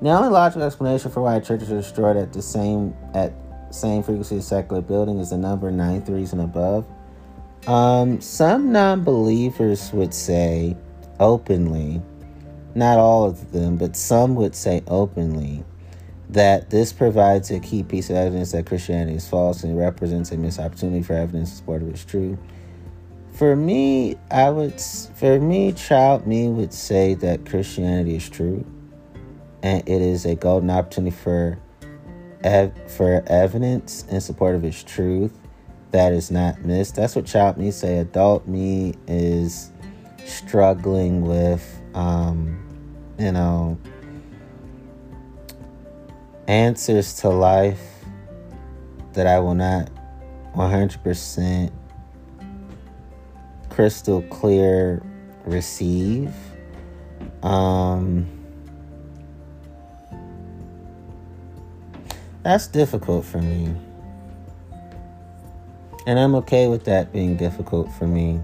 the 0.00 0.10
only 0.10 0.28
logical 0.28 0.62
explanation 0.62 1.10
for 1.10 1.22
why 1.22 1.40
churches 1.40 1.70
are 1.72 1.76
destroyed 1.76 2.16
at 2.16 2.32
the 2.32 2.42
same 2.42 2.94
at 3.14 3.32
same 3.70 4.02
frequency 4.02 4.36
as 4.36 4.46
secular 4.46 4.80
building 4.80 5.18
is 5.18 5.30
the 5.30 5.38
number 5.38 5.70
nine 5.70 6.02
threes 6.02 6.32
and 6.32 6.40
above. 6.40 6.86
Um, 7.66 8.20
some 8.20 8.72
non-believers 8.72 9.92
would 9.92 10.14
say 10.14 10.76
openly, 11.20 12.00
not 12.74 12.98
all 12.98 13.24
of 13.24 13.52
them, 13.52 13.76
but 13.76 13.96
some 13.96 14.36
would 14.36 14.54
say 14.54 14.82
openly 14.86 15.64
that 16.30 16.70
this 16.70 16.92
provides 16.92 17.50
a 17.50 17.58
key 17.58 17.82
piece 17.82 18.10
of 18.10 18.16
evidence 18.16 18.52
that 18.52 18.66
Christianity 18.66 19.16
is 19.16 19.28
false 19.28 19.64
and 19.64 19.76
represents 19.76 20.30
a 20.30 20.36
missed 20.36 20.60
opportunity 20.60 21.02
for 21.02 21.14
evidence 21.14 21.50
in 21.50 21.56
support 21.56 21.82
of 21.82 21.88
its 21.88 22.04
truth. 22.04 22.38
For 23.38 23.54
me, 23.54 24.16
I 24.32 24.50
would, 24.50 24.80
for 24.80 25.38
me, 25.38 25.70
child 25.70 26.26
me 26.26 26.48
would 26.48 26.74
say 26.74 27.14
that 27.14 27.46
Christianity 27.46 28.16
is 28.16 28.28
true, 28.28 28.66
and 29.62 29.88
it 29.88 30.02
is 30.02 30.26
a 30.26 30.34
golden 30.34 30.70
opportunity 30.70 31.14
for, 31.14 31.56
ev- 32.42 32.74
for 32.90 33.22
evidence 33.28 34.04
in 34.10 34.20
support 34.20 34.56
of 34.56 34.64
its 34.64 34.82
truth 34.82 35.38
that 35.92 36.12
is 36.12 36.32
not 36.32 36.62
missed. 36.62 36.96
That's 36.96 37.14
what 37.14 37.26
child 37.26 37.58
me 37.58 37.70
say. 37.70 37.98
Adult 37.98 38.48
me 38.48 38.94
is 39.06 39.70
struggling 40.26 41.22
with, 41.22 41.80
um, 41.94 42.58
you 43.20 43.30
know, 43.30 43.78
answers 46.48 47.14
to 47.20 47.28
life 47.28 48.04
that 49.12 49.28
I 49.28 49.38
will 49.38 49.54
not 49.54 49.90
100% 50.56 51.70
crystal 53.78 54.22
clear 54.22 55.00
receive. 55.44 56.34
Um, 57.44 58.26
that's 62.42 62.66
difficult 62.66 63.24
for 63.24 63.40
me. 63.40 63.72
And 66.08 66.18
I'm 66.18 66.34
okay 66.34 66.66
with 66.66 66.86
that 66.86 67.12
being 67.12 67.36
difficult 67.36 67.88
for 67.92 68.08
me. 68.08 68.40